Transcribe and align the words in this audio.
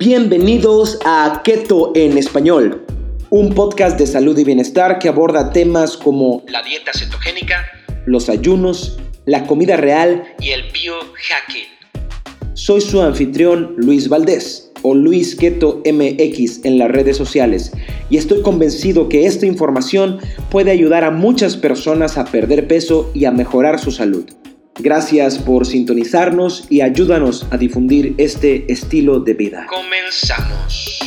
Bienvenidos 0.00 1.00
a 1.04 1.42
Keto 1.42 1.90
en 1.96 2.18
Español, 2.18 2.86
un 3.30 3.52
podcast 3.52 3.98
de 3.98 4.06
salud 4.06 4.38
y 4.38 4.44
bienestar 4.44 5.00
que 5.00 5.08
aborda 5.08 5.50
temas 5.50 5.96
como 5.96 6.44
la 6.46 6.62
dieta 6.62 6.92
cetogénica, 6.94 7.66
los 8.06 8.28
ayunos, 8.28 8.96
la 9.26 9.44
comida 9.44 9.76
real 9.76 10.22
y 10.38 10.50
el 10.50 10.70
biohacking. 10.70 11.66
Soy 12.54 12.80
su 12.80 13.02
anfitrión 13.02 13.74
Luis 13.76 14.08
Valdés 14.08 14.70
o 14.82 14.94
Luis 14.94 15.34
Keto 15.34 15.82
MX 15.84 16.64
en 16.64 16.78
las 16.78 16.92
redes 16.92 17.16
sociales 17.16 17.72
y 18.08 18.18
estoy 18.18 18.42
convencido 18.42 19.08
que 19.08 19.26
esta 19.26 19.46
información 19.46 20.20
puede 20.48 20.70
ayudar 20.70 21.02
a 21.02 21.10
muchas 21.10 21.56
personas 21.56 22.18
a 22.18 22.24
perder 22.24 22.68
peso 22.68 23.10
y 23.14 23.24
a 23.24 23.32
mejorar 23.32 23.80
su 23.80 23.90
salud. 23.90 24.26
Gracias 24.80 25.40
por 25.40 25.66
sintonizarnos 25.66 26.66
y 26.70 26.82
ayúdanos 26.82 27.48
a 27.50 27.56
difundir 27.56 28.14
este 28.16 28.70
estilo 28.70 29.18
de 29.18 29.34
vida. 29.34 29.66
Comenzamos. 29.68 31.00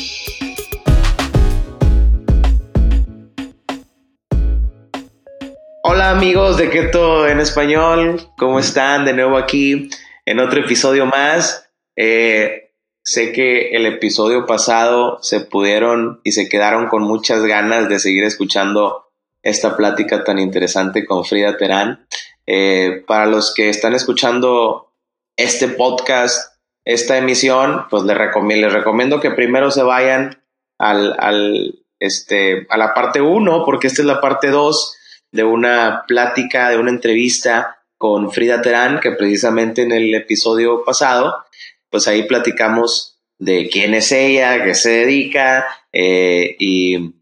Hola 5.84 6.12
amigos 6.12 6.58
de 6.58 6.70
Keto 6.70 7.26
en 7.30 7.40
español, 7.40 8.22
¿cómo 8.38 8.60
están? 8.60 9.06
De 9.06 9.14
nuevo 9.14 9.38
aquí 9.38 9.90
en 10.26 10.40
otro 10.40 10.60
episodio 10.60 11.06
más. 11.06 11.70
Eh, 11.96 12.74
sé 13.02 13.32
que 13.32 13.70
el 13.70 13.86
episodio 13.86 14.46
pasado 14.46 15.20
se 15.22 15.40
pudieron 15.40 16.20
y 16.26 16.34
se 16.34 16.50
quedaron 16.50 16.90
con 16.90 17.04
muchas 17.04 17.44
ganas 17.44 17.88
de 17.88 18.00
seguir 18.00 18.26
escuchando 18.26 19.12
esta 19.44 19.76
plática 19.78 20.24
tan 20.24 20.40
interesante 20.40 21.06
con 21.06 21.24
Frida 21.24 21.58
Terán. 21.58 22.06
Eh, 22.48 23.04
para 23.08 23.26
los 23.26 23.54
que 23.54 23.70
están 23.70 23.94
escuchando 23.94 24.92
este 25.38 25.68
podcast, 25.68 26.56
esta 26.86 27.18
emisión, 27.18 27.86
pues 27.90 28.04
les 28.04 28.18
recomiendo, 28.18 28.68
les 28.68 28.74
recomiendo 28.74 29.20
que 29.20 29.32
primero 29.32 29.72
se 29.72 29.84
vayan 29.84 30.42
al, 30.78 31.16
al 31.20 31.82
este, 32.00 32.66
a 32.70 32.78
la 32.78 32.94
parte 32.94 33.22
1, 33.22 33.64
porque 33.64 33.88
esta 33.88 34.02
es 34.02 34.08
la 34.08 34.20
parte 34.20 34.48
2 34.48 34.98
de 35.32 35.44
una 35.44 36.04
plática, 36.08 36.70
de 36.70 36.78
una 36.78 36.90
entrevista 36.90 37.78
con 37.98 38.32
Frida 38.32 38.62
Terán, 38.62 39.00
que 39.00 39.12
precisamente 39.12 39.84
en 39.84 39.92
el 39.92 40.14
episodio 40.16 40.84
pasado, 40.84 41.46
pues 41.90 42.08
ahí 42.08 42.24
platicamos 42.24 43.20
de 43.38 43.70
quién 43.72 43.94
es 43.94 44.12
ella, 44.12 44.64
qué 44.64 44.74
se 44.74 44.90
dedica 44.90 45.68
eh, 45.92 46.56
y, 46.60 47.14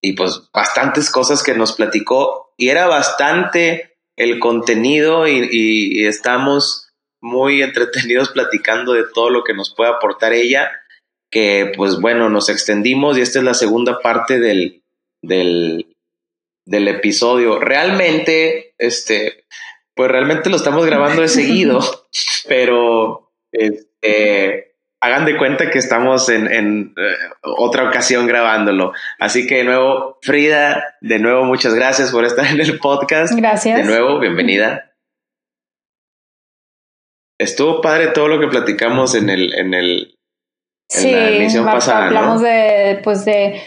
y 0.00 0.12
pues 0.12 0.50
bastantes 0.52 1.10
cosas 1.10 1.42
que 1.42 1.54
nos 1.54 1.72
platicó 1.72 2.54
y 2.56 2.68
era 2.68 2.86
bastante 2.86 3.91
el 4.16 4.38
contenido 4.38 5.26
y, 5.26 6.04
estamos 6.06 6.90
muy 7.20 7.62
entretenidos 7.62 8.30
platicando 8.34 8.92
de 8.92 9.04
todo 9.12 9.30
lo 9.30 9.44
que 9.44 9.54
nos 9.54 9.74
puede 9.74 9.90
aportar 9.90 10.32
ella, 10.32 10.70
que 11.30 11.72
pues 11.76 12.00
bueno, 12.00 12.28
nos 12.28 12.48
extendimos 12.48 13.16
y 13.16 13.22
esta 13.22 13.38
es 13.38 13.44
la 13.44 13.54
segunda 13.54 14.00
parte 14.00 14.38
del, 14.38 14.82
del, 15.22 15.94
del 16.66 16.88
episodio. 16.88 17.58
Realmente, 17.58 18.74
este, 18.78 19.44
pues 19.94 20.10
realmente 20.10 20.50
lo 20.50 20.56
estamos 20.56 20.84
grabando 20.84 21.22
de 21.22 21.28
seguido, 21.28 21.80
pero 22.48 23.32
este, 23.50 24.71
hagan 25.02 25.24
de 25.24 25.36
cuenta 25.36 25.68
que 25.68 25.78
estamos 25.78 26.28
en, 26.28 26.94
eh, 26.96 27.16
otra 27.42 27.88
ocasión 27.88 28.26
grabándolo. 28.28 28.92
Así 29.18 29.48
que 29.48 29.56
de 29.56 29.64
nuevo, 29.64 30.18
Frida, 30.22 30.96
de 31.00 31.18
nuevo, 31.18 31.44
muchas 31.44 31.74
gracias 31.74 32.12
por 32.12 32.24
estar 32.24 32.46
en 32.46 32.60
el 32.60 32.78
podcast. 32.78 33.34
Gracias. 33.34 33.78
De 33.78 33.84
nuevo, 33.84 34.20
bienvenida. 34.20 34.92
Estuvo 37.36 37.80
padre 37.80 38.08
todo 38.08 38.28
lo 38.28 38.38
que 38.38 38.46
platicamos 38.46 39.16
en 39.16 39.28
el, 39.28 39.52
en 39.54 39.74
el, 39.74 40.18
en 40.94 41.12
la 41.12 41.30
emisión 41.30 41.64
pasada. 41.64 42.06
Hablamos 42.06 42.40
de, 42.40 43.00
pues 43.02 43.24
de, 43.24 43.60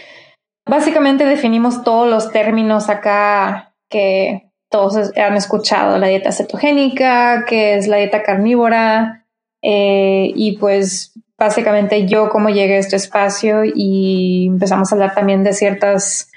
básicamente 0.66 1.26
definimos 1.26 1.84
todos 1.84 2.08
los 2.08 2.32
términos 2.32 2.88
acá 2.88 3.74
que 3.90 4.50
todos 4.70 5.12
han 5.14 5.36
escuchado, 5.36 5.98
la 5.98 6.06
dieta 6.06 6.32
cetogénica, 6.32 7.44
que 7.46 7.74
es 7.74 7.88
la 7.88 7.98
dieta 7.98 8.22
carnívora, 8.22 9.26
eh, 9.62 10.32
y 10.34 10.56
pues 10.56 11.12
básicamente 11.38 12.06
yo 12.06 12.28
cómo 12.28 12.48
llegué 12.48 12.76
a 12.76 12.80
este 12.80 12.96
espacio 12.96 13.62
y 13.64 14.46
empezamos 14.48 14.90
a 14.90 14.94
hablar 14.94 15.14
también 15.14 15.44
de 15.44 15.52
ciertas 15.52 16.30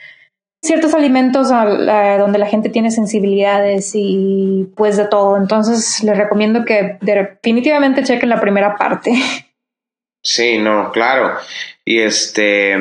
ciertos 0.62 0.94
alimentos 0.94 1.50
donde 1.50 2.38
la 2.38 2.48
gente 2.48 2.70
tiene 2.70 2.92
sensibilidades 2.92 3.92
y 3.94 4.68
pues 4.76 4.98
de 4.98 5.06
todo. 5.06 5.38
Entonces 5.38 6.04
les 6.04 6.18
recomiendo 6.18 6.66
que 6.66 6.98
definitivamente 7.02 8.04
chequen 8.04 8.30
la 8.30 8.42
primera 8.42 8.76
parte. 8.76 9.14
Sí, 10.22 10.58
no, 10.58 10.92
claro. 10.92 11.38
Y 11.86 12.00
este 12.00 12.76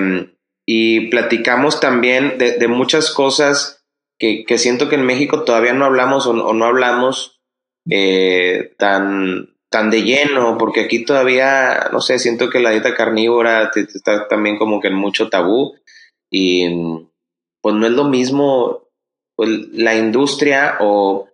y 0.66 1.08
platicamos 1.08 1.80
también 1.80 2.36
de, 2.36 2.68
muchas 2.68 3.10
cosas 3.10 3.86
que, 4.18 4.44
que, 4.44 4.58
siento 4.58 4.90
que 4.90 4.96
en 4.96 5.06
México 5.06 5.44
todavía 5.44 5.72
no 5.72 5.86
hablamos 5.86 6.26
o, 6.26 6.34
no 6.34 6.64
hablamos 6.66 7.40
eh, 7.88 8.74
tan 8.76 9.56
tan 9.70 9.90
de 9.90 10.02
lleno, 10.02 10.56
porque 10.58 10.80
aquí 10.80 11.04
todavía, 11.04 11.88
no 11.92 12.00
sé, 12.00 12.18
siento 12.18 12.48
que 12.48 12.60
la 12.60 12.70
dieta 12.70 12.94
carnívora 12.94 13.70
está 13.74 14.26
también 14.28 14.56
como 14.56 14.80
que 14.80 14.88
en 14.88 14.94
mucho 14.94 15.28
tabú 15.28 15.76
y 16.30 16.66
pues 17.60 17.74
no 17.74 17.86
es 17.86 17.92
lo 17.92 18.04
mismo 18.04 18.88
pues, 19.36 19.50
la 19.72 19.94
industria 19.94 20.78
o 20.80 21.28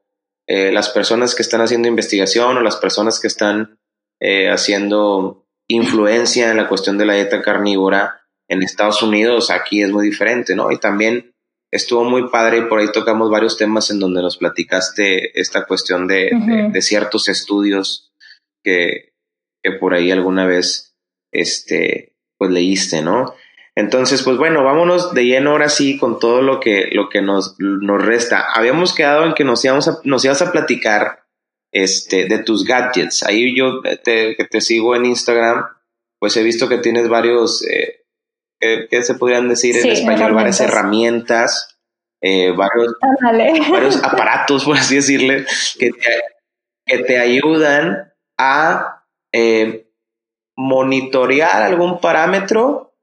eh, 0.47 0.73
las 0.73 0.91
personas 0.91 1.35
que 1.35 1.43
están 1.43 1.61
haciendo 1.61 1.89
investigación 1.89 2.57
o 2.57 2.61
las 2.61 2.77
personas 2.77 3.21
que 3.21 3.29
están 3.29 3.79
eh, 4.21 4.51
haciendo 4.51 5.47
influencia 5.69 6.51
en 6.51 6.57
la 6.57 6.69
cuestión 6.69 6.99
de 6.99 7.07
la 7.07 7.15
dieta 7.15 7.41
carnívora 7.41 8.23
en 8.49 8.63
Estados 8.63 9.03
Unidos, 9.03 9.51
aquí 9.51 9.83
es 9.83 9.91
muy 9.91 10.05
diferente, 10.05 10.55
¿no? 10.55 10.71
Y 10.71 10.79
también 10.79 11.35
estuvo 11.71 12.05
muy 12.05 12.29
padre 12.29 12.59
y 12.59 12.63
por 12.63 12.81
ahí 12.81 12.93
tocamos 12.93 13.31
varios 13.31 13.57
temas 13.57 13.91
en 13.91 13.99
donde 13.99 14.21
nos 14.21 14.37
platicaste 14.37 15.39
esta 15.41 15.65
cuestión 15.65 16.07
de, 16.07 16.31
de 16.71 16.83
ciertos 16.83 17.29
estudios 17.29 18.13
que, 18.65 19.13
por 19.79 19.95
ahí 19.95 20.11
alguna 20.11 20.47
vez 20.47 20.97
este, 21.33 22.17
pues 22.37 22.51
leíste, 22.51 23.03
¿no? 23.03 23.35
Entonces, 23.77 24.23
pues 24.23 24.37
bueno, 24.37 24.63
vámonos 24.63 25.15
de 25.15 25.25
lleno 25.25 25.51
ahora 25.51 25.69
sí 25.69 25.99
con 25.99 26.19
todo 26.19 26.43
lo 26.43 26.61
que, 26.61 26.89
lo 26.93 27.09
que 27.09 27.23
nos, 27.23 27.57
nos 27.59 28.05
resta. 28.05 28.53
Habíamos 28.53 28.95
quedado 28.95 29.25
en 29.25 29.35
que 29.35 29.45
nos, 29.45 29.65
íbamos 29.65 29.89
a, 29.89 29.99
nos 30.05 30.25
ibas 30.25 30.43
a 30.43 30.53
platicar 30.53 31.25
este, 31.73 32.27
de 32.27 32.39
tus 32.39 32.65
gadgets. 32.65 33.25
Ahí 33.25 33.57
yo 33.57 33.81
te, 33.83 34.37
que 34.37 34.45
te 34.45 34.61
sigo 34.61 34.95
en 34.95 35.07
Instagram, 35.07 35.65
pues 36.21 36.37
he 36.37 36.45
visto 36.45 36.69
que 36.69 36.79
tienes 36.79 37.09
varios, 37.09 37.67
eh, 37.67 38.05
¿qué, 38.61 39.03
se 39.03 39.15
podrían 39.15 39.49
decir 39.49 39.77
en 39.77 39.91
español? 39.91 40.35
Varias 40.35 40.61
herramientas, 40.61 41.77
eh, 42.23 42.53
varios, 42.53 42.95
varios 43.71 43.97
aparatos, 44.05 44.65
por 44.65 44.77
así 44.77 44.97
decirle, 44.97 45.47
que 45.79 45.91
que 46.87 46.99
te 46.99 47.19
ayudan 47.19 48.13
a 48.39 49.05
eh, 49.33 49.87
monitorear 50.57 51.63
algún 51.63 52.01
parámetro 52.01 52.95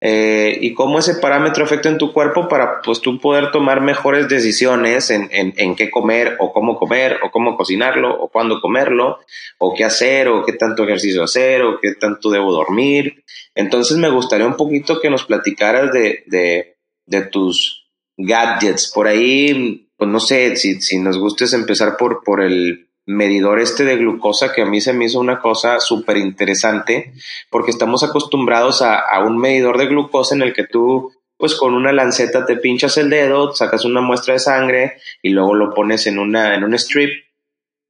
eh, 0.00 0.56
y 0.60 0.74
cómo 0.74 1.00
ese 1.00 1.16
parámetro 1.16 1.64
afecta 1.64 1.88
en 1.88 1.98
tu 1.98 2.12
cuerpo 2.12 2.46
para 2.46 2.82
pues 2.82 3.00
tú 3.00 3.18
poder 3.18 3.50
tomar 3.50 3.80
mejores 3.80 4.28
decisiones 4.28 5.10
en, 5.10 5.28
en, 5.32 5.74
qué 5.74 5.90
comer 5.90 6.36
o 6.38 6.52
cómo 6.52 6.76
comer 6.76 7.18
o 7.24 7.32
cómo 7.32 7.56
cocinarlo 7.56 8.16
o 8.16 8.28
cuándo 8.28 8.60
comerlo 8.60 9.18
o 9.58 9.74
qué 9.74 9.84
hacer 9.84 10.28
o 10.28 10.44
qué 10.44 10.52
tanto 10.52 10.84
ejercicio 10.84 11.24
hacer 11.24 11.62
o 11.62 11.80
qué 11.80 11.94
tanto 11.94 12.30
debo 12.30 12.52
dormir. 12.52 13.24
Entonces 13.56 13.96
me 13.96 14.08
gustaría 14.08 14.46
un 14.46 14.56
poquito 14.56 15.00
que 15.00 15.10
nos 15.10 15.24
platicaras 15.24 15.90
de, 15.90 16.22
de, 16.26 16.76
de 17.06 17.22
tus 17.22 17.88
gadgets. 18.16 18.92
Por 18.94 19.08
ahí, 19.08 19.90
pues 19.96 20.08
no 20.08 20.20
sé, 20.20 20.54
si, 20.56 20.80
si 20.80 21.00
nos 21.00 21.18
gustes 21.18 21.52
empezar 21.54 21.96
por, 21.96 22.22
por 22.22 22.40
el 22.40 22.87
medidor 23.08 23.58
este 23.58 23.84
de 23.84 23.96
glucosa 23.96 24.52
que 24.52 24.60
a 24.60 24.66
mí 24.66 24.82
se 24.82 24.92
me 24.92 25.06
hizo 25.06 25.18
una 25.18 25.40
cosa 25.40 25.80
súper 25.80 26.18
interesante 26.18 27.14
porque 27.48 27.70
estamos 27.70 28.02
acostumbrados 28.02 28.82
a, 28.82 29.02
un 29.24 29.38
medidor 29.38 29.78
de 29.78 29.86
glucosa 29.86 30.34
en 30.34 30.42
el 30.42 30.52
que 30.52 30.64
tú 30.64 31.10
pues 31.38 31.54
con 31.54 31.72
una 31.72 31.90
lanceta 31.92 32.44
te 32.44 32.56
pinchas 32.56 32.98
el 32.98 33.08
dedo, 33.08 33.54
sacas 33.54 33.86
una 33.86 34.02
muestra 34.02 34.34
de 34.34 34.40
sangre 34.40 34.98
y 35.22 35.30
luego 35.30 35.54
lo 35.54 35.72
pones 35.72 36.06
en 36.06 36.18
una 36.18 36.54
en 36.54 36.64
un 36.64 36.74
strip 36.74 37.24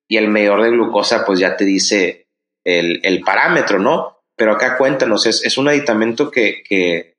y 0.09 0.19
el 0.19 0.29
medidor 0.29 0.63
de 0.63 0.71
glucosa 0.71 1.27
pues 1.27 1.41
ya 1.41 1.57
te 1.57 1.65
dice 1.65 2.29
el, 2.65 3.01
el 3.03 3.23
parámetro, 3.23 3.81
¿no? 3.81 4.19
Pero 4.37 4.53
acá 4.53 4.79
cuéntanos, 4.79 5.27
es, 5.27 5.45
es 5.45 5.59
un 5.59 5.67
aditamento 5.67 6.31
que, 6.31 6.63
que, 6.63 7.17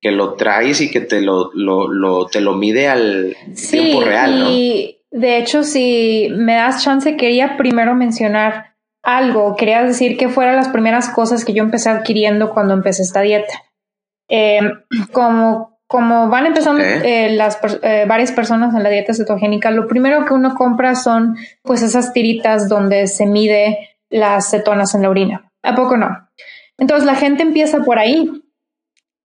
que, 0.00 0.10
lo 0.10 0.34
traes 0.34 0.80
y 0.80 0.90
que 0.90 1.00
te 1.00 1.20
lo, 1.20 1.50
lo, 1.52 1.88
lo 1.88 2.26
te 2.28 2.40
lo 2.40 2.54
mide 2.54 2.88
al 2.88 3.36
tiempo 3.70 4.00
real, 4.00 4.38
¿no? 4.38 4.48
De 5.16 5.38
hecho, 5.38 5.62
si 5.62 6.28
me 6.30 6.56
das 6.56 6.84
chance, 6.84 7.16
quería 7.16 7.56
primero 7.56 7.94
mencionar 7.94 8.74
algo. 9.02 9.56
Quería 9.56 9.82
decir 9.82 10.18
que 10.18 10.28
fueran 10.28 10.56
las 10.56 10.68
primeras 10.68 11.08
cosas 11.08 11.46
que 11.46 11.54
yo 11.54 11.62
empecé 11.62 11.88
adquiriendo 11.88 12.50
cuando 12.50 12.74
empecé 12.74 13.00
esta 13.00 13.22
dieta. 13.22 13.64
Eh, 14.28 14.60
como, 15.12 15.80
como 15.86 16.28
van 16.28 16.44
empezando 16.44 16.82
eh, 16.82 17.30
las 17.30 17.58
eh, 17.82 18.04
varias 18.06 18.30
personas 18.32 18.74
en 18.74 18.82
la 18.82 18.90
dieta 18.90 19.14
cetogénica, 19.14 19.70
lo 19.70 19.88
primero 19.88 20.26
que 20.26 20.34
uno 20.34 20.54
compra 20.54 20.94
son 20.94 21.38
pues 21.62 21.80
esas 21.80 22.12
tiritas 22.12 22.68
donde 22.68 23.06
se 23.06 23.24
mide 23.24 23.96
las 24.10 24.50
cetonas 24.50 24.94
en 24.94 25.00
la 25.00 25.08
orina. 25.08 25.50
¿A 25.62 25.74
poco 25.74 25.96
no? 25.96 26.28
Entonces 26.76 27.06
la 27.06 27.14
gente 27.14 27.42
empieza 27.42 27.78
por 27.84 27.98
ahí. 27.98 28.42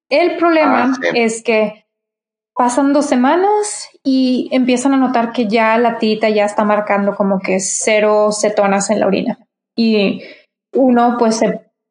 El 0.08 0.38
problema 0.38 0.94
ah, 0.94 1.08
es 1.16 1.44
que 1.44 1.81
pasan 2.56 2.94
dos 2.94 3.06
semanas 3.06 3.90
y 4.04 4.50
empiezan 4.52 4.94
a 4.94 4.98
notar 4.98 5.32
que 5.32 5.48
ya 5.48 5.78
la 5.78 5.98
tita 5.98 6.30
ya 6.30 6.46
está 6.46 6.64
marcando 6.64 7.16
como 7.16 7.40
que 7.40 7.60
cero 7.60 8.30
cetonas 8.32 8.90
en 8.90 9.00
la 9.00 9.08
orina. 9.08 9.40
Y 9.76 10.24
uno 10.74 11.16
pues 11.18 11.42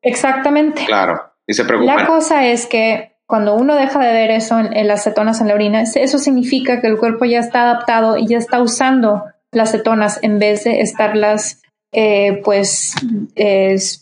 exactamente. 0.02 0.84
Claro, 0.86 1.32
y 1.46 1.54
se 1.54 1.64
preocupa. 1.64 1.96
La 1.96 2.06
cosa 2.06 2.46
es 2.46 2.66
que 2.66 3.16
cuando 3.26 3.54
uno 3.54 3.76
deja 3.76 4.00
de 4.00 4.12
ver 4.12 4.30
eso 4.32 4.58
en, 4.58 4.88
las 4.88 5.04
cetonas 5.04 5.40
en 5.40 5.48
la 5.48 5.54
orina, 5.54 5.82
eso 5.82 6.18
significa 6.18 6.80
que 6.80 6.88
el 6.88 6.98
cuerpo 6.98 7.24
ya 7.24 7.38
está 7.38 7.62
adaptado 7.62 8.16
y 8.16 8.26
ya 8.26 8.38
está 8.38 8.60
usando 8.60 9.24
las 9.52 9.70
cetonas 9.70 10.18
en 10.22 10.38
vez 10.38 10.64
de 10.64 10.80
estarlas 10.80 11.62
eh, 11.92 12.40
pues 12.44 12.94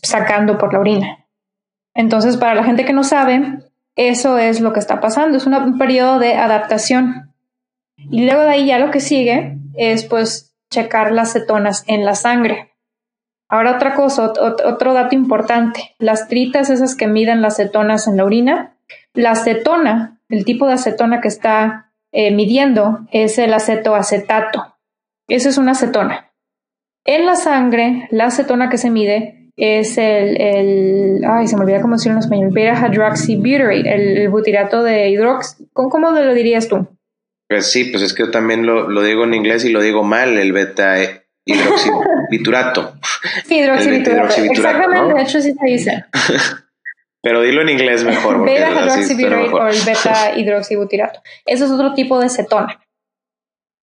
sacando 0.03 0.57
por 0.57 0.73
la 0.73 0.81
orina. 0.81 1.27
Entonces, 1.95 2.37
para 2.37 2.55
la 2.55 2.65
gente 2.65 2.85
que 2.85 2.93
no 2.93 3.05
sabe, 3.05 3.59
eso 3.99 4.39
es 4.39 4.61
lo 4.61 4.73
que 4.73 4.79
está 4.79 5.01
pasando. 5.01 5.37
Es 5.37 5.47
un 5.47 5.77
periodo 5.77 6.21
de 6.21 6.35
adaptación. 6.35 7.35
Y 7.97 8.25
luego 8.25 8.43
de 8.43 8.51
ahí 8.51 8.67
ya 8.67 8.79
lo 8.79 8.93
que 8.93 9.01
sigue 9.01 9.59
es 9.77 10.05
pues 10.05 10.55
checar 10.71 11.11
las 11.11 11.33
cetonas 11.33 11.83
en 11.89 12.05
la 12.05 12.15
sangre. 12.15 12.77
Ahora 13.49 13.75
otra 13.75 13.97
cosa, 13.97 14.33
otro 14.41 14.95
dato 14.95 15.17
importante. 15.17 15.97
Las 15.99 16.29
tritas 16.29 16.71
esas 16.71 16.95
que 16.95 17.09
miden 17.09 17.43
las 17.43 17.57
cetonas 17.57 18.07
en 18.07 18.19
la 18.19 18.25
orina, 18.25 18.77
la 19.15 19.33
acetona, 19.33 20.21
el 20.29 20.45
tipo 20.45 20.69
de 20.69 20.75
acetona 20.75 21.21
que 21.21 21.29
está 21.29 21.91
eh, 22.13 22.31
midiendo 22.31 23.01
es 23.11 23.37
el 23.39 23.53
acetoacetato. 23.53 24.77
Esa 25.27 25.49
es 25.49 25.59
una 25.59 25.73
acetona. 25.73 26.31
En 27.05 27.27
la 27.27 27.35
sangre, 27.35 28.07
la 28.13 28.27
acetona 28.27 28.69
que 28.69 28.79
se 28.79 28.91
mide 28.91 29.38
es 29.59 29.99
el, 29.99 30.41
el 30.41 31.21
ay, 31.29 31.49
se 31.49 31.57
me 31.57 31.63
olvida 31.63 31.83
cómo 31.83 31.97
decirlo 31.97 32.17
en 32.17 32.23
español, 32.23 32.51
beta 32.53 32.87
hydroxybutyrate, 32.87 34.23
el, 34.23 34.29
butirato 34.29 34.85
de 34.85 35.11
hidrox. 35.11 35.57
¿Cómo, 35.73 35.91
¿Cómo, 35.91 36.13
lo 36.13 36.33
dirías 36.33 36.69
tú? 36.69 36.87
Pues 37.49 37.71
sí, 37.71 37.85
pues 37.87 38.03
es 38.05 38.15
que 38.15 38.25
yo 38.25 38.31
también 38.31 38.65
lo, 38.65 38.89
lo 38.89 39.03
digo 39.03 39.25
en 39.25 39.35
inglés 39.35 39.65
y 39.65 39.71
lo 39.71 39.83
digo 39.83 40.05
mal, 40.05 40.39
el 40.39 40.53
beta 40.53 40.95
hidroxibutirato. 41.45 42.95
sí, 43.47 43.57
hidroxibutirato. 43.57 44.43
Exactamente, 44.43 45.15
de 45.15 45.23
hecho 45.23 45.41
sí 45.41 45.53
se 45.53 45.67
dice. 45.67 46.05
Pero 47.23 47.43
dilo 47.43 47.63
en 47.63 47.71
inglés 47.71 48.05
mejor. 48.05 48.45
Beta 48.45 48.71
hydroxybutyrate 48.71 49.49
o 49.53 49.67
el 49.67 49.81
beta 49.85 50.33
hidroxibutirato. 50.37 51.21
Eso 51.45 51.65
es 51.65 51.71
otro 51.73 51.95
tipo 51.95 52.21
de 52.21 52.29
cetona. 52.29 52.81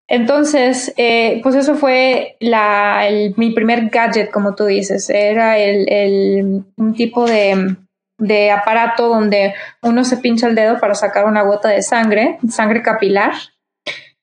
Entonces, 0.07 0.93
eh, 0.97 1.39
pues 1.41 1.55
eso 1.55 1.75
fue 1.75 2.37
la, 2.39 3.07
mi 3.37 3.51
primer 3.51 3.89
gadget, 3.89 4.31
como 4.31 4.53
tú 4.53 4.65
dices. 4.65 5.09
Era 5.09 5.57
el, 5.57 5.91
el, 5.91 6.63
un 6.77 6.93
tipo 6.93 7.25
de, 7.25 7.75
de 8.19 8.51
aparato 8.51 9.07
donde 9.07 9.55
uno 9.81 10.03
se 10.03 10.17
pincha 10.17 10.47
el 10.47 10.55
dedo 10.55 10.79
para 10.79 10.93
sacar 10.93 11.25
una 11.25 11.41
gota 11.41 11.69
de 11.69 11.81
sangre, 11.81 12.37
sangre 12.49 12.83
capilar. 12.83 13.33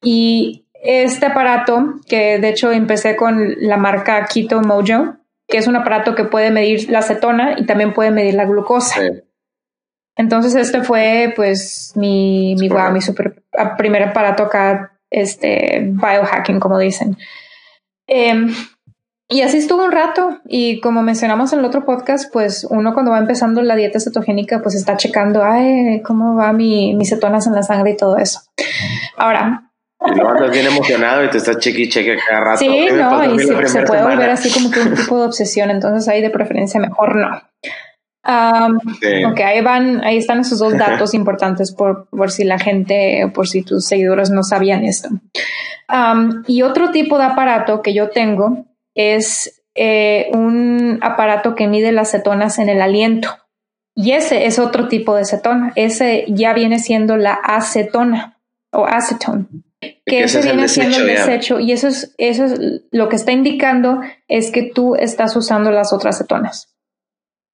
Y 0.01 0.67
este 0.83 1.27
aparato, 1.27 1.95
que 2.09 2.39
de 2.39 2.49
hecho 2.49 2.71
empecé 2.71 3.17
con 3.17 3.55
la 3.59 3.77
marca 3.77 4.27
Keto 4.27 4.61
Mojo, 4.61 5.17
que 5.49 5.59
es 5.59 5.67
un 5.67 5.77
aparato 5.77 6.15
que 6.15 6.25
puede 6.25 6.51
medir 6.51 6.91
la 6.91 7.01
acetona 7.01 7.55
y 7.59 7.67
también 7.67 7.93
puede 7.93 8.11
medir 8.11 8.35
la 8.35 8.45
glucosa. 8.45 9.01
Entonces 10.17 10.55
este 10.55 10.83
fue 10.83 11.33
pues 11.35 11.93
mi, 11.97 12.55
mi, 12.59 12.69
mi 12.69 13.01
super, 13.01 13.43
primer 13.77 14.03
aparato 14.03 14.45
acá 14.45 14.92
este, 15.13 15.81
biohacking, 15.93 16.59
como 16.59 16.79
dicen. 16.79 17.17
Em, 18.09 18.53
y 19.29 19.41
así 19.43 19.59
estuvo 19.59 19.85
un 19.85 19.93
rato 19.93 20.41
y 20.47 20.81
como 20.81 21.03
mencionamos 21.03 21.53
en 21.53 21.61
el 21.61 21.65
otro 21.65 21.85
podcast, 21.85 22.31
pues 22.33 22.67
uno 22.69 22.93
cuando 22.93 23.13
va 23.13 23.19
empezando 23.19 23.63
la 23.63 23.77
dieta 23.77 24.01
cetogénica, 24.01 24.61
pues 24.61 24.75
está 24.75 24.97
checando, 24.97 25.43
ay, 25.43 26.03
cómo 26.03 26.35
va 26.37 26.53
mi, 26.53 26.95
mis 26.95 27.09
cetonas 27.09 27.47
en 27.47 27.55
la 27.55 27.63
sangre 27.63 27.93
y 27.93 27.97
todo 27.97 28.19
eso. 28.19 28.41
Ahora... 29.17 29.69
Luego 30.05 30.31
andas 30.31 30.51
bien 30.51 30.67
emocionado 30.67 31.25
y 31.25 31.31
te 31.31 31.39
estás 31.39 31.59
cheque 31.59 31.83
y 31.83 31.89
cheque 31.89 32.17
cada 32.29 32.41
rato. 32.41 32.59
Sí, 32.59 32.89
no, 32.93 33.35
y 33.35 33.39
se, 33.39 33.83
puede 33.83 34.03
volver 34.03 34.31
así 34.31 34.51
como 34.51 34.69
que 34.69 34.81
un 34.81 34.95
tipo 34.97 35.17
de 35.17 35.27
obsesión, 35.27 35.71
entonces 35.71 36.09
ahí 36.09 36.21
de 36.21 36.29
preferencia 36.29 36.81
mejor 36.81 37.15
no. 37.15 37.41
Um, 38.25 38.79
Ok, 39.33 39.41
ahí 39.41 39.61
van, 39.63 40.05
ahí 40.05 40.17
están 40.17 40.41
esos 40.41 40.61
dos 40.61 40.79
datos 40.79 41.13
importantes 41.13 41.73
por, 41.73 42.07
por 42.09 42.31
si 42.31 42.45
la 42.45 42.59
gente, 42.59 43.31
por 43.35 43.49
si 43.49 43.63
tus 43.63 43.85
seguidores 43.85 44.31
no 44.31 44.45
sabían 44.45 44.85
esto. 44.85 45.09
y 46.47 46.63
otro 46.63 46.91
tipo 46.91 47.19
de 47.19 47.25
aparato 47.25 47.83
que 47.83 47.95
yo 47.95 48.11
tengo 48.11 48.67
es 48.95 49.63
eh, 49.75 50.31
un 50.35 51.01
aparato 51.03 51.55
que 51.55 51.67
mide 51.67 51.93
las 51.93 52.11
cetonas 52.13 52.59
en 52.59 52.69
el 52.69 52.81
aliento. 52.81 53.29
Y 53.95 54.13
ese 54.13 54.47
es 54.47 54.59
otro 54.59 54.89
tipo 54.89 55.15
de 55.17 55.25
cetona. 55.25 55.73
Ese 55.77 56.25
ya 56.29 56.55
viene 56.55 56.79
siendo 56.79 57.17
la 57.17 57.35
acetona 57.35 58.39
o 58.71 58.87
acetone. 58.87 59.47
Que 60.07 60.23
ese, 60.23 60.43
viene 60.43 60.69
siendo 60.69 60.99
el 60.99 61.07
desecho. 61.07 61.59
Y 61.59 61.73
eso 61.73 61.89
es, 61.89 62.15
eso 62.17 62.45
es 62.45 62.83
lo 62.91 63.09
que 63.09 63.17
está 63.17 63.33
indicando 63.33 64.01
es 64.29 64.51
que 64.51 64.63
tú 64.63 64.95
estás 64.95 65.37
usando 65.37 65.71
las 65.71 65.93
otras 65.93 66.19
cetonas. 66.19 66.72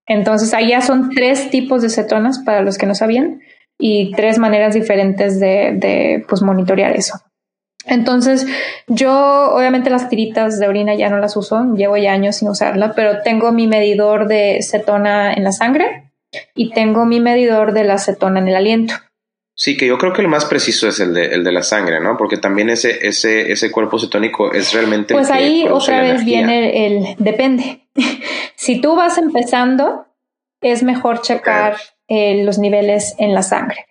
Entonces, 0.09 0.55
allá 0.55 0.81
son 0.81 1.11
tres 1.11 1.51
tipos 1.51 1.83
de 1.83 1.91
cetonas 1.91 2.39
para 2.41 2.63
los 2.63 2.79
que 2.79 2.87
no 2.87 2.95
sabían 2.95 3.41
y 3.79 4.13
tres 4.13 4.39
maneras 4.39 4.75
diferentes 4.75 5.39
de, 5.39 5.73
de 5.77 6.25
pues, 6.29 6.43
monitorear 6.43 6.97
eso. 6.97 7.21
Entonces, 7.85 8.47
yo 8.87 9.13
obviamente 9.55 9.91
las 9.91 10.09
tiritas 10.09 10.59
de 10.59 10.69
orina 10.69 10.95
ya 10.95 11.09
no 11.09 11.19
las 11.19 11.37
uso, 11.37 11.75
llevo 11.75 11.97
ya 11.97 12.13
años 12.13 12.37
sin 12.37 12.49
usarla, 12.49 12.93
pero 12.95 13.23
tengo 13.23 13.53
mi 13.53 13.67
medidor 13.67 14.29
de 14.29 14.61
cetona 14.63 15.33
en 15.33 15.45
la 15.45 15.53
sangre 15.53 16.11
y 16.55 16.71
tengo 16.71 17.07
mi 17.07 17.21
medidor 17.21 17.73
de 17.73 17.85
la 17.85 17.99
cetona 17.99 18.41
en 18.41 18.49
el 18.49 18.57
aliento. 18.57 18.95
Sí, 19.61 19.77
que 19.77 19.89
yo 19.89 19.99
creo 19.99 20.13
que 20.13 20.23
el 20.23 20.29
más 20.29 20.45
preciso 20.45 20.87
es 20.87 21.01
el 21.01 21.13
de, 21.13 21.35
el 21.35 21.43
de 21.43 21.51
la 21.51 21.65
sangre, 21.65 21.99
¿no? 21.99 22.17
Porque 22.17 22.37
también 22.37 22.71
ese, 22.71 23.09
ese, 23.09 23.51
ese 23.51 23.73
cuerpo 23.73 23.99
cetónico 23.99 24.53
es 24.53 24.73
realmente... 24.73 25.15
Pues 25.15 25.33
ahí 25.33 25.67
otra 25.69 26.01
vez 26.01 26.25
viene 26.25 26.87
el 26.87 27.17
depende. 27.19 27.89
si 28.55 28.81
tú 28.81 28.95
vas 28.95 29.19
empezando, 29.19 30.07
es 30.61 30.85
mejor 30.85 31.23
checar 31.23 31.77
eh, 32.07 32.45
los 32.45 32.61
niveles 32.61 33.17
en 33.19 33.35
la 33.35 33.43
sangre. 33.43 33.87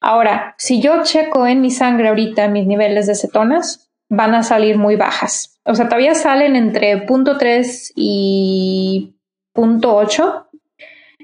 Ahora, 0.00 0.54
si 0.56 0.80
yo 0.80 1.02
checo 1.02 1.48
en 1.48 1.62
mi 1.62 1.72
sangre 1.72 2.06
ahorita 2.06 2.46
mis 2.46 2.68
niveles 2.68 3.08
de 3.08 3.16
cetonas, 3.16 3.90
van 4.08 4.36
a 4.36 4.44
salir 4.44 4.78
muy 4.78 4.94
bajas. 4.94 5.58
O 5.64 5.74
sea, 5.74 5.86
todavía 5.88 6.14
salen 6.14 6.54
entre 6.54 7.08
0.3 7.08 7.90
y 7.96 9.16
0.8, 9.52 10.46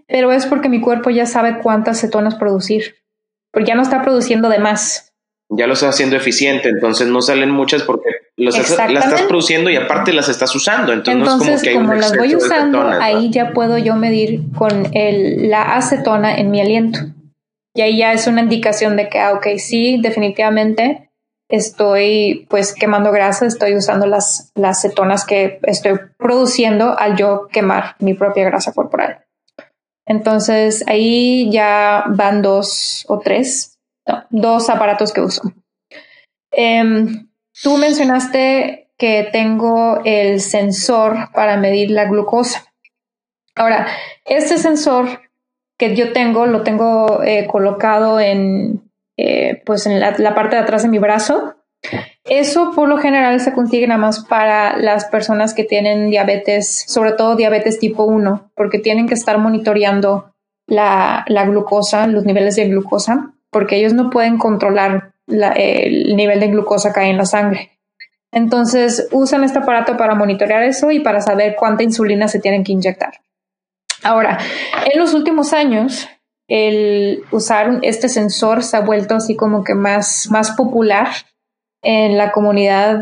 pero 0.09 0.33
es 0.33 0.47
porque 0.47 0.69
mi 0.69 0.81
cuerpo 0.81 1.11
ya 1.11 1.27
sabe 1.27 1.61
cuántas 1.61 2.01
cetonas 2.01 2.35
producir 2.35 3.02
porque 3.53 3.69
ya 3.69 3.75
no 3.75 3.83
está 3.83 4.03
produciendo 4.03 4.49
de 4.49 4.59
más. 4.59 5.13
Ya 5.49 5.67
lo 5.67 5.75
está 5.75 5.91
haciendo 5.91 6.17
eficiente, 6.17 6.71
entonces 6.71 7.09
no 7.09 7.21
salen 7.21 7.51
muchas 7.51 7.83
porque 7.83 8.09
las 8.37 8.59
estás 8.59 9.23
produciendo 9.23 9.71
y 9.71 9.77
aparte 9.77 10.13
las 10.13 10.29
estás 10.29 10.55
usando. 10.55 10.93
Entonces, 10.93 11.63
como, 11.75 11.93
las 11.93 12.17
voy 12.17 12.35
usando, 12.35 12.89
ahí 12.89 13.31
ya 13.31 13.53
puedo 13.53 13.77
yo 13.77 13.95
medir 13.95 14.41
con 14.57 14.89
el, 14.95 15.51
la 15.51 15.75
acetona 15.75 16.37
en 16.37 16.51
mi 16.51 16.61
aliento. 16.61 17.01
Y 17.75 17.83
ahí 17.83 17.99
ya 17.99 18.13
es 18.13 18.27
una 18.27 18.43
indicación 18.43 18.97
de 18.97 19.09
que, 19.09 19.19
ah, 19.19 19.35
ok, 19.35 19.59
sí, 19.59 19.99
definitivamente 20.01 21.11
estoy 21.49 22.47
pues 22.49 22.75
quemando 22.75 23.13
grasa, 23.13 23.47
estoy 23.47 23.77
usando 23.77 24.07
las, 24.07 24.53
las 24.55 24.81
cetonas 24.81 25.27
que 25.27 25.59
estoy 25.65 25.99
produciendo 26.17 26.99
al 26.99 27.17
yo 27.17 27.49
quemar 27.53 27.97
mi 27.99 28.15
propia 28.15 28.45
grasa 28.45 28.73
corporal. 28.73 29.25
Entonces 30.13 30.85
ahí 30.89 31.51
ya 31.51 32.05
van 32.07 32.43
dos 32.43 33.07
o 33.09 33.19
tres, 33.19 33.79
dos 34.29 34.69
aparatos 34.69 35.11
que 35.11 35.23
uso. 35.23 35.41
Em, 36.51 37.31
tú 37.63 37.79
mencionaste 37.79 38.91
que 38.99 39.31
tengo 39.33 40.03
el 40.05 40.41
sensor 40.41 41.31
para 41.33 41.57
medir 41.57 41.91
la 41.91 42.05
glucosa. 42.05 42.75
Ahora, 43.55 43.87
este 44.27 44.59
sensor 44.59 45.23
que 45.79 45.97
yo 45.97 46.13
tengo, 46.13 46.45
lo 46.45 46.63
tengo 46.63 47.23
eh, 47.23 47.47
colocado 47.51 48.21
en, 48.21 48.93
eh, 49.17 49.63
pues 49.65 49.87
en 49.87 49.99
la, 49.99 50.35
parte 50.35 50.57
de 50.57 50.63
atrás 50.63 50.83
de 50.83 50.91
mi 50.91 50.99
brazo 50.99 51.57
eso 52.25 52.71
por 52.75 52.89
lo 52.89 52.99
general 52.99 53.41
se 53.41 53.53
consigue 53.53 53.89
más 53.89 54.25
para 54.25 54.77
las 54.77 55.07
personas 55.07 55.55
que 55.55 55.65
tienen 55.65 56.09
diabetes, 56.09 56.85
sobre 56.87 57.13
todo 57.13 57.35
diabetes 57.35 57.81
tipo 57.81 58.05
1, 58.05 58.53
porque 58.55 58.79
tienen 58.79 59.09
que 59.09 59.15
estar 59.15 59.39
monitoreando 59.39 60.33
la, 60.69 61.25
glucosa, 61.47 62.07
los 62.07 62.25
niveles 62.25 62.57
de 62.57 62.69
glucosa, 62.69 63.33
porque 63.51 63.77
ellos 63.77 63.93
no 63.93 64.09
pueden 64.11 64.39
controlar 64.39 65.15
el 65.27 66.17
nivel 66.17 66.39
de 66.39 66.49
glucosa 66.49 66.93
que 66.93 67.01
hay 67.01 67.11
en 67.11 67.19
la 67.19 67.27
sangre. 67.27 67.71
Entonces 68.31 69.09
usan 69.11 69.45
este 69.45 69.59
aparato 69.59 69.97
para 69.97 70.15
monitorear 70.15 70.63
eso 70.63 70.91
y 70.91 71.01
para 71.01 71.21
saber 71.21 71.57
cuánta 71.59 71.83
insulina 71.83 72.29
se 72.29 72.39
tienen 72.39 72.63
que 72.63 72.73
inyectar. 72.73 73.21
Ahora, 74.05 74.39
en 74.91 74.99
los 74.99 75.13
últimos 75.13 75.53
años, 75.53 76.09
el 76.49 77.25
usar 77.31 77.81
este 77.83 78.09
sensor 78.09 78.63
se 78.63 78.77
ha 78.77 78.81
vuelto 78.81 79.17
así 79.17 79.37
como 79.37 79.65
que 79.65 79.75
más 79.75 80.29
popular 80.57 81.09
en 81.83 82.17
la 82.17 82.33
comunidad 82.33 83.01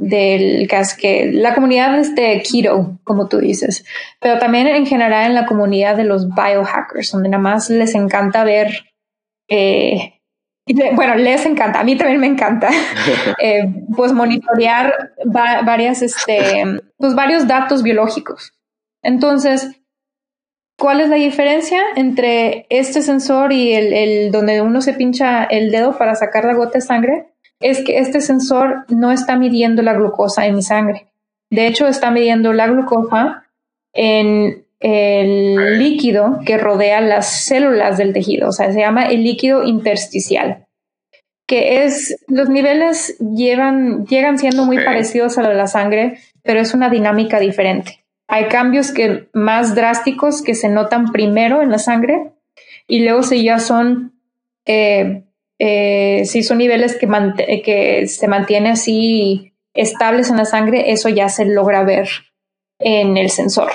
del 0.00 0.68
que 0.98 1.30
la 1.32 1.54
comunidad 1.54 1.98
es 1.98 2.14
de 2.14 2.42
keto, 2.42 2.98
como 3.04 3.28
tú 3.28 3.38
dices, 3.38 3.84
pero 4.20 4.38
también 4.38 4.66
en 4.66 4.86
general 4.86 5.26
en 5.26 5.34
la 5.34 5.46
comunidad 5.46 5.96
de 5.96 6.04
los 6.04 6.28
biohackers, 6.28 7.12
donde 7.12 7.28
nada 7.28 7.42
más 7.42 7.68
les 7.68 7.94
encanta 7.94 8.44
ver, 8.44 8.92
eh, 9.48 10.20
bueno, 10.94 11.16
les 11.16 11.44
encanta, 11.44 11.80
a 11.80 11.84
mí 11.84 11.96
también 11.96 12.20
me 12.20 12.26
encanta, 12.26 12.70
eh, 13.42 13.64
pues 13.94 14.12
monitorear 14.12 15.12
varias, 15.24 16.02
este, 16.02 16.64
pues 16.96 17.14
varios 17.14 17.46
datos 17.46 17.82
biológicos. 17.82 18.52
Entonces, 19.02 19.70
¿cuál 20.78 21.00
es 21.00 21.08
la 21.08 21.16
diferencia 21.16 21.82
entre 21.96 22.66
este 22.70 23.02
sensor 23.02 23.52
y 23.52 23.74
el, 23.74 23.92
el 23.92 24.32
donde 24.32 24.60
uno 24.62 24.80
se 24.80 24.94
pincha 24.94 25.44
el 25.44 25.70
dedo 25.70 25.96
para 25.98 26.14
sacar 26.14 26.44
la 26.44 26.54
gota 26.54 26.78
de 26.78 26.80
sangre? 26.80 27.26
Es 27.60 27.84
que 27.84 27.98
este 27.98 28.20
sensor 28.20 28.84
no 28.88 29.12
está 29.12 29.36
midiendo 29.36 29.82
la 29.82 29.94
glucosa 29.94 30.46
en 30.46 30.56
mi 30.56 30.62
sangre. 30.62 31.06
De 31.50 31.66
hecho, 31.66 31.86
está 31.86 32.10
midiendo 32.10 32.52
la 32.52 32.66
glucosa 32.66 33.44
en 33.92 34.64
el 34.80 35.78
líquido 35.78 36.40
que 36.46 36.56
rodea 36.56 37.00
las 37.00 37.44
células 37.44 37.98
del 37.98 38.14
tejido, 38.14 38.48
o 38.48 38.52
sea, 38.52 38.72
se 38.72 38.80
llama 38.80 39.06
el 39.06 39.22
líquido 39.22 39.62
intersticial, 39.64 40.66
que 41.46 41.84
es, 41.84 42.16
los 42.28 42.48
niveles 42.48 43.18
llevan, 43.18 44.06
llegan 44.06 44.38
siendo 44.38 44.64
muy 44.64 44.82
parecidos 44.82 45.36
a 45.36 45.42
lo 45.42 45.50
de 45.50 45.56
la 45.56 45.66
sangre, 45.66 46.18
pero 46.42 46.60
es 46.60 46.72
una 46.72 46.88
dinámica 46.88 47.38
diferente. 47.38 48.04
Hay 48.26 48.46
cambios 48.46 48.92
que, 48.92 49.28
más 49.34 49.74
drásticos 49.74 50.40
que 50.40 50.54
se 50.54 50.68
notan 50.68 51.12
primero 51.12 51.60
en 51.60 51.70
la 51.70 51.78
sangre 51.78 52.32
y 52.86 53.04
luego 53.04 53.22
si 53.22 53.42
ya 53.42 53.58
son 53.58 54.12
eh, 54.64 55.24
eh, 55.62 56.24
si 56.24 56.42
son 56.42 56.56
niveles 56.56 56.96
que, 56.96 57.06
que 57.62 58.06
se 58.08 58.28
mantienen 58.28 58.72
así 58.72 59.52
estables 59.74 60.30
en 60.30 60.38
la 60.38 60.46
sangre, 60.46 60.90
eso 60.90 61.10
ya 61.10 61.28
se 61.28 61.44
logra 61.44 61.84
ver 61.84 62.08
en 62.78 63.18
el 63.18 63.28
sensor. 63.28 63.70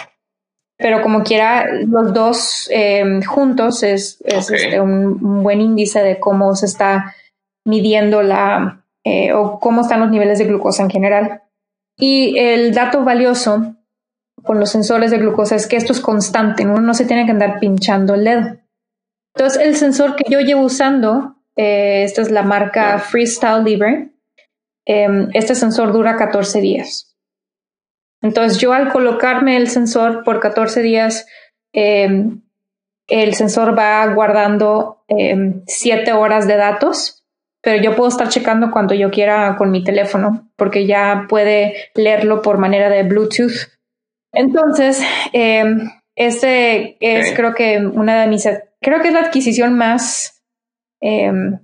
Pero 0.77 1.03
como 1.03 1.23
quiera, 1.23 1.67
los 1.85 2.11
dos 2.11 2.67
em, 2.71 3.21
juntos 3.21 3.83
es, 3.83 4.17
este, 4.25 4.81
un, 4.81 5.43
buen 5.43 5.61
índice 5.61 6.01
de 6.01 6.19
cómo 6.19 6.55
se 6.55 6.65
está 6.65 7.13
midiendo 7.65 8.23
la 8.23 8.83
eh, 9.03 9.31
o 9.33 9.59
cómo 9.59 9.81
están 9.81 9.99
los 9.99 10.09
niveles 10.09 10.39
de 10.39 10.45
glucosa 10.45 10.81
en 10.81 10.89
general. 10.89 11.43
Y 11.97 12.37
el 12.39 12.73
dato 12.73 13.03
valioso 13.03 13.75
con 14.43 14.59
los 14.59 14.71
sensores 14.71 15.11
de 15.11 15.19
glucosa 15.19 15.55
es 15.55 15.67
que 15.67 15.77
esto 15.77 15.93
es 15.93 16.01
constante, 16.01 16.65
uno 16.65 16.81
no 16.81 16.95
se 16.95 17.05
tiene 17.05 17.25
que 17.25 17.31
andar 17.31 17.59
pinchando 17.59 18.15
el 18.15 18.23
dedo. 18.23 18.57
Entonces, 19.35 19.61
el 19.61 19.75
sensor 19.75 20.15
que 20.15 20.25
yo 20.29 20.39
llevo 20.39 20.63
usando 20.63 21.34
eh, 21.55 22.03
esta 22.03 22.21
es 22.21 22.31
la 22.31 22.43
marca 22.43 23.00
Freestyle 23.00 23.63
Libre. 23.63 24.09
Em, 24.85 25.29
este 25.33 25.55
sensor 25.55 25.91
dura 25.93 26.15
14 26.15 26.62
días. 26.62 27.15
Entonces 28.21 28.59
yo 28.59 28.74
al 28.74 28.91
colocarme 28.91 29.57
el 29.57 29.67
sensor 29.69 30.24
por 30.24 30.39
14 30.39 30.81
días, 30.81 31.27
em, 31.74 32.41
el 33.07 33.33
sensor 33.35 33.77
va 33.77 34.05
guardando 34.13 35.03
7 35.07 36.09
em, 36.09 36.17
horas 36.17 36.47
de 36.47 36.57
datos, 36.57 37.24
pero 37.62 37.81
yo 37.81 37.95
puedo 37.95 38.09
estar 38.09 38.29
checando 38.29 38.71
cuando 38.71 38.93
yo 38.93 39.09
quiera 39.12 39.55
con 39.57 39.71
mi 39.71 39.83
teléfono, 39.83 40.50
porque 40.55 40.85
ya 40.85 41.25
puede 41.29 41.75
leerlo 41.95 42.41
por 42.41 42.57
manera 42.57 42.89
de 42.89 43.03
Bluetooth. 43.03 43.71
Entonces, 44.33 45.01
este 46.15 46.97
es 47.00 47.33
creo 47.35 47.53
que 47.53 47.79
una 47.79 48.21
de 48.21 48.27
mis, 48.27 48.47
creo 48.81 49.01
que 49.01 49.07
es 49.07 49.13
la 49.13 49.21
adquisición 49.21 49.77
más 49.77 50.34
Em, 51.07 51.59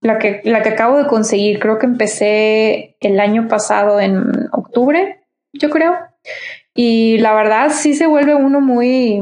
la, 0.00 0.18
que, 0.18 0.40
la 0.44 0.62
que 0.62 0.70
acabo 0.70 0.96
de 0.96 1.06
conseguir, 1.06 1.58
creo 1.58 1.78
que 1.78 1.84
empecé 1.84 2.96
el 3.00 3.20
año 3.20 3.48
pasado 3.48 4.00
en 4.00 4.48
octubre, 4.50 5.26
yo 5.52 5.68
creo. 5.68 5.94
Y 6.74 7.18
la 7.18 7.34
verdad 7.34 7.70
sí 7.70 7.92
se 7.92 8.06
vuelve 8.06 8.34
uno 8.34 8.62
muy... 8.62 9.20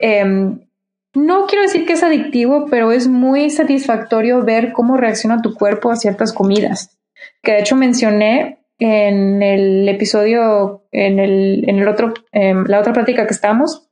Em, 0.00 0.66
no 1.14 1.46
quiero 1.46 1.62
decir 1.62 1.86
que 1.86 1.92
es 1.92 2.02
adictivo, 2.02 2.66
pero 2.68 2.90
es 2.90 3.06
muy 3.06 3.48
satisfactorio 3.48 4.42
ver 4.42 4.72
cómo 4.72 4.96
reacciona 4.96 5.40
tu 5.40 5.54
cuerpo 5.54 5.92
a 5.92 5.96
ciertas 5.96 6.32
comidas. 6.32 6.98
Que 7.42 7.52
de 7.52 7.60
hecho 7.60 7.76
mencioné 7.76 8.64
en 8.80 9.40
el 9.40 9.88
episodio, 9.88 10.88
en 10.90 11.20
el, 11.20 11.68
en 11.68 11.78
el 11.78 11.86
otro, 11.86 12.12
em, 12.32 12.64
la 12.66 12.80
otra 12.80 12.92
plática 12.92 13.26
que 13.26 13.34
estamos, 13.34 13.89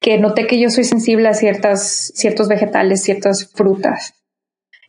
que 0.00 0.18
noté 0.18 0.46
que 0.46 0.60
yo 0.60 0.70
soy 0.70 0.84
sensible 0.84 1.28
a 1.28 1.34
ciertas, 1.34 2.12
ciertos 2.14 2.48
vegetales, 2.48 3.02
ciertas 3.02 3.50
frutas. 3.52 4.14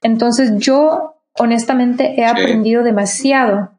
Entonces 0.02 0.54
yo 0.58 1.16
honestamente 1.38 2.16
he 2.18 2.26
aprendido 2.26 2.84
demasiado 2.84 3.72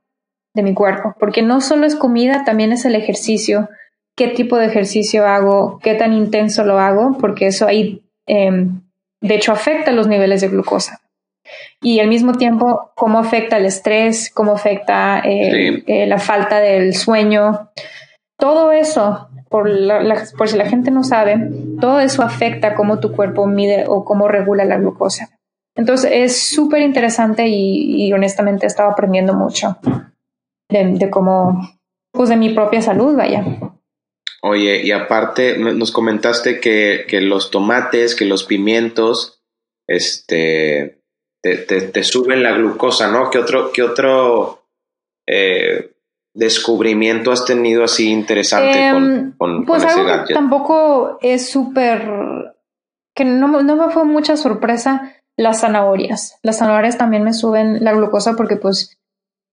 de 0.54 0.62
mi 0.62 0.74
cuerpo, 0.74 1.14
porque 1.18 1.42
no 1.42 1.60
solo 1.60 1.86
es 1.86 1.96
comida, 1.96 2.44
también 2.44 2.72
es 2.72 2.84
el 2.84 2.94
ejercicio, 2.94 3.68
qué 4.16 4.28
tipo 4.28 4.56
de 4.56 4.66
ejercicio 4.66 5.26
hago, 5.26 5.80
qué 5.82 5.94
tan 5.94 6.12
intenso 6.12 6.64
lo 6.64 6.78
hago, 6.78 7.18
porque 7.18 7.48
eso 7.48 7.66
ahí, 7.66 8.02
em, 8.26 8.82
de 9.20 9.34
hecho, 9.34 9.52
afecta 9.52 9.90
los 9.90 10.06
niveles 10.06 10.40
de 10.40 10.48
glucosa. 10.48 11.00
Y 11.80 12.00
al 12.00 12.08
mismo 12.08 12.32
tiempo, 12.32 12.92
cómo 12.94 13.18
afecta 13.18 13.58
el 13.58 13.66
estrés, 13.66 14.30
cómo 14.32 14.52
afecta 14.52 15.20
eh, 15.24 15.82
eh, 15.86 16.06
la 16.06 16.18
falta 16.18 16.60
del 16.60 16.94
sueño. 16.94 17.70
Todo 18.38 18.72
eso 18.72 19.28
por, 19.54 20.48
si 20.48 20.56
la 20.56 20.68
gente 20.68 20.90
no 20.90 21.04
sabe, 21.04 21.36
todo 21.80 22.00
eso 22.00 22.22
afecta 22.22 22.74
cómo 22.74 22.98
tu 22.98 23.12
cuerpo 23.12 23.46
mide 23.46 23.84
o 23.86 24.04
cómo 24.04 24.26
regula 24.26 24.64
la 24.64 24.78
glucosa. 24.78 25.38
Entonces 25.76 26.10
es 26.12 26.48
súper 26.48 26.82
interesante 26.82 27.46
y, 27.46 28.12
honestamente 28.12 28.66
he 28.66 28.68
estado 28.68 28.90
aprendiendo 28.90 29.32
mucho 29.34 29.78
de, 30.68 31.08
cómo, 31.08 31.78
pues 32.12 32.30
de 32.30 32.36
mi 32.36 32.52
propia 32.52 32.82
salud, 32.82 33.14
vaya. 33.14 33.44
Oye, 34.42 34.82
y 34.82 34.90
aparte 34.90 35.56
nos 35.56 35.92
comentaste 35.92 36.58
que, 36.58 37.06
los 37.20 37.52
tomates, 37.52 38.16
que 38.16 38.24
los 38.24 38.42
pimientos, 38.42 39.40
este, 39.88 41.00
te, 41.42 42.02
suben 42.02 42.42
la 42.42 42.52
glucosa, 42.52 43.08
¿no? 43.08 43.30
¿Qué 43.30 43.38
otro, 43.38 43.70
qué 43.72 43.82
otro 43.82 44.66
eh, 45.28 45.93
descubrimiento 46.34 47.30
has 47.30 47.44
tenido 47.44 47.84
así 47.84 48.10
interesante 48.10 48.90
con, 48.92 49.34
em, 49.50 49.64
pues 49.64 49.84
algo 49.84 50.24
Que 50.26 50.34
tampoco 50.34 51.18
es 51.22 51.48
súper 51.48 52.54
que 53.14 53.24
no, 53.24 53.62
no 53.62 53.76
me 53.76 53.92
fue 53.92 54.04
mucha 54.04 54.36
sorpresa 54.36 55.14
las 55.36 55.60
zanahorias. 55.60 56.38
Las 56.42 56.58
zanahorias 56.58 56.98
también 56.98 57.22
me 57.22 57.32
suben 57.32 57.82
la 57.84 57.92
glucosa 57.92 58.34
porque 58.34 58.56
pues 58.56 58.98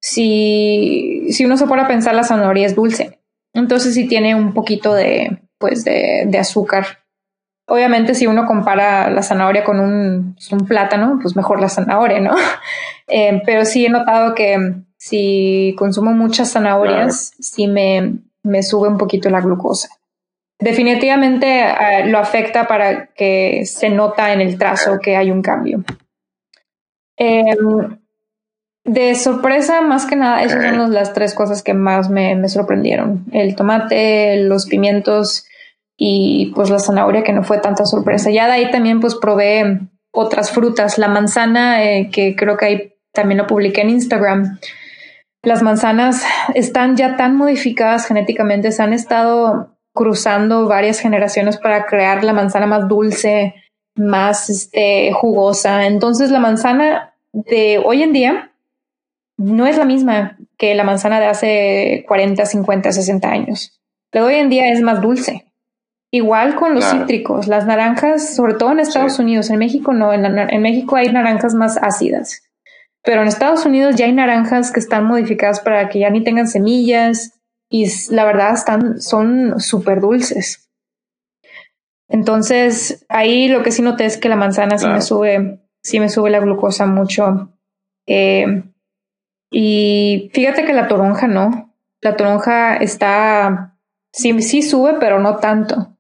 si, 0.02 1.28
si 1.30 1.46
uno 1.46 1.58
se 1.58 1.68
pone 1.68 1.84
a 1.84 1.88
pensar 1.88 2.16
la 2.16 2.24
zanahoria 2.24 2.66
es 2.66 2.76
dulce. 2.76 3.20
Entonces 3.54 3.94
si 3.94 4.08
tiene 4.08 4.34
un 4.34 4.54
poquito 4.54 4.94
de 4.94 5.40
pues 5.60 5.84
de, 5.86 6.24
de 6.26 6.38
azúcar. 6.40 6.86
Obviamente 7.68 8.16
si 8.16 8.26
uno 8.26 8.48
compara 8.48 9.12
la 9.12 9.22
zanahoria 9.22 9.64
con 9.64 9.80
un, 9.80 10.36
un 10.52 10.68
plátano, 10.68 11.20
pues 11.22 11.36
mejor 11.36 11.62
la 11.62 11.70
zanahoria, 11.70 12.20
¿no? 12.20 12.36
Eh, 13.14 13.42
pero 13.46 13.66
sí 13.66 13.86
he 13.86 13.90
notado 13.90 14.34
que 14.36 14.56
si 15.04 15.74
consumo 15.80 16.12
muchas 16.12 16.52
zanahorias, 16.52 17.34
sí 17.40 17.66
me, 17.66 18.20
me, 18.44 18.62
sube 18.62 18.88
un 18.88 19.00
poquito 19.00 19.32
la 19.32 19.42
glucosa. 19.42 19.90
Definitivamente 20.60 21.48
eh, 21.60 22.06
lo 22.06 22.20
afecta 22.20 22.68
para 22.68 23.08
que 23.08 23.66
se 23.66 23.90
nota 23.90 24.32
en 24.32 24.42
el 24.42 24.60
trazo 24.60 25.00
que 25.00 25.16
hay 25.16 25.32
un 25.32 25.42
cambio. 25.42 25.84
Em, 27.18 27.98
de 28.84 29.16
sorpresa, 29.16 29.82
más 29.82 30.06
que 30.06 30.16
nada, 30.16 30.44
esas 30.44 30.64
son 30.64 30.94
las 30.94 31.14
tres 31.14 31.34
cosas 31.34 31.64
que 31.64 31.74
más 31.74 32.12
me, 32.12 32.36
me, 32.36 32.48
sorprendieron. 32.48 33.26
El 33.32 33.56
tomate, 33.56 34.44
los 34.44 34.68
pimientos 34.68 35.48
y 35.98 36.52
pues 36.54 36.70
la 36.70 36.78
zanahoria, 36.78 37.24
que 37.24 37.34
no 37.34 37.42
fue 37.42 37.58
tanta 37.58 37.86
sorpresa. 37.86 38.30
Ya 38.30 38.46
de 38.46 38.54
ahí 38.54 38.70
también 38.70 39.00
pues 39.00 39.16
probé 39.16 39.80
otras 40.12 40.52
frutas. 40.52 41.00
La 41.00 41.08
manzana, 41.08 41.84
eh, 41.84 42.12
que 42.12 42.36
creo 42.36 42.56
que 42.56 42.66
ahí 42.66 42.94
también 43.14 43.40
lo 43.40 43.48
publiqué 43.48 43.82
en 43.82 43.90
Instagram. 43.90 44.60
Las 45.44 45.64
manzanas 45.64 46.24
están 46.54 46.96
ya 46.96 47.18
tan 47.18 47.36
modificadas 47.36 48.06
genéticamente, 48.06 48.72
se 48.72 48.84
han 48.84 48.94
estado 48.94 49.76
cruzando 49.94 50.68
varias 50.68 51.00
generaciones 51.00 51.58
para 51.58 51.86
crear 51.86 52.24
la 52.24 52.34
manzana 52.34 52.68
más 52.68 52.88
dulce, 52.88 53.56
más 53.96 54.50
este, 54.50 55.12
jugosa. 55.14 55.88
Entonces 55.88 56.32
la 56.32 56.40
manzana 56.40 57.16
de 57.34 57.82
hoy 57.84 58.04
en 58.04 58.14
día 58.14 58.52
no 59.38 59.66
es 59.66 59.78
la 59.78 59.86
misma 59.86 60.38
que 60.58 60.76
la 60.76 60.84
manzana 60.84 61.20
de 61.20 61.26
hace 61.26 62.06
40, 62.08 62.46
50, 62.46 62.92
60 62.92 63.30
años. 63.30 63.82
La 64.12 64.22
de 64.22 64.28
hoy 64.28 64.36
en 64.36 64.50
día 64.50 64.72
es 64.72 64.82
más 64.82 65.02
dulce. 65.02 65.48
Igual 66.12 66.56
con 66.56 66.76
los 66.76 66.84
cítricos, 66.84 67.48
las 67.48 67.66
naranjas, 67.66 68.36
sobre 68.36 68.56
todo 68.56 68.74
en 68.74 68.82
Estados 68.82 69.18
Unidos, 69.18 69.50
en 69.50 69.58
México 69.58 69.94
no, 69.94 70.12
en 70.12 70.62
México 70.62 70.98
hay 70.98 71.10
naranjas 71.10 71.54
más 71.54 71.78
ácidas. 71.78 72.44
Pero 73.04 73.22
en 73.22 73.28
Estados 73.28 73.66
Unidos 73.66 73.96
ya 73.96 74.06
hay 74.06 74.14
naranjas 74.14 74.72
que 74.72 74.80
están 74.80 75.06
modificadas 75.06 75.60
para 75.60 75.90
que 75.90 76.00
ya 76.00 76.10
ni 76.10 76.24
tengan 76.24 76.48
semillas 76.48 77.40
y 77.70 77.88
la 78.14 78.26
verdad 78.26 78.54
están, 78.54 79.02
son 79.02 79.60
súper 79.60 80.02
dulces. 80.02 80.70
Entonces, 82.08 83.06
ahí 83.10 83.48
lo 83.48 83.64
que 83.64 83.72
sí 83.72 83.82
noté 83.82 84.06
es 84.06 84.18
que 84.18 84.30
la 84.30 84.36
manzana 84.36 84.78
sí 84.78 84.88
me 84.88 85.02
sube, 85.02 85.62
sí 85.82 86.00
me 86.00 86.10
sube 86.10 86.30
la 86.30 86.40
glucosa 86.42 86.86
mucho. 86.86 87.54
Eh, 88.06 88.64
Y 89.54 90.30
fíjate 90.34 90.66
que 90.66 90.74
la 90.74 90.88
toronja 90.88 91.28
no. 91.28 91.74
La 92.02 92.16
toronja 92.16 92.78
está, 92.78 93.78
sí, 94.12 94.42
sí 94.42 94.62
sube, 94.62 94.96
pero 95.00 95.20
no 95.20 95.38
tanto. 95.38 95.98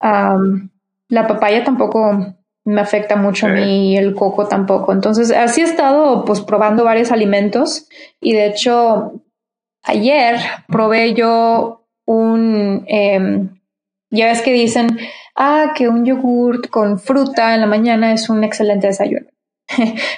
la 0.00 1.26
papaya 1.26 1.64
tampoco 1.64 2.34
me 2.64 2.80
afecta 2.80 3.16
mucho 3.16 3.46
a 3.46 3.50
mí 3.50 3.96
el 3.96 4.14
coco 4.14 4.48
tampoco. 4.48 4.92
Entonces, 4.92 5.30
así 5.30 5.60
he 5.60 5.64
estado 5.64 6.24
pues 6.24 6.40
probando 6.40 6.84
varios 6.84 7.12
alimentos 7.12 7.88
y 8.20 8.32
de 8.32 8.46
hecho 8.46 9.22
ayer 9.82 10.36
probé 10.68 11.14
yo 11.14 11.86
un, 12.06 12.84
em, 12.88 13.60
ya 14.10 14.26
ves 14.26 14.42
que 14.42 14.52
dicen, 14.52 14.98
ah, 15.36 15.72
que 15.76 15.88
un 15.88 16.04
yogurt 16.04 16.68
con 16.68 16.98
fruta 16.98 17.54
en 17.54 17.60
la 17.60 17.66
mañana 17.66 18.12
es 18.12 18.28
un 18.30 18.44
excelente 18.44 18.86
desayuno. 18.86 19.26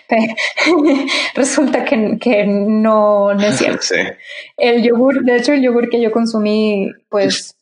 Resulta 1.34 1.84
que, 1.84 2.18
que 2.20 2.46
no, 2.46 3.34
no, 3.34 3.46
es 3.46 3.58
cierto. 3.58 3.86
El 4.56 4.82
yogur, 4.82 5.24
de 5.24 5.36
hecho, 5.36 5.52
el 5.52 5.62
yogur 5.62 5.88
que 5.88 6.00
yo 6.00 6.10
consumí, 6.10 6.90
pues 7.08 7.56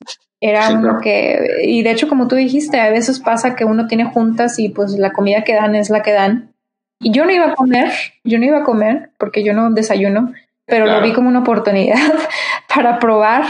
era 0.46 0.68
uno 0.74 0.98
que, 1.02 1.62
y 1.62 1.82
de 1.82 1.90
hecho, 1.90 2.06
como 2.06 2.28
tú 2.28 2.36
dijiste, 2.36 2.78
a 2.78 2.90
veces 2.90 3.18
pasa 3.18 3.56
que 3.56 3.64
uno 3.64 3.86
tiene 3.86 4.04
juntas 4.04 4.58
y 4.58 4.68
pues 4.68 4.92
la 4.92 5.10
comida 5.10 5.42
que 5.42 5.54
dan 5.54 5.74
es 5.74 5.88
la 5.88 6.02
que 6.02 6.12
dan. 6.12 6.52
Y 7.00 7.12
yo 7.12 7.24
no 7.24 7.30
iba 7.30 7.46
a 7.46 7.54
comer, 7.54 7.90
yo 8.24 8.38
no 8.38 8.44
iba 8.44 8.58
a 8.58 8.64
comer 8.64 9.10
porque 9.18 9.42
yo 9.42 9.54
no 9.54 9.70
desayuno, 9.70 10.34
pero 10.66 10.84
lo 10.84 11.00
vi 11.00 11.14
como 11.14 11.30
una 11.30 11.38
oportunidad 11.38 11.96
para 12.74 12.98
probar 12.98 13.44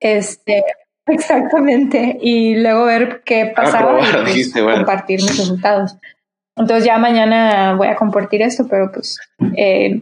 este 0.00 0.64
exactamente 1.06 2.18
y 2.18 2.56
luego 2.56 2.86
ver 2.86 3.20
qué 3.26 3.52
pasaba 3.54 4.00
y 4.00 4.50
pues, 4.50 4.54
compartir 4.54 5.20
mis 5.20 5.36
resultados. 5.36 5.98
Entonces 6.56 6.86
ya 6.86 6.96
mañana 6.96 7.74
voy 7.74 7.88
a 7.88 7.96
compartir 7.96 8.40
esto, 8.40 8.66
pero 8.70 8.90
pues 8.90 9.18
eh, 9.54 10.00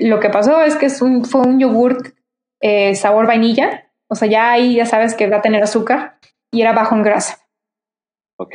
lo 0.00 0.18
que 0.18 0.30
pasó 0.30 0.62
es 0.62 0.74
que 0.74 0.86
es 0.86 1.00
un, 1.00 1.24
fue 1.24 1.42
un 1.42 1.60
yogurt 1.60 2.08
eh, 2.60 2.96
sabor 2.96 3.28
vainilla 3.28 3.85
o 4.08 4.14
sea, 4.14 4.28
ya 4.28 4.50
ahí 4.52 4.76
ya 4.76 4.86
sabes 4.86 5.14
que 5.14 5.28
va 5.28 5.38
a 5.38 5.42
tener 5.42 5.62
azúcar 5.62 6.18
y 6.52 6.62
era 6.62 6.72
bajo 6.72 6.94
en 6.94 7.02
grasa. 7.02 7.46
Ok. 8.38 8.54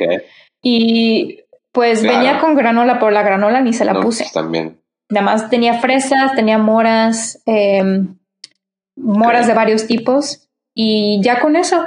Y 0.62 1.40
pues 1.72 2.02
venía 2.02 2.38
con 2.38 2.54
granola, 2.54 2.98
pero 2.98 3.10
la 3.10 3.22
granola 3.22 3.60
ni 3.60 3.72
se 3.72 3.84
la 3.84 4.00
puse. 4.00 4.24
Pues, 4.24 4.32
también. 4.32 4.80
Nada 5.10 5.24
más 5.24 5.50
tenía 5.50 5.74
fresas, 5.74 6.34
tenía 6.34 6.58
moras, 6.58 7.42
em, 7.46 8.18
moras 8.96 9.46
de 9.46 9.54
varios 9.54 9.86
tipos 9.86 10.48
y 10.74 11.20
ya 11.22 11.40
con 11.40 11.56
eso, 11.56 11.86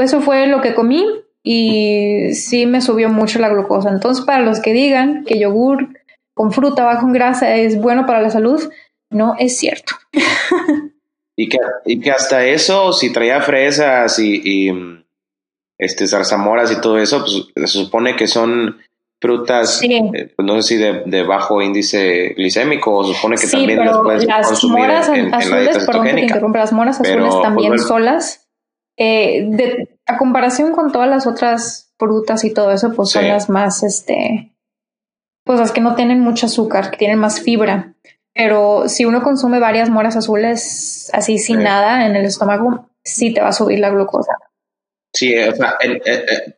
eso 0.00 0.20
fue 0.20 0.46
lo 0.46 0.60
que 0.60 0.74
comí 0.74 1.04
y 1.42 2.32
sí 2.34 2.66
me 2.66 2.80
subió 2.80 3.08
mucho 3.08 3.38
la 3.38 3.48
glucosa. 3.48 3.90
Entonces, 3.90 4.24
para 4.24 4.40
los 4.40 4.60
que 4.60 4.72
digan 4.72 5.24
que 5.24 5.38
yogur 5.38 5.88
con 6.34 6.52
fruta 6.52 6.84
bajo 6.84 7.06
en 7.06 7.12
grasa 7.12 7.54
es 7.56 7.80
bueno 7.80 8.06
para 8.06 8.20
la 8.20 8.30
salud, 8.30 8.62
no 9.10 9.34
es 9.38 9.58
cierto. 9.58 9.94
Y 11.36 11.48
que, 11.48 11.58
y 11.84 12.00
que 12.00 12.10
hasta 12.10 12.46
eso, 12.46 12.92
si 12.92 13.12
traía 13.12 13.42
fresas 13.42 14.18
y, 14.18 14.40
y 14.42 15.04
este, 15.78 16.06
zarzamoras 16.06 16.72
y 16.72 16.80
todo 16.80 16.98
eso, 16.98 17.20
pues 17.20 17.70
se 17.70 17.78
supone 17.78 18.16
que 18.16 18.26
son 18.26 18.78
frutas, 19.20 19.82
eh, 19.82 20.32
pues, 20.36 20.46
no 20.46 20.60
sé 20.60 20.62
si 20.62 20.76
de, 20.76 21.02
de, 21.06 21.22
bajo 21.22 21.62
índice 21.62 22.34
glicémico, 22.36 22.96
o 22.96 23.04
se 23.04 23.14
supone 23.14 23.36
que 23.36 23.46
también 23.46 23.84
las 23.84 23.98
puedes 23.98 24.24
las 24.24 24.46
consumir 24.46 24.78
moras 24.78 25.08
en, 25.08 25.34
azules, 25.34 25.84
perdón 25.84 26.04
que 26.04 26.14
te 26.14 26.20
interrumpa, 26.20 26.58
las 26.58 26.72
moras 26.72 27.00
azules 27.00 27.34
también 27.42 27.72
pues, 27.72 27.86
solas, 27.86 28.48
eh, 28.96 29.46
de, 29.48 29.98
a 30.06 30.18
comparación 30.18 30.72
con 30.72 30.92
todas 30.92 31.08
las 31.08 31.26
otras 31.26 31.92
frutas 31.98 32.44
y 32.44 32.52
todo 32.52 32.72
eso, 32.72 32.92
pues 32.94 33.10
son 33.10 33.26
las 33.28 33.48
más, 33.48 33.82
este, 33.82 34.54
pues 35.44 35.58
las 35.58 35.72
que 35.72 35.80
no 35.80 35.94
tienen 35.94 36.20
mucho 36.20 36.46
azúcar, 36.46 36.90
que 36.90 36.98
tienen 36.98 37.18
más 37.18 37.40
fibra. 37.40 37.94
Pero 38.36 38.88
si 38.88 39.06
uno 39.06 39.22
consume 39.22 39.58
varias 39.58 39.88
moras 39.88 40.14
azules 40.14 41.08
así 41.14 41.38
sin 41.38 41.62
nada 41.62 42.06
en 42.06 42.16
el 42.16 42.26
estómago, 42.26 42.90
sí 43.02 43.32
te 43.32 43.40
va 43.40 43.48
a 43.48 43.52
subir 43.52 43.78
la 43.78 43.88
glucosa. 43.88 44.32
Sí, 45.14 45.34
o 45.34 45.54
sea, 45.54 45.78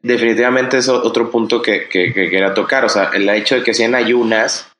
definitivamente 0.02 0.78
es 0.78 0.88
otro 0.88 1.30
punto 1.30 1.62
que, 1.62 1.88
que, 1.88 2.12
quería 2.12 2.52
tocar. 2.52 2.84
O 2.84 2.88
sea, 2.88 3.10
el 3.14 3.28
hecho 3.28 3.54
de 3.54 3.62
que 3.62 3.74
sean 3.74 3.94
ayunas, 3.94 4.72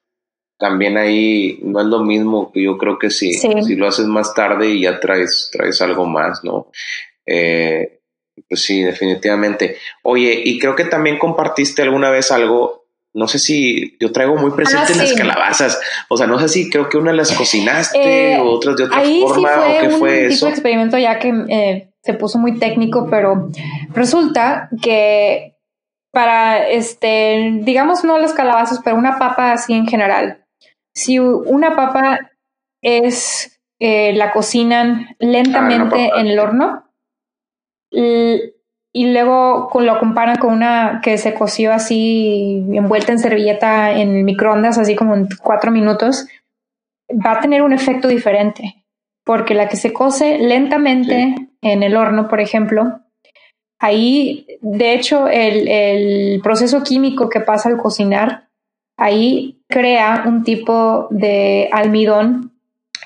también 0.59 0.99
ahí 0.99 1.61
no 1.62 1.81
es 1.81 1.87
lo 1.87 2.01
mismo. 2.01 2.51
Yo 2.57 2.77
creo 2.77 2.99
que 2.99 3.11
sí, 3.11 3.33
si 3.35 3.77
lo 3.77 3.87
haces 3.87 4.07
más 4.07 4.35
tarde 4.35 4.70
y 4.70 4.83
ya 4.83 4.99
traes, 4.99 5.51
traes 5.53 5.81
algo 5.81 6.05
más, 6.05 6.42
¿no? 6.42 6.72
Eh, 7.25 8.01
pues 8.49 8.62
sí, 8.62 8.83
definitivamente. 8.83 9.77
Oye, 10.03 10.42
y 10.44 10.59
creo 10.59 10.75
que 10.75 10.87
también 10.87 11.16
compartiste 11.16 11.83
alguna 11.83 12.11
vez 12.11 12.33
algo 12.33 12.88
no 13.14 13.27
sé 13.27 13.38
si 13.38 13.97
yo 14.01 14.12
traigo 14.12 14.37
muy 14.37 14.51
presente 14.53 14.92
ah, 14.94 14.97
las 14.97 15.12
calabazas. 15.14 15.81
O 16.09 16.16
sea, 16.16 16.27
no 16.27 16.38
sé 16.38 16.49
si 16.49 16.71
creo 16.71 16.88
que 16.88 16.99
una 16.99 17.12
las 17.12 17.33
cocinaste 17.33 18.35
eh, 18.35 18.38
o 18.38 18.44
otras 18.51 18.77
de 18.77 18.85
otra 18.85 19.03
forma 19.03 19.51
o 19.66 19.81
qué 19.81 19.90
fue 19.90 20.27
eso. 20.27 20.47
Tipo 20.47 20.51
experimento 20.51 20.99
ya 20.99 21.18
que 21.18 21.33
eh, 21.49 21.90
se 22.03 22.14
puso 22.14 22.38
muy 22.38 22.59
técnico, 22.59 23.09
pero 23.11 23.49
resulta 23.92 24.68
que 24.83 25.57
para 26.12 26.68
este, 26.68 27.61
digamos 27.62 28.05
no 28.05 28.18
las 28.18 28.35
calabazas, 28.35 28.81
pero 28.85 28.97
una 28.97 29.18
papa 29.18 29.53
así 29.53 29.75
en 29.75 29.87
general. 29.87 30.44
Si 30.94 31.18
una 31.18 31.77
papa 31.77 32.31
es 32.83 33.61
eh, 33.81 34.12
la 34.14 34.33
cocinan 34.33 35.16
lentamente 35.18 36.11
ah, 36.12 36.21
en 36.21 36.27
el 36.27 36.38
horno, 36.38 36.85
y 38.92 39.12
luego 39.12 39.70
lo 39.81 39.98
comparan 39.98 40.37
con 40.37 40.53
una 40.53 41.01
que 41.03 41.18
se 41.18 41.35
coció 41.35 41.72
así 41.72 42.64
envuelta 42.72 43.12
en 43.12 43.18
servilleta 43.18 43.92
en 43.92 44.24
microondas, 44.24 44.79
así 44.79 44.96
como 44.96 45.14
en 45.14 45.29
cuatro 45.42 45.70
minutos, 45.70 46.27
va 47.11 47.33
a 47.33 47.40
tener 47.40 47.62
un 47.62 47.72
efecto 47.72 48.09
diferente, 48.09 48.85
porque 49.24 49.55
la 49.55 49.68
que 49.68 49.77
se 49.77 49.92
cose 49.92 50.38
lentamente 50.38 51.35
en 51.61 51.83
el 51.83 51.96
horno, 51.96 52.29
por 52.29 52.40
ejemplo, 52.40 53.01
ahí, 53.79 54.46
de 54.61 54.94
hecho, 54.94 55.29
el, 55.29 55.68
el 55.68 56.40
proceso 56.42 56.83
químico 56.83 57.29
que 57.29 57.40
pasa 57.40 57.68
al 57.68 57.77
cocinar, 57.77 58.48
ahí 58.96 59.62
crea 59.68 60.24
un 60.27 60.42
tipo 60.42 61.09
de 61.11 61.68
almidón 61.72 62.53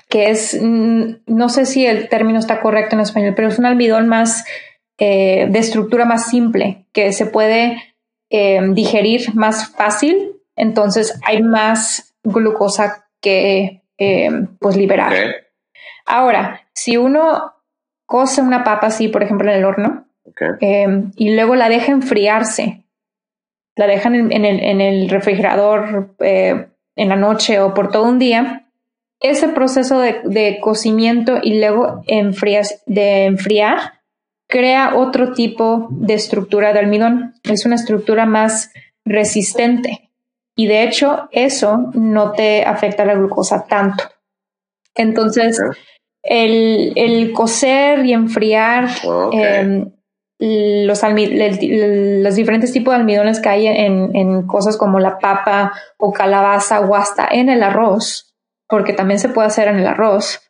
que 0.09 0.29
es, 0.29 0.59
mm, 0.61 1.15
no 1.27 1.49
sé 1.49 1.65
si 1.65 1.87
el 1.87 2.09
término 2.09 2.39
está 2.39 2.61
correcto 2.61 2.97
en 2.97 3.01
español, 3.01 3.33
pero 3.35 3.49
es 3.49 3.59
un 3.59 3.65
almidón 3.65 4.09
más 4.09 4.45
eh, 5.05 5.49
de 5.51 5.59
estructura 5.59 6.05
más 6.05 6.31
simple, 6.31 6.87
que 6.93 7.11
se 7.13 7.27
puede 7.27 7.97
eh, 8.31 8.61
digerir 8.71 9.35
más 9.35 9.75
fácil, 9.75 10.37
entonces 10.55 11.19
hay 11.27 11.43
más 11.43 12.15
glucosa 12.23 13.09
que 13.21 13.83
eh, 13.99 14.31
pues 14.61 14.77
liberar. 14.77 15.13
Ahora, 16.07 16.69
si 16.73 16.99
uno 16.99 17.53
cose 18.07 18.43
una 18.43 18.63
papa 18.63 18.87
así, 18.87 19.09
por 19.09 19.25
ejemplo, 19.25 19.51
en 19.51 19.59
el 19.59 19.65
horno, 19.65 20.07
y 21.17 21.35
luego 21.35 21.57
la 21.57 21.69
deja 21.69 21.91
enfriarse, 21.91 22.85
la 23.75 23.89
dejan 23.89 24.15
en, 24.15 24.45
el, 24.45 24.61
en 24.61 24.81
el, 24.81 25.11
refrigerador 25.11 26.15
en 26.21 27.09
la 27.09 27.17
noche 27.17 27.59
o 27.59 27.75
por 27.75 27.91
todo 27.91 28.05
un 28.05 28.21
día, 28.21 28.69
ese 29.19 29.49
proceso 29.49 29.99
de, 29.99 30.21
de 30.23 30.61
cocimiento 30.61 31.41
y 31.43 31.59
luego 31.59 32.05
enfrías, 32.07 32.85
de 32.87 33.25
enfriar 33.25 34.02
crea 34.53 34.97
otro 34.97 35.33
tipo 35.33 35.89
de 35.91 36.13
estructura 36.13 36.75
de 36.75 36.81
almidón. 36.81 37.33
Es 37.43 37.65
una 37.65 37.77
estructura 37.77 38.27
más 38.27 38.71
resistente 39.03 40.11
y 40.55 40.67
de 40.67 40.83
hecho 40.83 41.31
eso 41.33 41.91
no 41.95 42.33
te 42.33 42.63
afecta 42.63 43.07
la 43.07 43.15
glucosa 43.15 43.65
tanto. 43.67 44.05
Entonces, 44.95 45.59
el, 46.23 46.93
el 46.97 47.33
cocer 47.33 48.05
y 48.05 48.13
enfriar 48.13 48.91
em, 49.33 49.91
los, 50.39 51.01
los, 51.03 52.37
diferentes 52.37 52.73
tipos 52.73 52.93
de 52.93 53.01
almidones 53.01 53.41
que 53.41 53.49
hay 53.49 53.67
en, 53.69 54.15
en, 54.15 54.47
cosas 54.47 54.77
como 54.77 55.01
la 55.01 55.19
papa 55.19 55.73
o 55.97 56.13
calabaza 56.13 56.81
o 56.81 56.95
hasta 56.95 57.27
en 57.27 57.49
el 57.49 57.63
arroz, 57.63 58.35
porque 58.69 58.93
también 58.93 59.19
se 59.19 59.31
puede 59.31 59.49
hacer 59.49 59.69
en 59.69 59.79
el 59.79 59.87
arroz, 59.87 60.43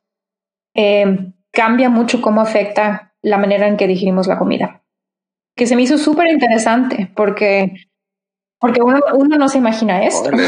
em, 0.75 1.35
cambia 1.53 1.89
mucho 1.89 2.21
cómo 2.21 2.41
afecta 2.41 3.12
la 3.23 3.39
manera 3.39 3.67
en 3.67 3.77
que 3.77 3.87
digerimos 3.87 4.27
la 4.27 4.39
comida. 4.39 4.83
Que 5.57 5.67
se 5.67 5.77
me 5.77 5.83
hizo 5.83 5.99
súper 5.99 6.29
interesante 6.29 7.11
porque, 7.15 7.87
porque 8.59 8.83
uno, 8.83 9.01
uno, 9.15 9.37
no 9.39 9.49
se 9.49 9.59
imagina 9.59 10.05
esto. 10.05 10.31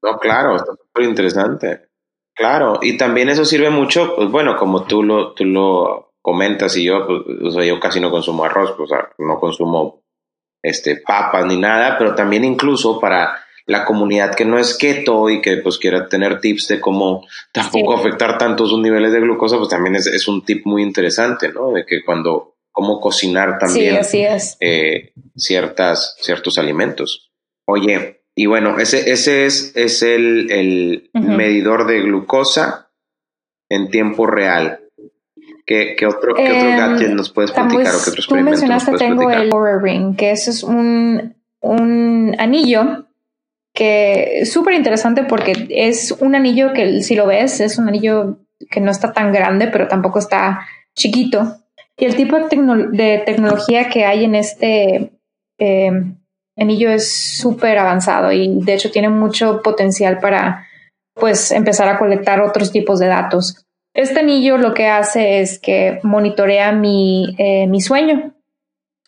No, 0.00 0.16
claro, 0.18 0.54
está 0.54 0.72
súper 0.76 1.04
interesante. 1.06 1.88
Claro, 2.32 2.78
y 2.80 2.96
también 2.96 3.28
eso 3.30 3.44
sirve 3.44 3.68
mucho, 3.68 4.14
pues 4.14 4.30
bueno, 4.30 4.56
como 4.56 4.84
tú 4.84 5.02
lo, 5.02 5.32
tú 5.32 5.44
lo 5.44 6.12
comentas 6.22 6.76
y 6.76 6.84
yo, 6.84 7.04
pues, 7.04 7.20
o 7.42 7.50
sea, 7.50 7.64
yo 7.64 7.80
casi 7.80 7.98
no 7.98 8.08
consumo 8.08 8.44
arroz, 8.44 8.74
pues, 8.76 8.92
o 8.92 8.94
sea, 8.94 9.10
no 9.18 9.40
consumo 9.40 10.04
este, 10.62 11.02
papas 11.04 11.46
ni 11.46 11.58
nada, 11.58 11.98
pero 11.98 12.14
también 12.14 12.44
incluso 12.44 13.00
para 13.00 13.40
la 13.68 13.84
comunidad 13.84 14.34
que 14.34 14.46
no 14.46 14.58
es 14.58 14.76
keto 14.76 15.28
y 15.28 15.42
que 15.42 15.58
pues 15.58 15.76
quiera 15.76 16.08
tener 16.08 16.40
tips 16.40 16.68
de 16.68 16.80
cómo 16.80 17.26
tampoco 17.52 17.94
afectar 17.94 18.38
tanto 18.38 18.66
sus 18.66 18.80
niveles 18.80 19.12
de 19.12 19.20
glucosa, 19.20 19.58
pues 19.58 19.68
también 19.68 19.94
es, 19.94 20.26
un 20.26 20.42
tip 20.42 20.64
muy 20.64 20.82
interesante, 20.82 21.52
¿no? 21.52 21.72
De 21.72 21.84
que 21.84 22.02
cuando, 22.02 22.56
cómo 22.72 22.98
cocinar 22.98 23.58
también 23.58 23.92
sí, 23.92 23.98
así 23.98 24.20
es. 24.22 24.56
Eh, 24.60 25.12
ciertas, 25.36 26.16
ciertos 26.18 26.56
alimentos. 26.56 27.30
Oye, 27.66 28.22
y 28.34 28.46
bueno, 28.46 28.78
ese, 28.78 29.10
ese 29.12 29.44
es, 29.44 29.76
es 29.76 30.02
el, 30.02 30.50
el 30.50 31.10
medidor 31.12 31.86
de 31.86 32.00
glucosa 32.00 32.90
en 33.68 33.90
tiempo 33.90 34.26
real. 34.26 34.80
¿Qué, 35.66 35.94
qué 35.94 36.06
otro, 36.06 36.34
qué 36.34 36.44
otro 36.44 36.70
em, 36.70 36.78
gadget 36.78 37.10
nos 37.10 37.30
puedes 37.30 37.52
platicar 37.52 37.94
o 37.94 37.98
qué 38.02 38.10
otros 38.12 38.26
Tú 38.26 38.34
mencionaste, 38.36 38.92
tengo 38.96 39.30
el 39.30 39.52
Aura 39.52 39.78
Ring, 39.78 40.16
que 40.16 40.30
es 40.30 40.62
un, 40.62 41.36
un 41.60 42.34
anillo 42.38 43.07
que 43.78 44.40
es 44.40 44.52
súper 44.52 44.74
interesante 44.74 45.22
porque 45.22 45.68
es 45.70 46.10
un 46.10 46.34
anillo 46.34 46.72
que 46.72 47.00
si 47.00 47.14
lo 47.14 47.28
ves, 47.28 47.60
es 47.60 47.78
un 47.78 47.86
anillo 47.86 48.38
que 48.72 48.80
no 48.80 48.90
está 48.90 49.12
tan 49.12 49.32
grande, 49.32 49.68
pero 49.68 49.86
tampoco 49.86 50.18
está 50.18 50.66
chiquito. 50.96 51.58
Y 51.96 52.06
el 52.06 52.16
tipo 52.16 52.36
de, 52.40 53.22
tecnología 53.24 53.88
que 53.88 54.04
hay 54.04 54.24
en 54.24 54.34
este 54.34 55.12
eh, 55.60 55.92
anillo 56.56 56.90
es 56.90 57.14
súper 57.38 57.78
avanzado 57.78 58.32
y 58.32 58.64
de 58.64 58.74
hecho 58.74 58.90
tiene 58.90 59.10
mucho 59.10 59.62
potencial 59.62 60.18
para 60.18 60.66
pues 61.14 61.52
empezar 61.52 61.88
a 61.88 62.00
colectar 62.00 62.40
otros 62.40 62.72
tipos 62.72 62.98
de 62.98 63.06
datos. 63.06 63.64
Este 63.94 64.18
anillo 64.18 64.58
lo 64.58 64.74
que 64.74 64.88
hace 64.88 65.38
es 65.38 65.60
que 65.60 66.00
monitorea 66.02 66.72
mi, 66.72 67.36
eh, 67.38 67.68
mi 67.68 67.80
sueño. 67.80 68.34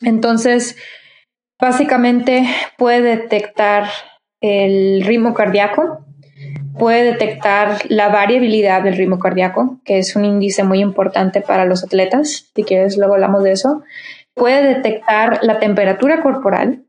Entonces, 0.01 0.77
básicamente 1.59 2.47
puede 2.79 3.17
detectar 3.17 3.89
el 4.41 5.03
ritmo 5.05 5.35
cardíaco, 5.35 6.05
puede 6.79 7.05
detectar 7.05 7.79
la 7.89 8.09
variabilidad 8.09 8.83
del 8.83 8.97
ritmo 8.97 9.19
cardíaco, 9.19 9.81
que 9.85 9.99
es 9.99 10.17
un 10.17 10.25
índice 10.25 10.65
muy 10.65 10.81
importante 10.81 11.41
para 11.41 11.65
los 11.65 11.85
atletas. 11.85 12.51
Si 12.55 12.65
quieres, 12.65 12.97
luego 12.97 13.15
hablamos 13.15 13.43
de 13.45 13.53
eso. 13.53 13.83
Puede 14.35 14.75
detectar 14.75 15.41
la 15.43 15.59
temperatura 15.59 16.23
corporal, 16.23 16.85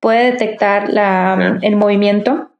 puede 0.00 0.32
detectar 0.32 0.92
la, 0.92 1.58
el 1.62 1.76
movimiento. 1.76 2.50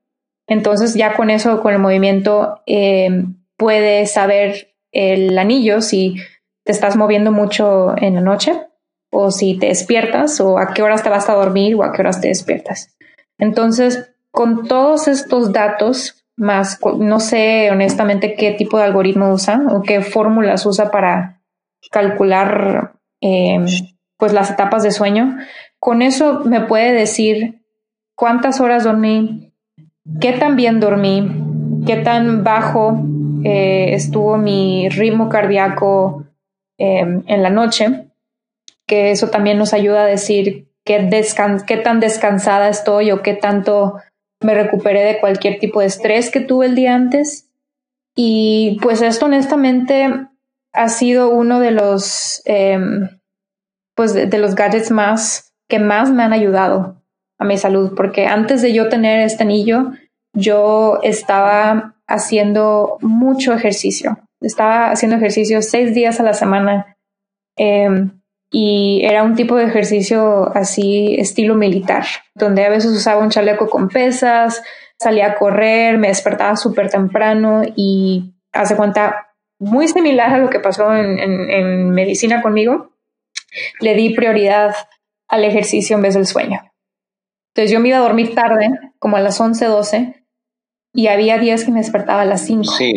Entonces, 0.49 0.94
ya 0.94 1.14
con 1.14 1.31
eso, 1.31 1.61
con 1.62 1.73
el 1.73 1.79
movimiento, 1.79 2.62
eh, 2.66 3.25
puede 3.57 4.07
saber 4.07 4.75
el 4.90 5.38
anillo 5.38 5.81
si 5.81 6.16
te 6.64 6.73
estás 6.73 6.96
moviendo 6.96 7.31
mucho 7.31 7.94
en 7.96 8.16
la 8.16 8.20
noche 8.20 8.61
o 9.12 9.31
si 9.31 9.59
te 9.59 9.66
despiertas 9.66 10.40
o 10.40 10.59
a 10.59 10.73
qué 10.73 10.83
horas 10.83 11.03
te 11.03 11.11
vas 11.11 11.29
a 11.29 11.35
dormir 11.35 11.75
o 11.77 11.85
a 11.85 11.92
qué 11.92 12.03
horas 12.03 12.20
te 12.20 12.29
despiertas. 12.29 12.96
Entonces, 13.40 14.12
con 14.31 14.68
todos 14.68 15.09
estos 15.09 15.53
datos, 15.53 16.24
más 16.37 16.79
no 16.98 17.20
sé 17.20 17.70
honestamente 17.70 18.35
qué 18.35 18.53
tipo 18.53 18.79
de 18.79 18.85
algoritmo 18.85 19.31
usa 19.31 19.61
o 19.70 19.83
qué 19.83 20.00
fórmulas 20.00 20.64
usa 20.64 20.90
para 20.90 21.42
calcular 21.90 22.94
em, 23.20 23.66
pues 24.16 24.33
las 24.33 24.50
etapas 24.50 24.83
de 24.83 24.90
sueño, 24.90 25.37
con 25.79 26.00
eso 26.00 26.40
me 26.44 26.62
puede 26.62 26.92
decir 26.92 27.62
cuántas 28.14 28.61
horas 28.61 28.85
dormí, 28.85 29.53
qué 30.20 30.33
tan 30.33 30.57
bien 30.57 30.81
dormí, 30.81 31.29
qué 31.87 31.96
tan 31.96 32.42
bajo 32.42 33.03
eh, 33.44 33.94
estuvo 33.94 34.38
mi 34.38 34.88
ritmo 34.88 35.29
cardíaco 35.29 36.24
em, 36.79 37.22
en 37.26 37.42
la 37.42 37.50
noche, 37.50 38.07
que 38.87 39.11
eso 39.11 39.29
también 39.29 39.59
nos 39.59 39.74
ayuda 39.74 40.03
a 40.03 40.07
decir 40.07 40.69
qué, 40.85 41.81
tan 41.83 42.01
descansada 42.01 42.69
estoy 42.69 43.11
o 43.11 43.23
qué 43.23 43.35
tanto 43.35 43.95
me 44.43 44.55
recuperé 44.55 45.05
de 45.05 45.21
cualquier 45.21 45.59
tipo 45.59 45.81
de 45.81 45.87
estrés 45.87 46.31
que 46.31 46.40
tuve 46.40 46.66
el 46.66 46.75
día 46.75 46.95
antes. 46.95 47.49
Y 48.16 48.79
pues 48.83 49.03
esto 49.03 49.27
honestamente 49.27 50.09
ha 50.73 50.88
sido 50.88 51.31
uno 51.31 51.61
de 51.61 51.71
los, 51.71 52.43
em, 52.45 53.09
pues 53.95 54.14
de, 54.14 54.38
los 54.38 54.55
gadgets 54.55 54.90
más 54.90 55.55
que 55.69 55.79
más 55.79 56.11
me 56.11 56.23
han 56.23 56.33
ayudado 56.33 57.03
a 57.38 57.45
mi 57.45 57.57
salud, 57.57 57.95
porque 57.97 58.27
antes 58.27 58.62
de 58.62 58.73
yo 58.73 58.88
tener 58.88 59.21
este 59.21 59.45
anillo, 59.45 59.93
yo 60.33 61.01
estaba 61.03 61.97
haciendo 62.07 62.99
mucho 63.01 63.53
ejercicio. 63.55 64.19
Estaba 64.40 64.90
haciendo 64.90 65.16
ejercicio 65.16 65.62
seis 65.62 65.95
días 65.95 66.19
a 66.19 66.23
la 66.23 66.35
semana. 66.35 66.97
Em, 67.57 68.19
y 68.50 69.02
era 69.04 69.22
un 69.22 69.36
tipo 69.36 69.56
de 69.56 69.64
ejercicio 69.64 70.50
así 70.56 71.14
estilo 71.18 71.54
militar, 71.54 72.04
donde 72.34 72.64
a 72.64 72.70
veces 72.70 72.90
usaba 72.90 73.22
un 73.22 73.30
chaleco 73.30 73.68
con 73.68 73.88
pesas, 73.88 74.62
salía 74.98 75.28
a 75.28 75.34
correr, 75.36 75.98
me 75.98 76.08
despertaba 76.08 76.56
súper 76.56 76.90
temprano 76.90 77.62
y 77.76 78.34
hace 78.52 78.76
cuenta 78.76 79.28
muy 79.60 79.86
similar 79.88 80.34
a 80.34 80.38
lo 80.38 80.50
que 80.50 80.58
pasó 80.58 80.94
en, 80.94 81.18
en, 81.18 81.90
medicina 81.90 82.42
conmigo, 82.42 82.92
le 83.78 83.94
di 83.94 84.14
prioridad 84.14 84.74
al 85.28 85.44
ejercicio 85.44 85.96
en 85.96 86.02
vez 86.02 86.14
del 86.14 86.26
sueño. 86.26 86.60
Entonces 87.54 87.70
yo 87.70 87.78
me 87.78 87.88
iba 87.88 87.98
a 87.98 88.02
dormir 88.02 88.34
tarde, 88.34 88.70
como 88.98 89.16
a 89.16 89.20
las 89.20 89.40
11, 89.40 89.66
12, 89.66 90.24
y 90.92 91.06
había 91.08 91.38
días 91.38 91.64
que 91.64 91.72
me 91.72 91.80
despertaba 91.80 92.22
a 92.22 92.26
las 92.26 92.44
5. 92.46 92.64
Sí. 92.64 92.92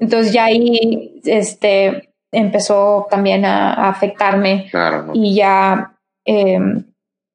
Entonces 0.00 0.32
ya 0.32 0.44
ahí, 0.44 1.20
este, 1.24 2.07
empezó 2.32 3.06
también 3.10 3.44
a, 3.44 3.88
afectarme 3.88 4.70
y 5.14 5.34
ya, 5.34 5.96
em, 6.24 6.84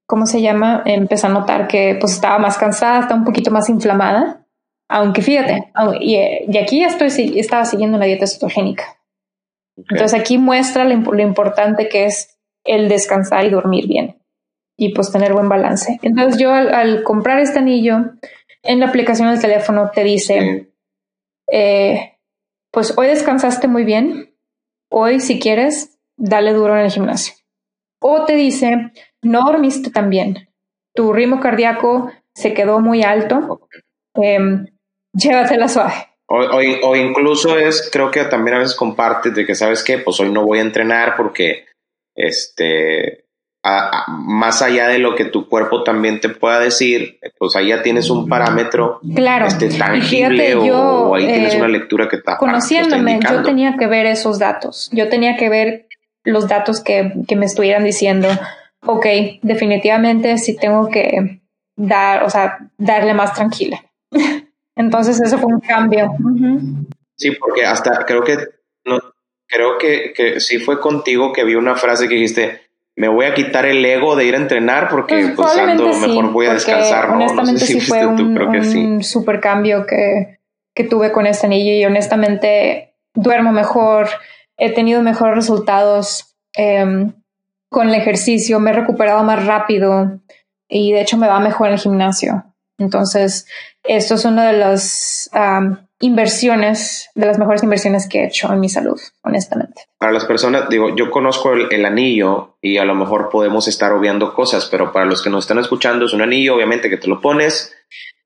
¿cómo 0.07 0.25
se 0.25 0.41
llama? 0.41 0.83
Empecé 0.85 1.27
a 1.27 1.31
notar 1.31 1.67
que 1.67 1.97
pues 1.99 2.13
estaba 2.13 2.37
más 2.39 2.57
cansada, 2.57 2.99
estaba 3.01 3.19
un 3.19 3.25
poquito 3.25 3.51
más 3.51 3.69
inflamada, 3.69 4.45
aunque 4.89 5.21
fíjate, 5.21 5.71
y, 5.99 6.57
aquí 6.57 6.81
ya 6.81 6.87
estoy, 6.87 7.39
estaba 7.39 7.65
siguiendo 7.65 7.97
una 7.97 8.05
dieta 8.05 8.27
cetogénica. 8.27 8.83
Entonces 9.75 10.19
aquí 10.19 10.37
muestra 10.37 10.83
lo, 10.83 11.19
importante 11.19 11.89
que 11.89 12.05
es 12.05 12.37
el 12.63 12.89
descansar 12.89 13.45
y 13.45 13.49
dormir 13.49 13.87
bien 13.87 14.19
y 14.77 14.93
pues 14.93 15.11
tener 15.11 15.33
buen 15.33 15.49
balance. 15.49 15.99
Entonces 16.03 16.39
yo 16.39 16.53
al, 16.53 17.03
comprar 17.03 17.39
este 17.39 17.59
anillo, 17.59 18.13
en 18.61 18.79
la 18.79 18.87
aplicación 18.87 19.29
del 19.29 19.41
teléfono 19.41 19.91
te 19.93 20.03
dice, 20.03 20.71
eh, 21.51 22.17
pues 22.71 22.97
hoy 22.97 23.07
descansaste 23.07 23.67
muy 23.67 23.83
bien, 23.83 24.32
Hoy, 24.95 25.19
si 25.19 25.39
quieres, 25.39 25.97
dale 26.17 26.53
duro 26.53 26.77
en 26.77 26.85
el 26.85 26.91
gimnasio. 26.91 27.33
O 27.99 28.25
te 28.25 28.35
dice, 28.35 28.91
no 29.23 29.43
dormiste 29.43 29.89
tan 29.89 30.11
bien. 30.11 30.49
Tu 30.93 31.11
ritmo 31.11 31.39
cardíaco 31.39 32.11
se 32.35 32.53
quedó 32.53 32.79
muy 32.79 33.01
alto. 33.01 33.67
Eh, 34.21 34.37
llévatela 35.13 35.67
suave. 35.67 35.93
O, 36.27 36.95
incluso 36.95 37.57
es, 37.57 37.89
creo 37.91 38.11
que 38.11 38.23
también 38.25 38.57
a 38.57 38.59
veces 38.59 38.75
compartes 38.75 39.33
de 39.33 39.47
que, 39.47 39.55
¿sabes 39.55 39.83
qué? 39.83 39.97
Pues 39.97 40.19
hoy 40.19 40.31
no 40.31 40.45
voy 40.45 40.59
a 40.59 40.63
entrenar 40.63 41.15
porque, 41.17 41.65
este, 42.15 43.22
más 43.63 44.61
allá 44.61 44.89
de 44.89 44.99
lo 44.99 45.15
que 45.15 45.25
tu 45.25 45.47
cuerpo 45.47 45.83
también 45.83 46.19
te 46.19 46.27
pueda 46.27 46.59
decir, 46.59 47.19
pues 47.37 47.55
ahí 47.55 47.69
ya 47.69 47.81
tienes 47.81 48.09
un 48.09 48.27
parámetro 48.27 48.99
claro. 49.15 49.45
este, 49.45 49.69
tangible 49.69 50.55
o, 50.55 51.15
ahí 51.15 51.25
tienes 51.25 51.55
una 51.55 51.67
eh, 51.67 51.69
lectura 51.69 52.09
que 52.09 52.17
está 52.17 52.37
conociéndome. 52.37 53.19
yo 53.21 53.41
tenía 53.41 53.77
que 53.77 53.87
ver 53.87 54.05
esos 54.05 54.37
datos. 54.37 54.89
Yo 54.91 55.07
tenía 55.07 55.37
que 55.37 55.47
ver 55.47 55.87
los 56.25 56.49
datos 56.49 56.81
que, 56.81 57.13
que 57.25 57.35
me 57.37 57.45
estuvieran 57.45 57.85
diciendo. 57.85 58.27
Ok, 58.85 59.05
definitivamente 59.41 60.37
sí 60.37 60.57
tengo 60.57 60.89
que 60.89 61.41
dar, 61.77 62.23
o 62.23 62.29
sea, 62.29 62.69
darle 62.77 63.13
más 63.13 63.33
tranquila. 63.33 63.81
Entonces 64.75 65.21
eso 65.21 65.37
fue 65.37 65.53
un 65.53 65.61
cambio. 65.61 66.11
Sí, 67.15 67.31
porque 67.39 67.65
hasta 67.65 68.03
creo 68.05 68.23
que 68.23 68.37
no, 68.83 68.99
creo 69.47 69.77
que, 69.77 70.11
que 70.13 70.41
sí 70.41 70.59
fue 70.59 70.81
contigo 70.81 71.31
que 71.31 71.45
vi 71.45 71.55
una 71.55 71.75
frase 71.75 72.09
que 72.09 72.15
dijiste 72.15 72.63
me 72.95 73.07
voy 73.07 73.25
a 73.25 73.33
quitar 73.33 73.65
el 73.65 73.83
ego 73.83 74.15
de 74.15 74.25
ir 74.25 74.35
a 74.35 74.37
entrenar 74.37 74.89
porque 74.89 75.33
pues, 75.35 75.55
pues 75.55 76.07
mejor 76.07 76.31
voy 76.31 76.45
a 76.45 76.53
descansar. 76.53 77.09
Honestamente 77.09 77.65
sí 77.65 77.81
fue 77.81 78.05
un, 78.05 79.03
super 79.03 79.39
cambio 79.39 79.85
que, 79.85 80.39
que 80.75 80.83
tuve 80.83 81.11
con 81.11 81.25
este 81.25 81.47
anillo 81.47 81.73
y 81.73 81.85
honestamente 81.85 82.95
duermo 83.15 83.51
mejor, 83.51 84.09
he 84.57 84.71
tenido 84.73 85.01
mejores 85.01 85.35
resultados 85.35 86.35
em, 86.53 87.13
con 87.69 87.89
el 87.89 87.95
ejercicio, 87.95 88.59
me 88.59 88.71
he 88.71 88.73
recuperado 88.73 89.23
más 89.23 89.45
rápido 89.45 90.19
y 90.69 90.91
de 90.91 91.01
hecho 91.01 91.17
me 91.17 91.27
va 91.27 91.39
mejor 91.39 91.67
en 91.67 91.73
el 91.73 91.79
gimnasio. 91.79 92.45
Entonces, 92.77 93.47
esto 93.83 94.15
es 94.15 94.25
una 94.25 94.47
de 94.51 94.57
las 94.57 95.29
inversiones, 96.03 97.09
de 97.15 97.25
las 97.25 97.39
mejores 97.39 97.63
inversiones 97.63 98.09
que 98.09 98.19
he 98.19 98.25
hecho 98.25 98.51
en 98.51 98.59
mi 98.59 98.67
salud, 98.67 98.99
honestamente. 99.23 99.83
Para 99.97 100.11
las 100.11 100.25
personas, 100.25 100.67
digo, 100.67 100.93
yo 100.97 101.09
conozco 101.09 101.53
el, 101.53 101.85
anillo 101.85 102.57
y 102.61 102.77
a 102.77 102.83
lo 102.83 102.93
mejor 102.93 103.29
podemos 103.29 103.69
estar 103.69 103.93
obviando 103.93 104.33
cosas, 104.33 104.67
pero 104.69 104.91
para 104.91 105.05
los 105.05 105.23
que 105.23 105.29
nos 105.29 105.45
están 105.45 105.59
escuchando, 105.59 106.05
es 106.05 106.13
un 106.13 106.21
anillo, 106.21 106.55
obviamente, 106.55 106.89
que 106.89 106.97
te 106.97 107.07
lo 107.07 107.21
pones 107.21 107.73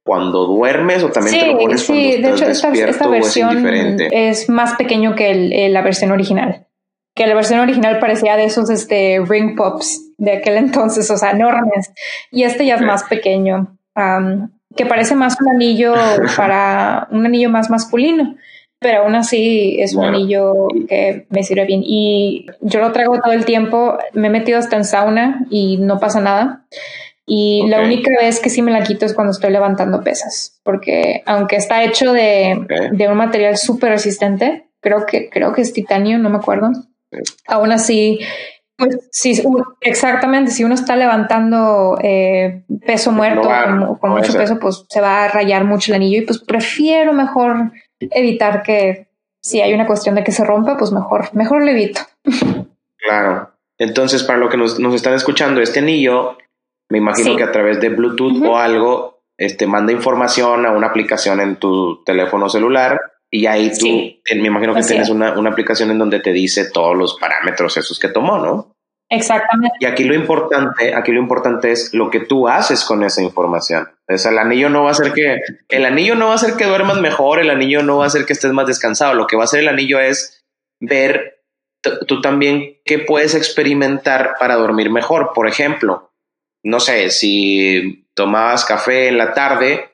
cuando 0.04 0.48
duermes 0.48 1.04
o 1.04 1.12
también 1.12 1.40
te 1.40 1.46
lo 1.46 1.60
pones 1.60 1.84
cuando 1.84 2.04
sí. 2.04 2.20
de 2.20 2.30
hecho, 2.32 2.46
esta, 2.46 3.08
versión 3.08 4.00
es, 4.12 4.50
más 4.50 4.74
pequeño 4.76 5.14
que 5.14 5.70
la 5.70 5.84
versión 5.84 6.12
original. 6.12 6.66
Que 7.14 7.28
la 7.28 7.36
versión 7.36 7.60
original 7.60 8.00
parecía 8.00 8.38
de 8.38 8.46
esos 8.46 8.72
este, 8.72 9.22
ring 9.28 9.56
pops 9.56 10.14
de 10.18 10.38
aquel 10.38 10.58
entonces, 10.58 11.12
o 11.12 11.18
sea, 11.18 11.30
enormes. 11.30 11.92
Y 12.32 12.42
este 12.42 12.66
ya 12.66 12.76
es 12.76 12.82
más 12.82 13.04
pequeño 13.04 13.78
que 14.78 14.86
parece 14.86 15.16
más 15.16 15.36
un 15.42 15.50
anillo 15.50 15.94
para 16.38 17.08
un 17.12 17.26
anillo 17.26 17.50
más 17.50 17.70
masculino, 17.70 18.36
pero 18.80 19.04
aún 19.04 19.16
así 19.16 19.78
es 19.80 19.96
un 19.96 20.06
anillo 20.06 20.68
que 20.88 21.26
me 21.30 21.44
sirve 21.44 21.66
bien. 21.66 21.82
Y 21.84 22.46
yo 22.62 22.80
lo 22.80 22.92
traigo 22.92 23.20
todo 23.20 23.34
el 23.34 23.44
tiempo, 23.44 23.98
me 24.14 24.28
he 24.28 24.32
metido 24.32 24.60
hasta 24.60 24.78
en 24.78 24.86
sauna 24.86 25.46
y 25.50 25.78
no 25.78 26.00
pasa 26.00 26.22
nada. 26.22 26.66
Y 27.26 27.68
la 27.68 27.82
única 27.82 28.10
vez 28.22 28.40
que 28.40 28.50
sí 28.50 28.62
me 28.62 28.72
la 28.72 28.84
quito 28.84 29.06
es 29.06 29.14
cuando 29.14 29.32
estoy 29.32 29.52
levantando 29.52 30.02
pesas, 30.02 30.62
porque 30.64 31.24
aunque 31.26 31.58
está 31.58 31.84
hecho 31.84 32.14
de, 32.14 32.90
de 32.94 33.08
un 33.10 33.18
material 33.18 33.58
súper 33.58 33.90
resistente, 33.90 34.70
creo 34.80 35.06
que, 35.06 35.30
creo 35.30 35.52
que 35.52 35.62
es 35.62 35.74
titanio, 35.74 36.20
no 36.20 36.30
me 36.30 36.38
acuerdo. 36.38 36.72
Aún 37.48 37.74
así, 37.74 38.20
pues 38.78 39.10
sí, 39.12 39.42
exactamente, 39.82 40.52
si 40.52 40.64
uno 40.64 40.76
está 40.76 40.96
levantando 40.96 41.98
eh, 42.02 42.64
peso 42.86 43.12
muerto 43.12 43.50
con, 44.00 44.12
mucho 44.12 44.34
peso, 44.34 44.60
pues 44.60 44.86
se 44.88 45.02
va 45.02 45.26
a 45.26 45.28
rayar 45.28 45.66
mucho 45.66 45.92
el 45.92 45.96
anillo 45.96 46.20
y 46.22 46.26
pues 46.26 46.40
prefiero 46.40 47.14
mejor 47.14 47.72
evitar 48.00 48.64
que 48.64 49.08
si 49.42 49.62
hay 49.62 49.74
una 49.74 49.88
cuestión 49.88 50.16
de 50.16 50.24
que 50.24 50.32
se 50.32 50.46
rompa, 50.46 50.78
pues 50.78 50.92
mejor, 50.92 51.34
mejor 51.34 51.64
lo 51.64 51.72
evito. 51.72 52.02
Claro. 52.98 53.52
Entonces, 53.80 54.24
para 54.24 54.40
lo 54.40 54.50
que 54.50 54.58
nos, 54.58 54.80
nos 54.80 54.94
están 54.94 55.14
escuchando, 55.14 55.62
este 55.62 55.80
anillo 55.80 56.38
me 56.90 57.00
imagino 57.00 57.36
que 57.36 57.44
a 57.44 57.52
través 57.52 57.82
de 57.82 57.90
Bluetooth 57.90 58.42
o 58.44 58.58
algo, 58.58 59.22
este, 59.38 59.68
manda 59.68 59.92
información 59.92 60.66
a 60.66 60.72
una 60.72 60.88
aplicación 60.88 61.42
en 61.42 61.58
tu 61.58 62.04
teléfono 62.04 62.50
celular 62.50 63.00
y 63.30 63.46
ahí 63.46 63.72
tú, 63.78 63.88
me 63.88 64.48
imagino 64.48 64.74
que 64.74 64.84
tienes 64.84 65.10
una, 65.10 65.38
una, 65.38 65.50
aplicación 65.50 65.92
en 65.92 65.98
donde 65.98 66.20
te 66.20 66.32
dice 66.32 66.72
todos 66.72 66.96
los 66.96 67.16
parámetros 67.20 67.76
esos 67.78 68.00
que 68.00 68.08
tomó, 68.08 68.38
¿no? 68.38 68.72
Exactamente. 69.10 69.78
Y 69.80 69.86
aquí 69.86 70.04
lo 70.04 70.14
importante, 70.14 70.94
aquí 70.94 71.12
lo 71.12 71.20
importante 71.20 71.72
es 71.72 71.94
lo 71.94 72.10
que 72.10 72.20
tú 72.22 72.48
haces 72.48 72.84
con 72.84 73.04
esa 73.04 73.22
información. 73.22 73.90
O 74.08 74.18
sea, 74.18 74.32
el 74.32 74.38
anillo 74.38 74.70
no 74.70 74.84
va 74.84 74.90
a 74.90 74.92
hacer 74.92 75.14
que, 75.14 75.40
el 75.70 75.86
anillo 75.86 76.16
no 76.16 76.28
va 76.28 76.34
a 76.34 76.36
hacer 76.36 76.56
que 76.56 76.66
duermas 76.66 77.00
mejor, 77.00 77.40
el 77.40 77.50
anillo 77.50 77.84
no 77.84 77.98
va 77.98 78.06
a 78.06 78.08
hacer 78.08 78.26
que 78.26 78.34
estés 78.34 78.52
más 78.52 78.68
descansado. 78.68 79.14
Lo 79.14 79.28
que 79.28 79.38
va 79.38 79.44
a 79.44 79.46
hacer 79.46 79.62
el 79.62 79.70
anillo 79.70 80.00
es 80.00 80.46
ver 80.80 81.44
tú 82.08 82.22
también 82.22 82.80
qué 82.84 83.00
puedes 83.00 83.34
experimentar 83.34 84.36
para 84.40 84.56
dormir 84.56 84.90
mejor. 84.90 85.32
Por 85.34 85.48
ejemplo, 85.48 86.12
no 86.64 86.80
sé, 86.82 87.10
si 87.10 88.10
tomabas 88.14 88.66
café 88.66 89.08
en 89.08 89.18
la 89.18 89.34
tarde 89.34 89.87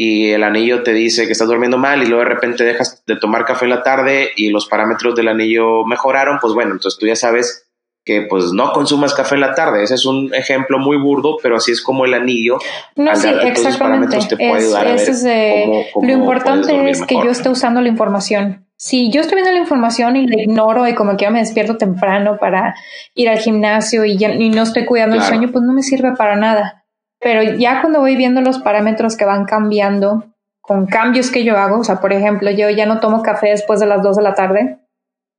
y 0.00 0.30
el 0.30 0.44
anillo 0.44 0.84
te 0.84 0.92
dice 0.92 1.26
que 1.26 1.32
estás 1.32 1.48
durmiendo 1.48 1.76
mal 1.76 2.00
y 2.04 2.06
luego 2.06 2.22
de 2.22 2.30
repente 2.30 2.62
dejas 2.62 3.02
de 3.04 3.16
tomar 3.16 3.44
café 3.44 3.64
en 3.64 3.70
la 3.70 3.82
tarde 3.82 4.30
y 4.36 4.50
los 4.50 4.66
parámetros 4.66 5.16
del 5.16 5.26
anillo 5.26 5.84
mejoraron, 5.84 6.38
pues 6.40 6.54
bueno, 6.54 6.70
entonces 6.70 7.00
tú 7.00 7.06
ya 7.06 7.16
sabes 7.16 7.68
que 8.04 8.22
pues 8.22 8.52
no 8.52 8.72
consumas 8.72 9.12
café 9.12 9.34
en 9.34 9.40
la 9.40 9.54
tarde. 9.54 9.82
Ese 9.82 9.96
es 9.96 10.06
un 10.06 10.32
ejemplo 10.32 10.78
muy 10.78 10.96
burdo, 10.96 11.36
pero 11.42 11.56
así 11.56 11.72
es 11.72 11.82
como 11.82 12.04
el 12.04 12.14
anillo. 12.14 12.58
No, 12.94 13.14
sí, 13.16 13.28
exactamente. 13.42 14.18
Te 14.28 14.36
puede 14.36 14.52
ayudar 14.52 14.86
a 14.86 14.94
ver 14.94 15.86
lo 16.00 16.12
importante 16.12 16.90
es 16.90 17.02
que 17.02 17.16
yo 17.16 17.30
esté 17.30 17.48
usando 17.48 17.80
la 17.80 17.88
información 17.88 18.68
si 18.78 19.10
yo 19.10 19.20
estoy 19.20 19.34
viendo 19.34 19.52
la 19.52 19.58
información 19.58 20.14
y 20.14 20.28
la 20.28 20.40
ignoro 20.40 20.86
y 20.86 20.94
como 20.94 21.16
que 21.16 21.24
ya 21.24 21.30
me 21.30 21.40
despierto 21.40 21.76
temprano 21.76 22.38
para 22.38 22.76
ir 23.12 23.28
al 23.28 23.38
gimnasio 23.38 24.04
y, 24.04 24.16
ya, 24.16 24.32
no 24.32 24.62
estoy 24.62 24.86
cuidando 24.86 25.16
el 25.16 25.22
sueño, 25.22 25.50
pues 25.50 25.64
no 25.64 25.72
me 25.72 25.82
sirve 25.82 26.14
para 26.16 26.36
nada. 26.36 26.77
Pero 27.20 27.42
ya 27.42 27.80
cuando 27.80 28.00
voy 28.00 28.16
viendo 28.16 28.40
los 28.40 28.58
parámetros 28.58 29.16
que 29.16 29.24
van 29.24 29.44
cambiando 29.44 30.24
con 30.60 30.86
cambios 30.86 31.30
que 31.30 31.44
yo 31.44 31.56
hago, 31.56 31.80
o 31.80 31.84
sea, 31.84 32.00
por 32.00 32.12
ejemplo, 32.12 32.50
yo 32.50 32.70
ya 32.70 32.86
no 32.86 33.00
tomo 33.00 33.22
café 33.22 33.48
después 33.48 33.80
de 33.80 33.86
las 33.86 34.02
2 34.02 34.16
de 34.16 34.22
la 34.22 34.34
tarde, 34.34 34.78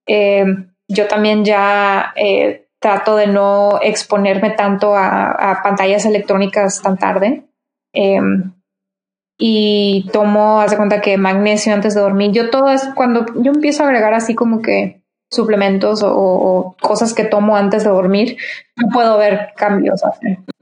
eh, 0.07 0.43
yo 0.87 1.07
también 1.07 1.45
ya 1.45 2.13
eh, 2.15 2.67
trato 2.79 3.15
de 3.15 3.27
no 3.27 3.79
exponerme 3.81 4.49
tanto 4.51 4.95
a, 4.95 5.61
pantallas 5.63 6.05
electrónicas 6.05 6.81
tan 6.81 6.97
tarde. 6.97 7.43
Eh, 7.93 8.19
y 9.41 10.09
tomo, 10.11 10.59
haz 10.59 10.71
de 10.71 10.77
cuenta 10.77 10.99
que 10.99 11.17
magnesio 11.17 11.73
antes 11.73 11.95
de 11.95 12.01
dormir. 12.01 12.31
Yo 12.31 12.49
todo 12.49 12.69
es 12.69 12.89
cuando 12.93 13.25
yo 13.35 13.51
empiezo 13.53 13.83
a 13.83 13.87
agregar 13.87 14.13
así 14.13 14.35
como 14.35 14.61
que 14.61 15.01
suplementos 15.31 16.01
o, 16.03 16.75
cosas 16.81 17.13
que 17.13 17.23
tomo 17.23 17.55
antes 17.55 17.83
de 17.83 17.89
dormir, 17.89 18.37
no 18.75 18.89
puedo 18.89 19.17
ver 19.17 19.53
cambios. 19.55 20.01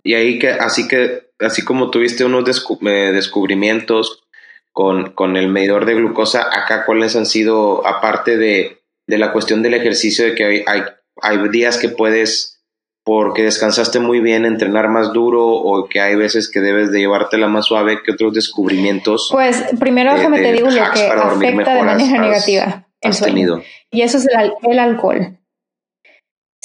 Y 0.08 0.13
ahí 0.13 0.39
que, 0.39 0.52
así 0.52 0.88
que, 0.88 1.28
así 1.39 1.65
como 1.65 1.91
tuviste 1.91 2.24
unos 2.24 2.48
eh, 2.48 3.12
descubrimientos 3.13 4.24
con, 4.72 5.12
con 5.12 5.36
el 5.36 5.50
medidor 5.50 5.86
de 5.86 5.96
glucosa, 5.96 6.48
acá 6.50 6.86
cuáles 6.86 7.17
han 7.17 7.26
sido, 7.26 7.86
aparte 7.86 8.38
de, 8.38 8.80
de 9.06 9.17
la 9.17 9.34
cuestión 9.34 9.62
del 9.62 9.74
ejercicio, 9.74 10.24
de 10.24 10.34
que 10.34 10.46
hay, 10.46 10.63
hay, 10.65 10.84
hay 11.22 11.50
días 11.50 11.78
que 11.78 11.89
puedes 11.89 12.62
porque 13.04 13.43
descansaste 13.43 14.00
muy 14.00 14.22
bien, 14.22 14.46
entrenar 14.46 14.88
más 14.88 15.12
duro 15.12 15.46
o 15.46 15.88
que 15.89 16.00
hay 16.00 16.15
veces 16.15 16.50
que 16.50 16.62
debes 16.62 16.91
de 16.91 17.00
llevártela 17.00 17.48
más 17.48 17.65
suave 17.65 18.00
que 18.02 18.13
otros 18.13 18.34
descubrimientos? 18.34 19.30
Pues 19.32 19.62
primero 19.78 20.13
déjame 20.13 20.39
te 20.39 20.54
digo 20.54 20.70
lo 20.70 20.91
que 20.91 21.08
afecta 21.08 21.76
de 21.76 21.84
manera 21.84 22.22
negativa 22.22 22.88
el 23.02 23.13
sueño. 23.13 23.62
Y 23.91 24.02
eso 24.04 24.17
es 24.17 24.28
el, 24.63 24.80
alcohol. 24.80 25.38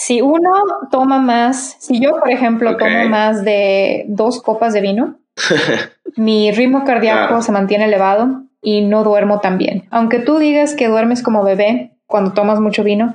Si 0.04 0.20
uno 0.20 0.50
toma 0.90 1.20
más, 1.20 1.76
si 1.78 2.00
yo 2.00 2.18
por 2.18 2.30
ejemplo 2.30 2.76
tomo 2.76 3.04
más 3.08 3.44
de 3.44 4.04
dos 4.08 4.42
copas 4.42 4.72
de 4.72 4.80
vino, 4.80 5.18
mi 6.16 6.50
ritmo 6.50 6.84
cardíaco 6.84 7.40
se 7.42 7.52
mantiene 7.52 7.84
elevado 7.84 8.42
y 8.60 8.82
no 8.82 9.04
duermo 9.04 9.40
tan 9.40 9.58
bien. 9.58 9.86
Aunque 9.90 10.18
tú 10.18 10.38
digas 10.38 10.74
que 10.74 10.88
duermes 10.88 11.22
como 11.22 11.44
bebé 11.44 11.92
cuando 12.06 12.32
tomas 12.32 12.60
mucho 12.60 12.84
vino, 12.84 13.14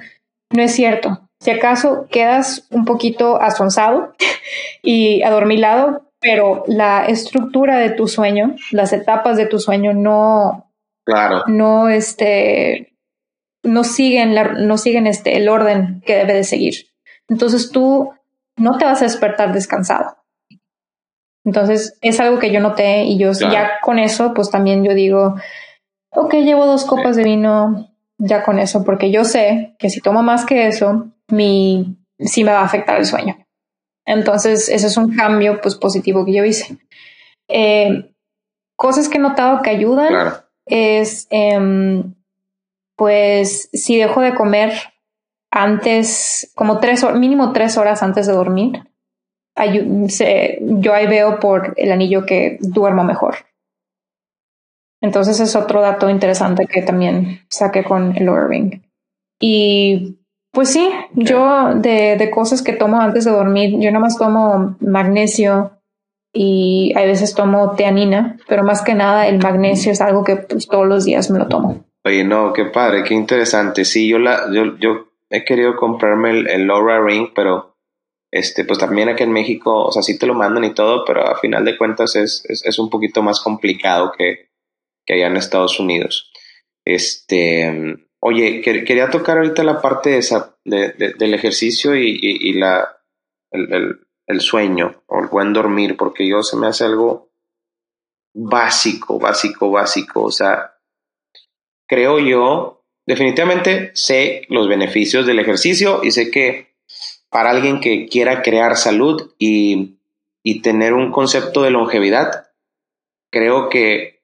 no 0.52 0.62
es 0.62 0.74
cierto 0.74 1.28
si 1.40 1.52
acaso 1.52 2.08
quedas 2.10 2.68
un 2.72 2.86
poquito 2.86 3.42
asonsado 3.42 4.14
y 4.82 5.22
adormilado, 5.24 6.04
pero 6.20 6.64
la 6.68 7.06
estructura 7.06 7.78
de 7.78 7.92
tu 7.92 8.08
sueño, 8.08 8.56
las 8.72 8.94
etapas 8.94 9.38
de 9.38 9.46
tu 9.46 9.60
sueño 9.60 9.94
no, 9.94 10.72
claro. 11.06 11.44
no, 11.48 11.90
este, 11.90 12.97
no 13.64 13.84
siguen, 13.84 14.36
la, 14.36 14.44
no 14.54 14.78
siguen 14.78 15.08
este, 15.08 15.38
el 15.38 15.50
orden 15.50 16.02
que 16.06 16.16
debe 16.16 16.34
de 16.34 16.44
seguir. 16.44 16.88
Entonces 17.28 17.72
tú 17.72 18.12
no 18.58 18.78
te 18.78 18.86
vas 18.86 19.02
a 19.02 19.06
despertar 19.06 19.54
descansado. 19.54 20.18
Entonces 21.46 21.98
es 22.02 22.20
algo 22.20 22.40
que 22.40 22.52
yo 22.52 22.60
noté 22.60 23.04
y 23.04 23.18
yo 23.18 23.32
ya 23.32 23.80
con 23.82 24.00
eso, 24.00 24.34
pues 24.34 24.50
también 24.52 24.84
yo 24.84 24.94
digo, 24.94 25.36
ok, 26.12 26.34
llevo 26.36 26.66
dos 26.66 26.84
copas 26.84 27.16
de 27.16 27.24
vino, 27.24 27.90
ya 28.18 28.44
con 28.44 28.60
eso, 28.60 28.84
porque 28.84 29.12
yo 29.12 29.24
sé 29.24 29.76
que 29.80 29.90
si 29.90 30.02
tomo 30.02 30.24
más 30.24 30.46
que 30.46 30.68
eso, 30.68 31.08
mi, 31.30 31.98
sí 32.20 32.44
me 32.44 32.52
va 32.52 32.60
a 32.60 32.66
afectar 32.66 32.98
el 32.98 33.06
sueño. 33.06 33.38
Entonces, 34.06 34.70
ese 34.70 34.88
es 34.88 34.98
un 34.98 35.16
cambio 35.16 35.60
pues, 35.62 35.76
positivo 35.76 36.26
que 36.26 36.34
yo 36.34 36.46
hice. 36.46 36.78
Eh, 37.50 38.14
cosas 38.76 39.10
que 39.10 39.18
he 39.18 39.22
notado 39.22 39.62
que 39.62 39.70
ayudan 39.70 40.34
es, 40.66 41.28
em, 41.30 42.14
pues, 42.98 43.70
si 43.72 43.98
dejo 43.98 44.22
de 44.22 44.36
comer 44.36 44.74
antes, 45.52 46.52
como 46.56 46.80
tres 46.80 47.04
horas, 47.04 47.18
mínimo 47.18 47.54
tres 47.54 47.78
horas 47.78 48.04
antes 48.04 48.28
de 48.28 48.34
dormir, 48.34 48.84
yo 49.56 50.94
ahí 50.94 51.08
veo 51.08 51.40
por 51.40 51.74
el 51.78 51.92
anillo 51.92 52.26
que 52.26 52.58
duermo 52.60 53.04
mejor. 53.04 53.36
Entonces 55.02 55.40
es 55.40 55.56
otro 55.56 55.82
dato 55.82 56.10
interesante 56.10 56.66
que 56.66 56.82
también 56.82 57.42
saqué 57.50 57.84
con 57.84 58.16
el 58.18 58.50
Ring. 58.50 58.82
Y 59.40 60.18
pues 60.52 60.70
sí, 60.70 60.90
yo 61.14 61.76
de, 61.76 62.16
de, 62.18 62.32
cosas 62.32 62.64
que 62.64 62.74
tomo 62.74 63.00
antes 63.00 63.26
de 63.26 63.32
dormir, 63.32 63.80
yo 63.80 63.92
nomás 63.92 64.18
tomo 64.18 64.76
magnesio 64.80 65.80
y 66.34 66.94
a 66.96 67.04
veces 67.04 67.36
tomo 67.36 67.76
teanina, 67.76 68.38
pero 68.48 68.64
más 68.64 68.82
que 68.82 68.96
nada 68.96 69.28
el 69.28 69.38
magnesio 69.38 69.92
es 69.92 70.02
algo 70.02 70.24
que 70.24 70.38
pues, 70.38 70.68
todos 70.68 70.88
los 70.88 71.06
días 71.06 71.30
me 71.30 71.38
lo 71.40 71.48
tomo. 71.48 71.87
Oye, 72.08 72.24
no, 72.24 72.54
qué 72.54 72.66
padre, 72.66 73.04
qué 73.04 73.14
interesante. 73.14 73.86
Sí, 73.86 74.08
yo 74.08 74.20
la, 74.20 74.52
yo, 74.52 74.78
yo 74.80 75.10
he 75.30 75.44
querido 75.46 75.76
comprarme 75.76 76.32
el, 76.32 76.50
el 76.50 76.68
Laura 76.68 77.04
Ring, 77.04 77.30
pero 77.36 77.78
este, 78.32 78.66
pues 78.66 78.80
también 78.80 79.10
aquí 79.10 79.24
en 79.24 79.32
México, 79.32 79.86
o 79.86 79.92
sea, 79.92 80.02
sí 80.02 80.18
te 80.18 80.26
lo 80.26 80.34
mandan 80.34 80.64
y 80.64 80.74
todo, 80.74 81.04
pero 81.06 81.28
a 81.28 81.38
final 81.38 81.66
de 81.66 81.78
cuentas 81.78 82.16
es, 82.16 82.44
es, 82.48 82.66
es 82.66 82.80
un 82.80 82.90
poquito 82.90 83.22
más 83.22 83.40
complicado 83.42 84.12
que, 84.18 84.50
que 85.06 85.14
allá 85.16 85.28
en 85.28 85.38
Estados 85.38 85.80
Unidos. 85.80 86.32
Este, 86.86 87.98
Oye, 88.20 88.62
quería 88.62 89.10
tocar 89.10 89.38
ahorita 89.38 89.64
la 89.64 89.82
parte 89.82 90.18
esa 90.18 90.58
de, 90.66 91.14
del 91.18 91.34
ejercicio 91.34 91.96
y, 91.96 92.54
la, 92.54 92.98
el, 93.52 94.42
sueño 94.42 95.04
o 95.06 95.20
el 95.20 95.28
buen 95.28 95.54
dormir, 95.54 95.96
porque 95.96 96.28
yo 96.28 96.42
se 96.42 96.58
me 96.58 96.68
hace 96.68 96.86
algo 96.86 97.32
básico, 98.34 99.20
básico, 99.20 99.70
básico. 99.70 100.24
O 100.24 100.32
sea, 100.32 100.77
creo 101.88 102.20
yo, 102.20 102.84
definitivamente 103.06 103.92
sé 103.94 104.44
los 104.50 104.68
beneficios 104.68 105.26
del 105.26 105.40
ejercicio 105.40 106.04
y 106.04 106.12
sé 106.12 106.30
que 106.30 106.76
para 107.30 107.50
alguien 107.50 107.80
que 107.80 108.08
quiera 108.08 108.42
crear 108.42 108.78
salud 108.78 109.34
y, 109.38 109.98
y 110.44 110.62
tener 110.62 110.94
un 110.94 111.12
concepto 111.12 111.64
de 111.64 111.72
longevidad, 111.72 112.48
creo 113.32 113.70
que 113.70 114.18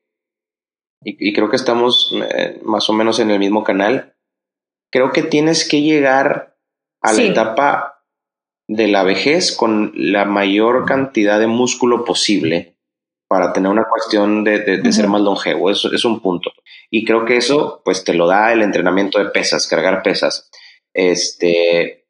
y, 1.05 1.33
creo 1.33 1.49
que 1.49 1.55
estamos 1.55 2.13
eh, 2.35 2.59
más 2.63 2.89
o 2.89 2.93
menos 2.93 3.19
en 3.19 3.31
el 3.31 3.39
mismo 3.39 3.63
canal, 3.63 4.15
creo 4.91 5.11
que 5.11 5.23
tienes 5.23 5.67
que 5.67 5.81
llegar 5.81 6.55
a 7.01 7.13
la 7.13 7.23
etapa 7.23 8.05
de 8.67 8.87
la 8.87 9.03
vejez 9.03 9.51
con 9.51 9.91
la 9.95 10.25
mayor 10.25 10.85
cantidad 10.85 11.39
de 11.39 11.47
músculo 11.47 12.05
posible 12.05 12.72
para 13.33 13.51
tener 13.51 13.71
una 13.71 13.85
cuestión 13.85 14.43
de, 14.43 14.59
de, 14.59 14.93
ser 14.93 15.07
más 15.07 15.21
longevo. 15.21 15.71
Eso 15.71 15.91
es 15.91 16.05
un 16.05 16.19
punto. 16.19 16.51
Y 16.91 17.03
creo 17.03 17.25
que 17.25 17.35
eso, 17.35 17.81
pues, 17.83 18.03
te 18.03 18.13
lo 18.13 18.27
da 18.27 18.53
el 18.53 18.61
entrenamiento 18.61 19.17
de 19.17 19.31
pesas, 19.31 19.65
cargar 19.65 20.03
pesas. 20.03 20.51
Este, 20.93 22.05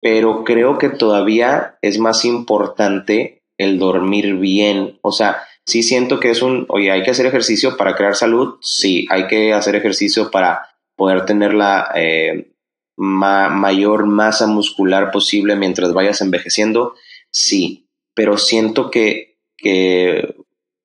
pero 0.00 0.42
creo 0.42 0.78
que 0.78 0.88
todavía 0.88 1.76
es 1.82 1.98
más 1.98 2.24
importante 2.24 3.42
el 3.58 3.78
dormir 3.78 4.36
bien. 4.36 4.98
O 5.02 5.12
sea, 5.12 5.42
sí 5.66 5.82
siento 5.82 6.18
que 6.18 6.30
es 6.30 6.40
un, 6.40 6.64
oye, 6.70 6.90
hay 6.90 7.02
que 7.02 7.10
hacer 7.10 7.26
ejercicio 7.26 7.76
para 7.76 7.94
crear 7.94 8.14
salud, 8.14 8.54
sí, 8.62 9.06
hay 9.10 9.26
que 9.26 9.52
hacer 9.52 9.74
ejercicio 9.76 10.30
para 10.30 10.70
poder 10.96 11.26
tener 11.26 11.52
la 11.52 11.90
eh, 11.94 12.54
mayor 12.96 14.06
masa 14.06 14.46
muscular 14.46 15.10
posible 15.10 15.56
mientras 15.56 15.92
vayas 15.92 16.22
envejeciendo, 16.22 16.94
sí, 17.30 17.90
pero 18.14 18.38
siento 18.38 18.90
que, 18.90 19.35
que 19.56 20.34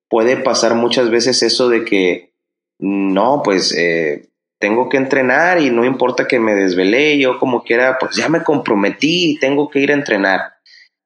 puede 0.08 0.36
pasar 0.36 0.74
muchas 0.74 1.10
veces 1.10 1.42
eso 1.42 1.68
de 1.68 1.84
que, 1.84 2.32
no, 2.78 3.42
pues 3.44 3.74
eh, 3.76 4.28
tengo 4.58 4.88
que 4.88 4.96
entrenar 4.96 5.60
y 5.60 5.70
no 5.70 5.84
importa 5.84 6.28
que 6.28 6.38
me 6.38 6.54
desvelé, 6.54 7.18
yo 7.18 7.38
como 7.38 7.64
quiera, 7.64 7.98
pues 7.98 8.16
ya 8.16 8.28
me 8.28 8.42
comprometí 8.42 9.32
y 9.32 9.38
tengo 9.38 9.68
que 9.68 9.80
ir 9.80 9.90
a 9.90 9.94
entrenar. 9.94 10.54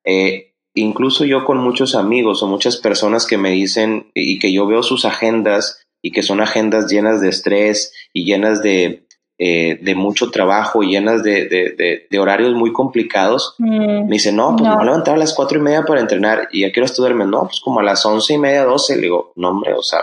Eh, 0.04 0.52
incluso 0.74 1.24
yo 1.24 1.44
con 1.44 1.58
muchos 1.58 1.94
amigos 1.94 2.42
o 2.42 2.48
muchas 2.48 2.76
personas 2.76 3.26
que 3.26 3.38
me 3.38 3.50
dicen 3.50 4.10
y 4.14 4.38
que 4.38 4.52
yo 4.52 4.66
veo 4.66 4.82
sus 4.82 5.04
agendas 5.04 5.82
y 6.02 6.12
que 6.12 6.22
son 6.22 6.40
agendas 6.40 6.90
llenas 6.90 7.20
de 7.20 7.30
estrés 7.30 7.94
y 8.12 8.24
llenas 8.24 8.62
de, 8.62 9.05
eh, 9.38 9.78
de 9.82 9.94
mucho 9.94 10.30
trabajo 10.30 10.82
y 10.82 10.92
llenas 10.92 11.22
de, 11.22 11.46
de, 11.46 12.06
de, 12.10 12.18
horarios 12.18 12.54
muy 12.54 12.72
complicados, 12.72 13.54
mm, 13.58 14.06
me 14.06 14.12
dicen, 14.12 14.36
no, 14.36 14.56
pues 14.56 14.62
no. 14.62 14.70
me 14.70 14.74
voy 14.76 14.82
a 14.82 14.86
levantar 14.86 15.14
a 15.14 15.18
las 15.18 15.34
cuatro 15.34 15.58
y 15.58 15.62
media 15.62 15.82
para 15.84 16.00
entrenar 16.00 16.48
y 16.52 16.62
ya 16.62 16.72
quiero 16.72 16.86
estudiarme, 16.86 17.26
no, 17.26 17.42
pues 17.42 17.60
como 17.60 17.80
a 17.80 17.82
las 17.82 18.04
once 18.06 18.32
y 18.32 18.38
media, 18.38 18.64
doce, 18.64 18.96
le 18.96 19.02
digo, 19.02 19.32
no 19.36 19.50
hombre, 19.50 19.74
o 19.74 19.82
sea, 19.82 20.00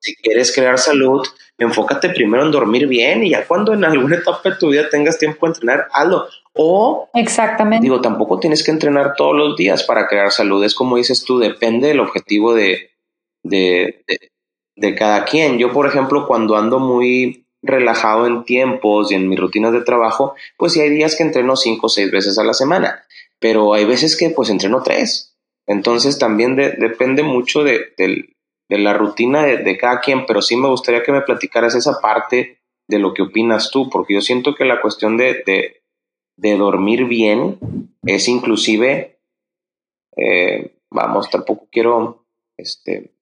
si 0.00 0.14
quieres 0.16 0.54
crear 0.54 0.78
salud, 0.78 1.26
enfócate 1.58 2.10
primero 2.10 2.44
en 2.44 2.50
dormir 2.50 2.86
bien 2.86 3.24
y 3.24 3.30
ya 3.30 3.46
cuando 3.46 3.72
en 3.72 3.84
alguna 3.84 4.16
etapa 4.18 4.50
de 4.50 4.56
tu 4.56 4.70
vida 4.70 4.88
tengas 4.88 5.18
tiempo 5.18 5.46
de 5.46 5.52
entrenar, 5.52 5.86
hazlo. 5.92 6.26
O, 6.58 7.10
exactamente. 7.12 7.82
Digo, 7.82 8.00
tampoco 8.00 8.38
tienes 8.38 8.64
que 8.64 8.70
entrenar 8.70 9.14
todos 9.14 9.34
los 9.36 9.56
días 9.56 9.82
para 9.82 10.06
crear 10.06 10.30
salud. 10.30 10.64
Es 10.64 10.74
como 10.74 10.96
dices 10.96 11.22
tú, 11.22 11.38
depende 11.38 11.88
del 11.88 12.00
objetivo 12.00 12.54
de, 12.54 12.92
de, 13.42 14.04
de, 14.74 14.94
cada 14.94 15.26
quien. 15.26 15.58
Yo, 15.58 15.70
por 15.70 15.86
ejemplo, 15.86 16.26
cuando 16.26 16.56
ando 16.56 16.78
muy 16.78 17.45
relajado 17.66 18.26
en 18.26 18.44
tiempos 18.44 19.10
y 19.10 19.14
en 19.14 19.28
mis 19.28 19.38
rutinas 19.38 19.72
de 19.72 19.82
trabajo, 19.82 20.34
pues 20.56 20.72
sí 20.72 20.80
hay 20.80 20.90
días 20.90 21.16
que 21.16 21.22
entreno 21.22 21.56
cinco 21.56 21.86
o 21.86 21.90
seis 21.90 22.10
veces 22.10 22.38
a 22.38 22.44
la 22.44 22.54
semana, 22.54 23.04
pero 23.38 23.74
hay 23.74 23.84
veces 23.84 24.16
que 24.16 24.30
pues 24.30 24.50
entreno 24.50 24.82
tres. 24.82 25.36
Entonces 25.66 26.18
también 26.18 26.56
depende 26.56 27.22
mucho 27.22 27.64
de, 27.64 27.92
la 28.68 28.94
rutina 28.94 29.44
de, 29.44 29.78
cada 29.78 30.00
quien, 30.00 30.26
pero 30.26 30.40
sí 30.40 30.56
me 30.56 30.68
gustaría 30.68 31.02
que 31.02 31.12
me 31.12 31.22
platicaras 31.22 31.74
esa 31.74 32.00
parte 32.00 32.60
de 32.88 32.98
lo 33.00 33.12
que 33.14 33.22
opinas 33.22 33.70
tú, 33.70 33.90
porque 33.90 34.14
yo 34.14 34.20
siento 34.20 34.54
que 34.54 34.64
la 34.64 34.80
cuestión 34.80 35.16
de, 35.16 35.42
de, 36.36 36.56
dormir 36.56 37.06
bien 37.06 37.58
es 38.04 38.28
inclusive, 38.28 39.18
eh, 40.16 40.76
vamos, 40.90 41.28
tampoco 41.30 41.66
quiero 41.72 42.24
este, 42.56 43.15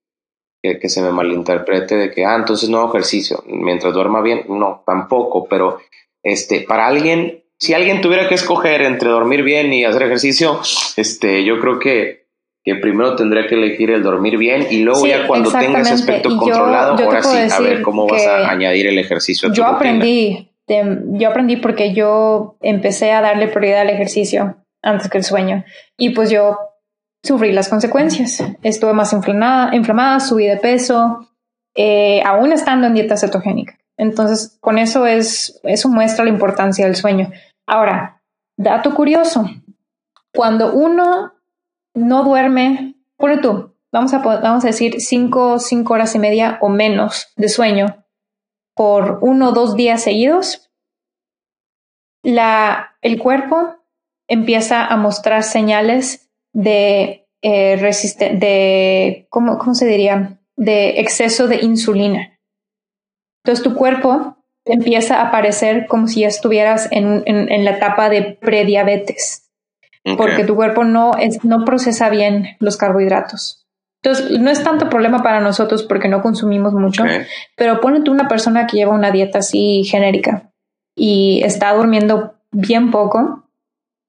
que, 0.81 0.89
se 0.89 1.03
me 1.03 1.11
malinterprete 1.11 1.97
de 1.97 2.11
que, 2.11 2.25
ah, 2.25 2.37
entonces 2.37 2.69
no 2.69 2.79
hago 2.79 2.89
ejercicio, 2.91 3.45
mientras 3.47 3.93
duerma 3.93 4.23
bien, 4.23 4.45
no, 4.49 4.83
tampoco, 4.87 5.47
pero 5.49 5.79
este, 6.23 6.63
para 6.63 6.87
alguien, 6.87 7.45
si 7.59 7.75
alguien 7.75 8.01
tuviera 8.01 8.29
que 8.29 8.35
escoger 8.35 8.83
entre 8.83 9.11
dormir 9.11 9.43
bien 9.43 9.73
y 9.73 9.85
hacer 9.85 10.03
ejercicio, 10.03 10.61
este, 10.97 11.45
yo 11.45 11.61
creo 11.61 11.79
que 11.79 12.25
que 12.65 12.77
primero 12.77 13.15
tendría 13.15 13.47
que 13.47 13.57
elegir 13.57 13.91
el 13.91 14.03
dormir 14.03 14.39
bien 14.39 14.67
y 14.71 14.81
luego 14.81 15.07
ya 15.07 15.27
cuando 15.27 15.53
tenga 15.53 15.81
ese 15.81 15.93
aspecto 15.93 16.35
controlado, 16.35 16.97
ahora 16.97 17.23
sí, 17.23 17.37
a 17.53 17.61
ver 17.61 17.83
cómo 17.83 18.09
vas 18.09 18.27
a 18.27 18.51
añadir 18.51 18.87
el 18.87 18.99
ejercicio. 18.99 19.53
yo 19.53 19.67
aprendí, 19.67 20.51
yo 20.67 21.29
aprendí 21.29 21.57
porque 21.57 21.93
yo 21.93 22.57
empecé 22.63 23.13
a 23.13 23.21
darle 23.21 23.49
prioridad 23.49 23.83
al 23.83 23.91
ejercicio 23.91 24.57
antes 24.81 25.11
que 25.11 25.19
el 25.19 25.25
sueño 25.25 25.65
y 25.99 26.11
pues 26.11 26.31
yo 26.31 26.57
sufrí 27.25 27.53
las 27.53 27.69
consecuencias. 27.69 28.45
Estuve 28.63 28.93
más 28.93 29.13
inflamada, 29.13 29.75
inflamada 29.75 30.21
subí 30.21 30.47
de 30.47 30.59
peso, 30.59 31.29
eh, 31.75 32.23
aún 32.25 32.53
estando 32.53 32.87
en 32.87 32.95
dieta 32.95 33.17
cetogénica. 33.17 33.79
Entonces, 33.97 34.57
con 34.61 34.79
eso 34.79 35.07
es, 35.07 35.61
eso 35.65 35.89
muestra 35.89 36.25
la 36.25 36.31
importancia 36.31 36.85
del 36.85 36.97
sueño. 36.97 37.31
Ahora, 37.67 38.23
dato 38.57 38.95
curioso, 38.95 39.49
cuando 40.35 40.73
uno 40.73 41.33
no 41.95 42.25
duerme, 42.25 42.95
por 43.17 43.41
tú, 43.41 43.75
vamos 43.91 44.13
a, 44.13 44.19
vamos 44.19 44.65
a 44.65 44.69
decir 44.69 45.01
cinco, 45.01 45.59
cinco 45.59 45.95
horas 45.95 46.15
y 46.15 46.19
media 46.19 46.59
o 46.61 46.69
menos 46.69 47.33
de 47.37 47.49
sueño 47.49 48.05
por 48.77 49.21
uno 49.23 49.51
o 49.51 49.53
dos 49.53 49.77
días 49.77 50.03
seguidos, 50.03 50.71
la, 52.23 52.97
el 53.01 53.19
cuerpo 53.19 53.77
empieza 54.29 54.85
a 54.85 54.97
mostrar 54.97 55.43
señales 55.45 56.24
de, 56.55 57.27
eh, 57.43 57.77
de 57.77 59.27
¿cómo, 59.29 59.59
¿cómo 59.59 59.75
se 59.75 59.87
diría? 59.87 60.41
De 60.57 61.01
exceso 61.01 61.47
de 61.49 61.57
insulina. 61.57 62.39
Entonces 63.45 63.63
tu 63.63 63.75
cuerpo 63.75 64.39
empieza 64.65 65.17
a 65.17 65.29
aparecer 65.29 65.87
como 65.87 66.09
si 66.09 66.25
estuvieras 66.25 66.89
en, 66.91 67.23
en, 67.27 67.53
en 67.53 67.65
la 67.67 67.73
etapa 67.73 68.09
de 68.09 68.23
prediabetes 68.41 69.45
porque 70.17 70.45
tu 70.45 70.55
cuerpo 70.55 70.85
no, 70.85 71.17
es, 71.17 71.45
no 71.45 71.65
procesa 71.65 72.11
bien 72.11 72.57
los 72.61 72.77
carbohidratos. 72.77 73.67
Entonces, 74.03 74.39
no 74.39 74.51
es 74.51 74.63
tanto 74.63 74.91
problema 74.91 75.23
para 75.23 75.41
nosotros 75.41 75.83
porque 75.83 76.09
no 76.09 76.21
consumimos 76.21 76.75
mucho, 76.75 77.05
pero 77.57 77.81
ponete 77.81 78.11
una 78.11 78.29
persona 78.29 78.67
que 78.67 78.77
lleva 78.77 78.93
una 78.93 79.11
dieta 79.11 79.39
así 79.39 79.83
genérica 79.85 80.51
y 80.95 81.43
está 81.43 81.73
durmiendo 81.73 82.35
bien 82.53 82.91
poco 82.91 83.49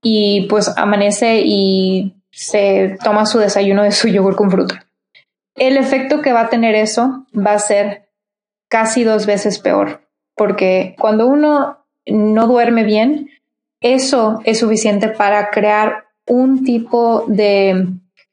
y 0.04 0.48
pues 0.50 0.78
amanece 0.78 1.42
y 1.46 2.15
se 2.36 2.98
toma 3.02 3.26
su 3.26 3.40
desayuno 3.40 3.84
de 3.84 3.94
su 3.94 4.10
yogur 4.10 4.36
con 4.36 4.52
fruta. 4.52 4.86
El 5.56 5.78
efecto 5.78 6.22
que 6.22 6.34
va 6.34 6.42
a 6.42 6.50
tener 6.50 6.76
eso 6.76 7.26
va 7.36 7.54
a 7.54 7.60
ser 7.60 8.10
casi 8.70 9.06
dos 9.06 9.26
veces 9.26 9.58
peor, 9.58 10.02
porque 10.36 10.96
cuando 11.00 11.28
uno 11.28 11.86
no 12.06 12.48
duerme 12.48 12.84
bien, 12.84 13.30
eso 13.80 14.42
es 14.44 14.60
suficiente 14.60 15.08
para 15.08 15.50
crear 15.50 16.08
un 16.28 16.66
tipo 16.66 17.24
de, 17.28 17.88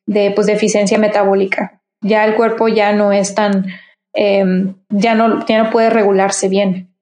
de 0.07 0.33
pues, 0.33 0.49
deficiencia 0.49 0.99
metabólica. 0.99 1.81
Ya 2.01 2.25
el 2.25 2.35
cuerpo 2.35 2.67
ya 2.67 2.93
no 2.93 3.13
es 3.13 3.37
tan, 3.37 3.67
em, 4.15 4.75
ya, 4.89 5.15
no, 5.15 5.47
ya 5.47 5.63
no 5.63 5.71
puede 5.71 5.91
regularse 5.91 6.49
bien. 6.49 6.93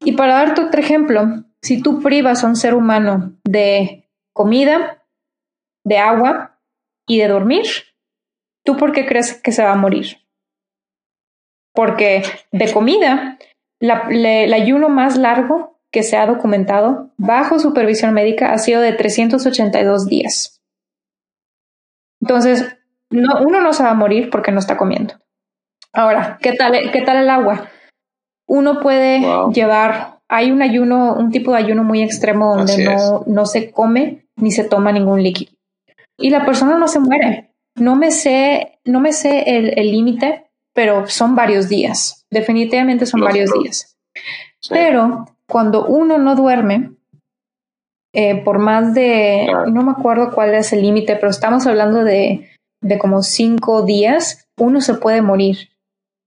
Y 0.00 0.12
para 0.12 0.34
darte 0.34 0.62
otro 0.62 0.80
ejemplo, 0.80 1.44
si 1.62 1.80
tú 1.80 2.02
privas 2.02 2.42
a 2.42 2.48
un 2.48 2.56
ser 2.56 2.74
humano 2.74 3.34
de 3.44 4.08
comida, 4.32 4.97
de 5.84 5.98
agua 5.98 6.58
y 7.06 7.18
de 7.18 7.28
dormir, 7.28 7.66
¿tú 8.64 8.76
por 8.76 8.92
qué 8.92 9.06
crees 9.06 9.34
que 9.40 9.52
se 9.52 9.62
va 9.62 9.72
a 9.72 9.76
morir? 9.76 10.18
Porque 11.74 12.22
de 12.52 12.72
comida, 12.72 13.38
el 13.80 14.52
ayuno 14.52 14.88
más 14.88 15.16
largo 15.16 15.78
que 15.90 16.02
se 16.02 16.16
ha 16.16 16.26
documentado 16.26 17.10
bajo 17.16 17.58
supervisión 17.58 18.12
médica 18.12 18.52
ha 18.52 18.58
sido 18.58 18.80
de 18.80 18.92
382 18.92 20.06
días. 20.06 20.60
Entonces, 22.20 22.76
no, 23.10 23.40
uno 23.42 23.60
no 23.60 23.72
se 23.72 23.84
va 23.84 23.90
a 23.90 23.94
morir 23.94 24.28
porque 24.30 24.52
no 24.52 24.58
está 24.58 24.76
comiendo. 24.76 25.14
Ahora, 25.92 26.38
¿qué 26.42 26.52
tal, 26.52 26.90
qué 26.92 27.00
tal 27.02 27.16
el 27.16 27.30
agua? 27.30 27.70
Uno 28.46 28.80
puede 28.80 29.20
llevar, 29.52 30.20
hay 30.28 30.50
un 30.50 30.62
ayuno, 30.62 31.14
un 31.14 31.30
tipo 31.30 31.52
de 31.52 31.58
ayuno 31.58 31.84
muy 31.84 32.02
extremo 32.02 32.56
donde 32.56 32.84
no, 32.84 33.24
no 33.26 33.46
se 33.46 33.70
come 33.70 34.26
ni 34.36 34.50
se 34.50 34.64
toma 34.64 34.92
ningún 34.92 35.22
líquido. 35.22 35.52
Y 36.18 36.30
la 36.30 36.44
persona 36.44 36.76
no 36.76 36.88
se 36.88 36.98
muere. 36.98 37.54
No 37.76 37.96
me 37.96 38.10
sé, 38.10 38.80
no 38.84 39.00
me 39.00 39.12
sé 39.12 39.44
el 39.46 39.90
límite, 39.90 40.48
pero 40.74 41.06
son 41.06 41.34
varios 41.34 41.68
días. 41.68 42.26
Definitivamente 42.30 43.06
son 43.06 43.20
varios 43.20 43.50
días. 43.52 43.96
Pero 44.68 45.26
cuando 45.48 45.86
uno 45.86 46.18
no 46.18 46.36
duerme, 46.36 46.92
eh, 48.12 48.42
por 48.44 48.58
más 48.58 48.94
de, 48.94 49.48
no 49.72 49.82
me 49.82 49.92
acuerdo 49.92 50.32
cuál 50.32 50.54
es 50.54 50.72
el 50.72 50.82
límite, 50.82 51.16
pero 51.16 51.30
estamos 51.30 51.66
hablando 51.66 52.04
de, 52.04 52.48
de 52.80 52.98
como 52.98 53.22
cinco 53.22 53.82
días, 53.82 54.48
uno 54.56 54.80
se 54.80 54.94
puede 54.94 55.22
morir 55.22 55.70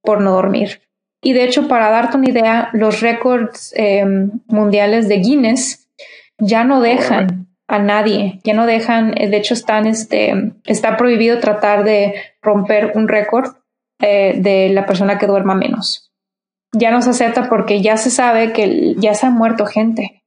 por 0.04 0.22
no 0.22 0.32
dormir. 0.32 0.82
Y 1.24 1.34
de 1.34 1.44
hecho, 1.44 1.68
para 1.68 1.90
darte 1.90 2.18
una 2.18 2.30
idea, 2.30 2.70
los 2.74 3.02
récords 3.02 3.74
eh, 3.78 4.04
mundiales 4.48 5.08
de 5.08 5.18
Guinness 5.18 5.88
ya 6.40 6.64
no 6.64 6.82
dejan 6.82 7.48
a 7.72 7.80
nadie, 7.80 8.40
ya 8.44 8.54
no 8.54 8.66
dejan, 8.66 9.12
de 9.12 9.38
hecho 9.38 9.54
están, 9.54 9.88
este, 9.88 10.54
está 10.66 10.98
prohibido 10.98 11.40
tratar 11.40 11.84
de 11.84 12.16
romper 12.42 12.92
un 12.96 13.08
récord 13.08 13.56
eh, 14.00 14.36
de 14.38 14.70
la 14.70 14.86
persona 14.86 15.18
que 15.18 15.28
duerma 15.28 15.56
menos 15.56 16.12
ya 16.74 16.92
no 16.92 17.02
se 17.02 17.10
acepta 17.10 17.50
porque 17.50 17.82
ya 17.82 17.98
se 17.98 18.10
sabe 18.10 18.54
que 18.54 18.96
ya 18.96 19.14
se 19.14 19.28
ha 19.28 19.30
muerto 19.30 19.66
gente 19.66 20.24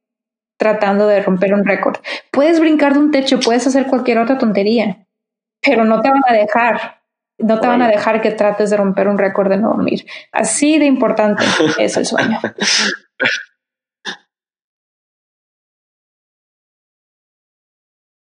tratando 0.57 1.07
de 1.07 1.21
romper 1.21 1.53
un 1.53 1.65
récord. 1.65 1.97
Puedes 2.31 2.59
brincar 2.59 2.93
de 2.93 2.99
un 2.99 3.11
techo, 3.11 3.39
puedes 3.39 3.67
hacer 3.67 3.87
cualquier 3.87 4.19
otra 4.19 4.37
tontería, 4.37 5.05
pero 5.61 5.83
no 5.83 6.01
te 6.01 6.09
van 6.09 6.21
a 6.27 6.33
dejar, 6.33 7.01
no 7.39 7.59
te 7.59 7.67
van 7.67 7.81
a 7.81 7.89
dejar 7.89 8.21
que 8.21 8.31
trates 8.31 8.69
de 8.69 8.77
romper 8.77 9.07
un 9.07 9.17
récord 9.17 9.49
de 9.49 9.57
no 9.57 9.69
dormir. 9.69 10.05
Así 10.31 10.79
de 10.79 10.85
importante 10.85 11.43
es 11.79 11.97
el 11.97 12.05
sueño. 12.05 12.39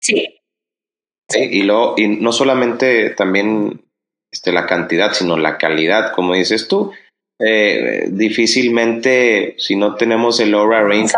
Sí, 0.02 1.48
y, 1.50 1.62
lo, 1.62 1.94
y 1.96 2.08
no 2.08 2.32
solamente 2.32 3.10
también 3.10 3.84
este, 4.30 4.52
la 4.52 4.66
cantidad, 4.66 5.12
sino 5.12 5.36
la 5.36 5.58
calidad, 5.58 6.12
como 6.12 6.34
dices 6.34 6.68
tú. 6.68 6.92
Eh, 7.44 8.06
difícilmente, 8.08 9.56
si 9.58 9.74
no 9.74 9.96
tenemos 9.96 10.38
el 10.38 10.54
aura 10.54 10.84
ring, 10.84 11.08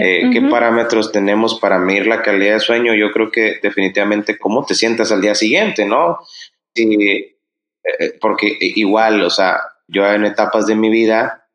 eh, 0.00 0.30
qué 0.32 0.42
parámetros 0.42 1.12
tenemos 1.12 1.60
para 1.60 1.78
medir 1.78 2.06
la 2.06 2.22
calidad 2.22 2.54
de 2.54 2.60
sueño, 2.60 2.94
yo 2.94 3.12
creo 3.12 3.30
que 3.30 3.58
definitivamente 3.62 4.38
cómo 4.38 4.64
te 4.64 4.74
sientas 4.74 5.12
al 5.12 5.20
día 5.20 5.34
siguiente, 5.34 5.84
¿no? 5.84 6.20
Sí, 6.74 7.36
eh, 7.84 8.14
porque 8.18 8.56
igual, 8.60 9.22
o 9.22 9.30
sea, 9.30 9.60
yo 9.88 10.06
en 10.06 10.24
etapas 10.24 10.66
de 10.66 10.74
mi 10.74 10.88
vida, 10.88 11.47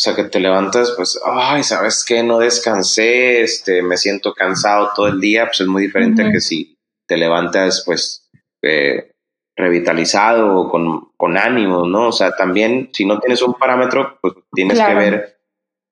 o 0.00 0.02
sea, 0.02 0.16
que 0.16 0.24
te 0.24 0.40
levantas, 0.40 0.94
pues, 0.96 1.20
ay, 1.26 1.62
¿sabes 1.62 2.06
qué? 2.08 2.22
No 2.22 2.38
descansé, 2.38 3.42
este, 3.42 3.82
me 3.82 3.98
siento 3.98 4.32
cansado 4.32 4.92
todo 4.96 5.08
el 5.08 5.20
día, 5.20 5.44
pues 5.44 5.60
es 5.60 5.66
muy 5.66 5.82
diferente 5.82 6.22
a 6.22 6.32
que 6.32 6.40
si 6.40 6.78
te 7.06 7.18
levantas, 7.18 7.82
pues, 7.84 8.26
eh, 8.62 9.12
revitalizado 9.54 10.56
o 10.56 10.70
con, 10.70 11.10
con 11.18 11.36
ánimo, 11.36 11.86
¿no? 11.86 12.08
O 12.08 12.12
sea, 12.12 12.34
también, 12.34 12.88
si 12.94 13.04
no 13.04 13.20
tienes 13.20 13.42
un 13.42 13.52
parámetro, 13.52 14.18
pues 14.22 14.32
tienes 14.54 14.80
que 14.80 14.94
ver 14.94 15.38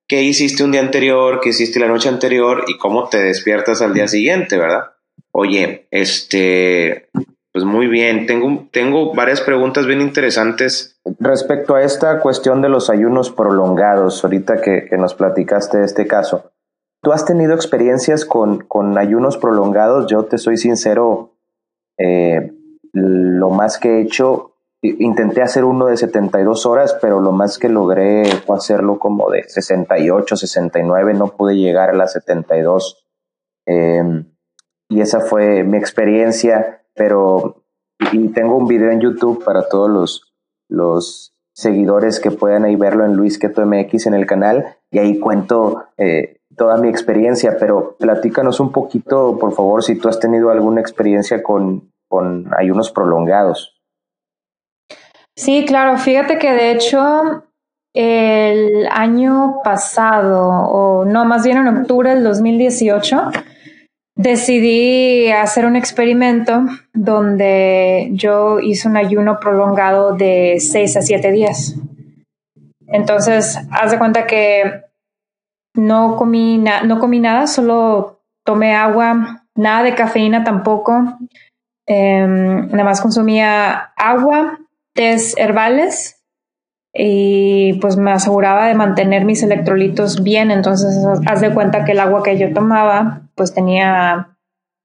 qué 0.09 0.23
hiciste 0.23 0.65
un 0.65 0.73
día 0.73 0.81
anterior, 0.81 1.41
qué 1.43 1.51
hiciste 1.51 1.79
la 1.79 1.89
noche 1.89 2.09
anterior 2.09 2.65
y 2.67 2.79
cómo 2.79 3.11
te 3.11 3.23
despiertas 3.23 3.83
al 3.83 3.93
día 3.93 4.09
siguiente, 4.09 4.57
¿verdad? 4.57 4.85
Oye, 5.33 5.87
este, 5.91 7.11
pues 7.53 7.65
muy 7.65 7.87
bien, 7.87 8.27
tengo, 8.27 8.69
tengo 8.71 9.15
varias 9.15 9.41
preguntas 9.41 9.87
bien 9.87 10.01
interesantes. 10.01 11.01
Respecto 11.19 11.75
a 11.75 11.83
esta 11.83 12.21
cuestión 12.21 12.61
de 12.61 12.69
los 12.69 12.91
ayunos 12.91 13.31
prolongados, 13.31 14.23
ahorita 14.23 14.61
que, 14.61 14.89
nos 14.99 15.15
platicaste 15.15 15.79
de 15.79 15.87
este 15.87 16.07
caso, 16.07 16.53
¿tú 17.03 17.13
has 17.13 17.25
tenido 17.25 17.55
experiencias 17.55 18.25
con, 18.25 18.59
con 18.59 18.99
ayunos 18.99 19.39
prolongados? 19.39 20.07
Yo 20.09 20.25
te 20.25 20.37
soy 20.37 20.59
sincero, 20.59 21.33
eh, 21.97 22.53
lo 22.93 23.51
más 23.51 23.79
que 23.79 23.97
he 23.97 24.01
hecho, 24.03 24.53
intenté 24.83 25.41
hacer 25.41 25.65
uno 25.65 25.87
de 25.87 25.97
72 25.97 26.67
horas, 26.67 26.97
pero 27.01 27.21
lo 27.21 27.33
más 27.33 27.59
que 27.59 27.69
logré 27.71 28.27
fue 28.47 28.57
hacerlo 28.57 28.99
como 28.99 29.31
de 29.31 29.45
68, 29.49 30.37
69, 30.37 31.15
no 31.15 31.29
pude 31.29 31.57
llegar 31.57 31.91
a 31.91 31.95
las 31.95 32.13
72. 32.13 33.05
Eh, 33.67 34.25
y 34.91 35.01
esa 35.01 35.21
fue 35.21 35.65
mi 35.65 35.77
experiencia 35.79 36.78
pero 36.99 37.63
y 38.13 38.29
tengo 38.29 38.57
un 38.57 38.67
video 38.67 38.91
en 38.91 39.01
YouTube 39.01 39.45
para 39.45 39.69
todos 39.69 39.89
los, 39.89 40.35
los 40.69 41.35
seguidores 41.55 42.21
que 42.21 42.31
puedan 42.31 42.65
ahí 42.65 42.77
verlo 42.77 43.05
en 43.05 43.15
Luis 43.15 43.39
Keto 43.39 43.65
MX 43.65 44.07
en 44.07 44.15
el 44.15 44.27
canal 44.27 44.77
y 44.91 44.99
ahí 44.99 45.19
cuento 45.19 45.87
eh, 45.97 46.41
toda 46.57 46.77
mi 46.77 46.89
experiencia, 46.89 47.57
pero 47.59 47.97
platícanos 47.99 48.61
un 48.61 48.73
poquito, 48.73 49.39
por 49.39 49.53
favor, 49.53 49.83
si 49.83 49.97
tú 49.97 50.09
has 50.09 50.21
tenido 50.21 50.51
alguna 50.51 50.81
experiencia 50.81 51.43
con, 51.43 51.93
con 52.09 52.51
ayunos 52.57 52.91
prolongados. 52.91 53.77
Sí, 55.37 55.65
claro, 55.67 55.99
fíjate 55.99 56.39
que 56.39 56.53
de 56.53 56.73
hecho 56.73 57.45
el 57.95 58.87
año 58.91 59.61
pasado, 59.65 60.49
o 60.49 61.05
no, 61.05 61.25
más 61.25 61.45
bien 61.45 61.59
en 61.59 61.69
octubre 61.69 62.11
del 62.11 62.25
2018, 62.25 63.31
decidí 64.19 65.31
hacer 65.31 65.65
un 65.65 65.77
experimento 65.77 66.65
donde 66.93 68.11
yo 68.13 68.59
hice 68.59 68.89
un 68.89 68.97
ayuno 68.97 69.39
prolongado 69.39 70.15
de 70.15 70.57
6 70.59 70.97
a 70.97 71.03
7 71.03 71.31
días. 71.31 71.77
Entonces, 72.89 73.59
haz 73.71 73.93
de 73.93 73.99
cuenta 73.99 74.27
que 74.27 74.83
no 75.75 76.17
comí, 76.17 76.59
no 76.59 76.99
comí 76.99 77.21
nada, 77.21 77.47
solo 77.47 78.21
tomé 78.45 78.75
agua, 78.75 79.45
nada 79.55 79.85
de 79.85 79.95
cafeína 79.95 80.43
tampoco. 80.43 81.17
Em, 81.87 82.69
nada 82.71 82.85
más 82.85 83.01
consumía 83.01 83.93
agua, 83.97 84.59
tés 84.95 85.37
herbales 85.39 86.18
y 87.01 87.75
pues 87.75 87.97
me 87.97 88.11
aseguraba 88.11 88.67
de 88.67 88.75
mantener 88.75 89.25
mis 89.25 89.45
electrolitos 89.45 90.25
bien. 90.25 90.51
Entonces, 90.51 90.97
haz 91.27 91.41
de 91.41 91.55
cuenta 91.55 91.85
que 91.85 91.93
el 91.93 92.01
agua 92.01 92.25
que 92.25 92.37
yo 92.37 92.53
tomaba 92.53 93.23
pues 93.37 93.55
tenía 93.55 94.37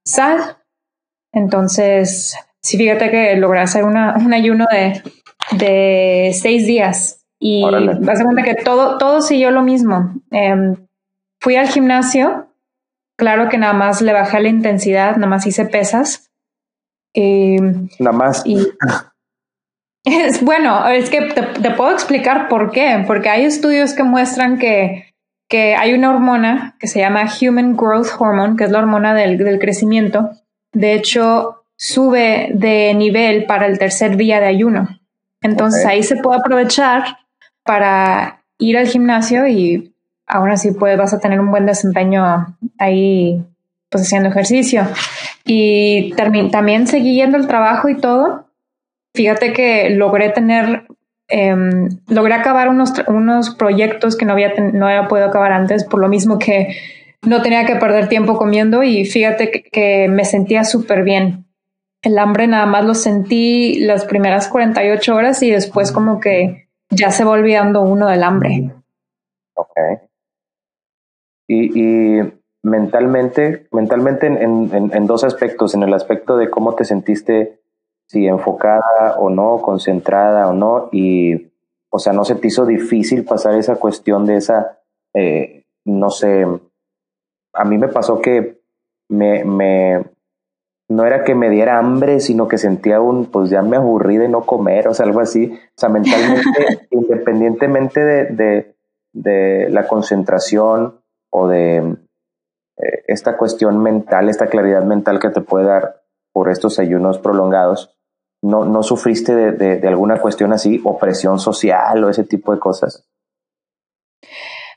sal. 0.05 0.57
Entonces, 1.32 2.38
sí, 2.61 2.78
fíjate 2.78 3.09
que 3.09 3.36
logré 3.36 3.61
hacer 3.61 3.84
un 3.84 3.97
ayuno 3.97 4.68
de, 4.72 5.01
de 5.57 6.32
seis 6.34 6.68
días 6.68 7.26
y 7.39 7.64
básicamente 7.99 8.43
que 8.43 8.64
todo, 8.64 8.99
todo 8.99 9.22
siguió 9.22 9.49
lo 9.49 9.64
mismo. 9.64 10.14
Em, 10.30 10.76
fui 11.41 11.55
al 11.55 11.68
gimnasio, 11.68 12.47
claro 13.18 13.49
que 13.49 13.57
nada 13.57 13.74
más 13.74 14.01
le 14.03 14.14
bajé 14.14 14.39
la 14.39 14.49
intensidad, 14.49 15.16
nada 15.16 15.28
más 15.28 15.47
hice 15.47 15.66
pesas. 15.66 16.32
nada 17.16 18.16
más. 18.16 18.43
Y, 18.45 18.57
es, 20.04 20.43
bueno, 20.43 20.88
es 20.88 21.10
que 21.10 21.22
te, 21.22 21.41
te, 21.41 21.72
puedo 21.72 21.91
explicar 21.91 22.47
por 22.47 22.72
qué, 22.72 23.04
porque 23.08 23.30
hay 23.30 23.45
estudios 23.45 23.93
que 23.93 24.04
muestran 24.04 24.58
que 24.58 25.14
que 25.54 25.76
hay 25.76 25.93
una 25.93 26.10
hormona 26.10 26.76
que 26.80 26.88
se 26.88 26.99
llama 26.99 27.30
Human 27.39 27.76
Growth 27.76 28.08
Hormone, 28.18 28.56
que 28.58 28.64
es 28.64 28.72
la 28.72 28.80
hormona 28.80 29.14
del, 29.14 29.38
del 29.38 29.60
crecimiento. 29.60 30.32
De 30.72 30.95
hecho, 30.95 31.66
sube 31.76 32.49
de 32.56 32.93
nivel 32.95 33.45
para 33.45 33.68
el 33.68 33.78
tercer 33.78 34.18
día 34.18 34.39
de 34.39 34.47
ayuno. 34.47 34.88
Entonces 35.41 35.86
ahí 35.86 36.01
se 36.01 36.16
puede 36.16 36.39
aprovechar 36.39 37.20
para 37.64 38.41
ir 38.58 38.80
al 38.80 38.88
gimnasio 38.88 39.45
y 39.45 39.93
aún 40.26 40.49
así 40.49 40.72
pues, 40.72 40.97
vas 40.97 41.14
a 41.14 41.20
tener 41.20 41.39
un 41.39 41.51
buen 41.51 41.68
desempeño 41.68 42.58
ahí 42.80 43.45
pues 43.89 44.06
haciendo 44.06 44.30
ejercicio. 44.30 44.88
Y 45.45 46.14
también 46.14 46.88
seguí 46.88 47.14
yendo 47.14 47.38
el 47.38 47.45
trabajo 47.45 47.89
y 47.89 47.97
todo. 47.97 48.43
Fíjate 49.14 49.53
que 49.53 49.91
logré 49.91 50.30
tener 50.30 50.88
Em, 51.30 51.89
logré 52.09 52.34
acabar 52.34 52.68
unos, 52.70 52.93
unos 53.07 53.55
proyectos 53.55 54.18
que 54.18 54.26
no 54.26 54.34
había, 54.34 54.53
no 54.55 54.88
había 54.88 55.07
podido 55.07 55.28
acabar 55.28 55.51
antes, 55.51 55.84
por 55.84 55.99
lo 55.99 56.07
mismo 56.07 56.38
que 56.38 56.76
no 57.26 57.41
tenía 57.41 57.66
que 57.66 57.78
perder 57.78 58.09
tiempo 58.09 58.38
comiendo 58.38 58.84
y 58.84 59.05
fíjate 59.05 59.49
que, 59.51 60.07
me 60.09 60.26
sentía 60.26 60.64
súper 60.64 61.03
bien. 61.03 61.45
El 62.01 62.20
hambre 62.20 62.47
nada 62.47 62.66
más 62.66 62.86
lo 62.86 62.93
sentí 62.93 63.80
las 63.80 64.05
primeras 64.05 64.49
48 64.49 65.16
horas 65.16 65.41
y 65.41 65.49
después 65.49 65.91
como 65.93 66.20
que 66.20 66.68
ya 66.89 67.09
se 67.09 67.24
va 67.24 67.32
olvidando 67.32 67.82
uno 67.82 68.09
del 68.09 68.24
hambre. 68.24 68.72
Ok. 69.55 69.78
Y, 71.47 71.80
y 71.80 72.34
mentalmente, 72.61 73.68
mentalmente 73.72 74.28
en, 74.28 74.38
en, 74.38 74.91
en, 74.93 75.07
dos 75.07 75.24
aspectos, 75.24 75.74
en 75.74 75.84
el 75.84 75.93
aspecto 75.93 76.36
de 76.36 76.49
cómo 76.49 76.76
te 76.76 76.84
sentiste 76.84 77.62
si 78.08 78.28
enfocada 78.28 79.18
o 79.18 79.30
no, 79.30 79.62
concentrada 79.62 80.47
o 80.47 80.54
no, 80.54 80.89
y, 80.91 81.51
o 81.89 81.99
sea, 81.99 82.14
no 82.14 82.26
se 82.26 82.36
te 82.36 82.47
hizo 82.47 82.66
difícil 82.66 83.26
pasar 83.26 83.56
esa 83.56 83.76
cuestión 83.76 84.26
de 84.26 84.38
esa, 84.38 84.80
eh, 85.14 85.66
no 85.86 86.10
sé, 86.10 86.45
a 87.54 87.66
mí 87.66 87.78
me 87.78 87.88
pasó 87.88 88.22
que 88.22 88.62
me, 89.10 89.43
me, 89.43 90.04
no 90.89 91.06
era 91.06 91.24
que 91.24 91.36
me 91.36 91.49
diera 91.49 91.78
hambre, 91.78 92.20
sino 92.20 92.47
que 92.47 92.58
sentía 92.58 92.99
un, 93.01 93.28
pues 93.28 93.49
ya 93.49 93.62
me 93.62 93.78
aburrí 93.78 94.18
de 94.18 94.30
no 94.30 94.41
comer, 94.41 94.88
o 94.88 94.93
sea, 94.93 95.06
algo 95.06 95.20
así, 95.20 95.51
o 95.51 95.78
sea, 95.78 95.89
mentalmente, 95.89 96.88
independientemente 96.91 97.99
de, 97.99 98.26
de, 98.26 98.76
de, 99.14 99.70
la 99.70 99.88
concentración 99.88 100.99
o 101.32 101.47
de 101.47 101.78
eh, 102.78 103.04
esta 103.08 103.38
cuestión 103.38 103.82
mental, 103.82 104.30
esta 104.30 104.47
claridad 104.47 104.84
mental 104.84 105.20
que 105.20 105.30
te 105.30 105.41
puede 105.41 105.66
dar 105.66 106.03
por 106.34 106.49
estos 106.49 106.79
ayunos 106.79 107.19
prolongados, 107.19 107.95
¿No, 108.43 108.65
no 108.65 108.84
sufriste 108.84 109.34
de, 109.34 109.77
de, 109.77 109.88
alguna 109.88 110.19
cuestión 110.19 110.51
así, 110.51 110.81
opresión 110.84 111.39
social 111.39 112.03
o 112.03 112.09
ese 112.09 112.25
tipo 112.25 112.53
de 112.53 112.59
cosas? 112.59 113.07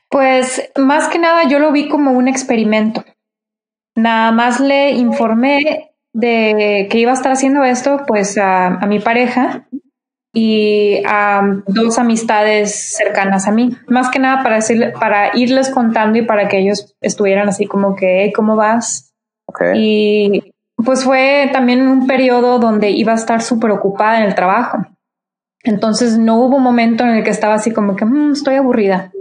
Pues 0.09 0.71
más 0.77 1.09
que 1.09 1.19
nada 1.19 1.49
yo 1.49 1.59
lo 1.59 1.73
vi 1.73 1.89
como 1.89 2.11
un 2.11 2.29
experimento. 2.29 3.03
Nada 3.93 4.31
más 4.31 4.61
le 4.61 4.91
informé 4.91 5.91
de 6.13 6.87
que 6.89 6.97
iba 6.97 7.11
a 7.11 7.15
estar 7.15 7.33
haciendo 7.33 7.65
esto 7.65 8.03
pues 8.07 8.37
a, 8.37 8.67
a 8.67 8.87
mi 8.87 9.01
pareja 9.01 9.67
y 10.33 11.03
a 11.05 11.41
dos 11.67 11.97
amistades 11.97 12.95
cercanas 12.95 13.49
a 13.49 13.51
mí. 13.51 13.75
Más 13.89 14.09
que 14.09 14.19
nada 14.19 14.43
para, 14.43 14.55
decirle, 14.55 14.93
para 14.97 15.35
irles 15.35 15.69
contando 15.71 16.19
y 16.19 16.25
para 16.25 16.47
que 16.47 16.59
ellos 16.59 16.95
estuvieran 17.01 17.49
así 17.49 17.65
como 17.65 17.97
que, 17.97 18.31
¿cómo 18.33 18.55
vas? 18.55 19.13
Okay. 19.45 19.73
Y 19.75 20.53
pues 20.83 21.03
fue 21.03 21.49
también 21.51 21.87
un 21.87 22.07
periodo 22.07 22.59
donde 22.59 22.91
iba 22.91 23.11
a 23.11 23.15
estar 23.15 23.41
súper 23.41 23.71
ocupada 23.71 24.19
en 24.19 24.25
el 24.25 24.35
trabajo. 24.35 24.85
Entonces 25.63 26.17
no 26.17 26.37
hubo 26.37 26.57
un 26.57 26.63
momento 26.63 27.03
en 27.03 27.09
el 27.11 27.23
que 27.23 27.31
estaba 27.31 27.55
así 27.55 27.71
como 27.71 27.95
que 27.95 28.05
mm, 28.05 28.33
estoy 28.33 28.55
aburrida. 28.55 29.11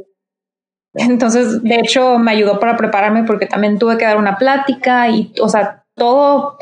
Entonces, 0.95 1.63
de 1.63 1.77
hecho, 1.77 2.19
me 2.19 2.31
ayudó 2.31 2.59
para 2.59 2.77
prepararme 2.77 3.25
porque 3.25 3.47
también 3.47 3.79
tuve 3.79 3.99
que 3.99 4.05
dar 4.05 4.17
una 4.17 4.39
plática 4.39 5.09
y, 5.09 5.33
o 5.43 5.49
sea, 5.49 5.85
todo 5.95 6.57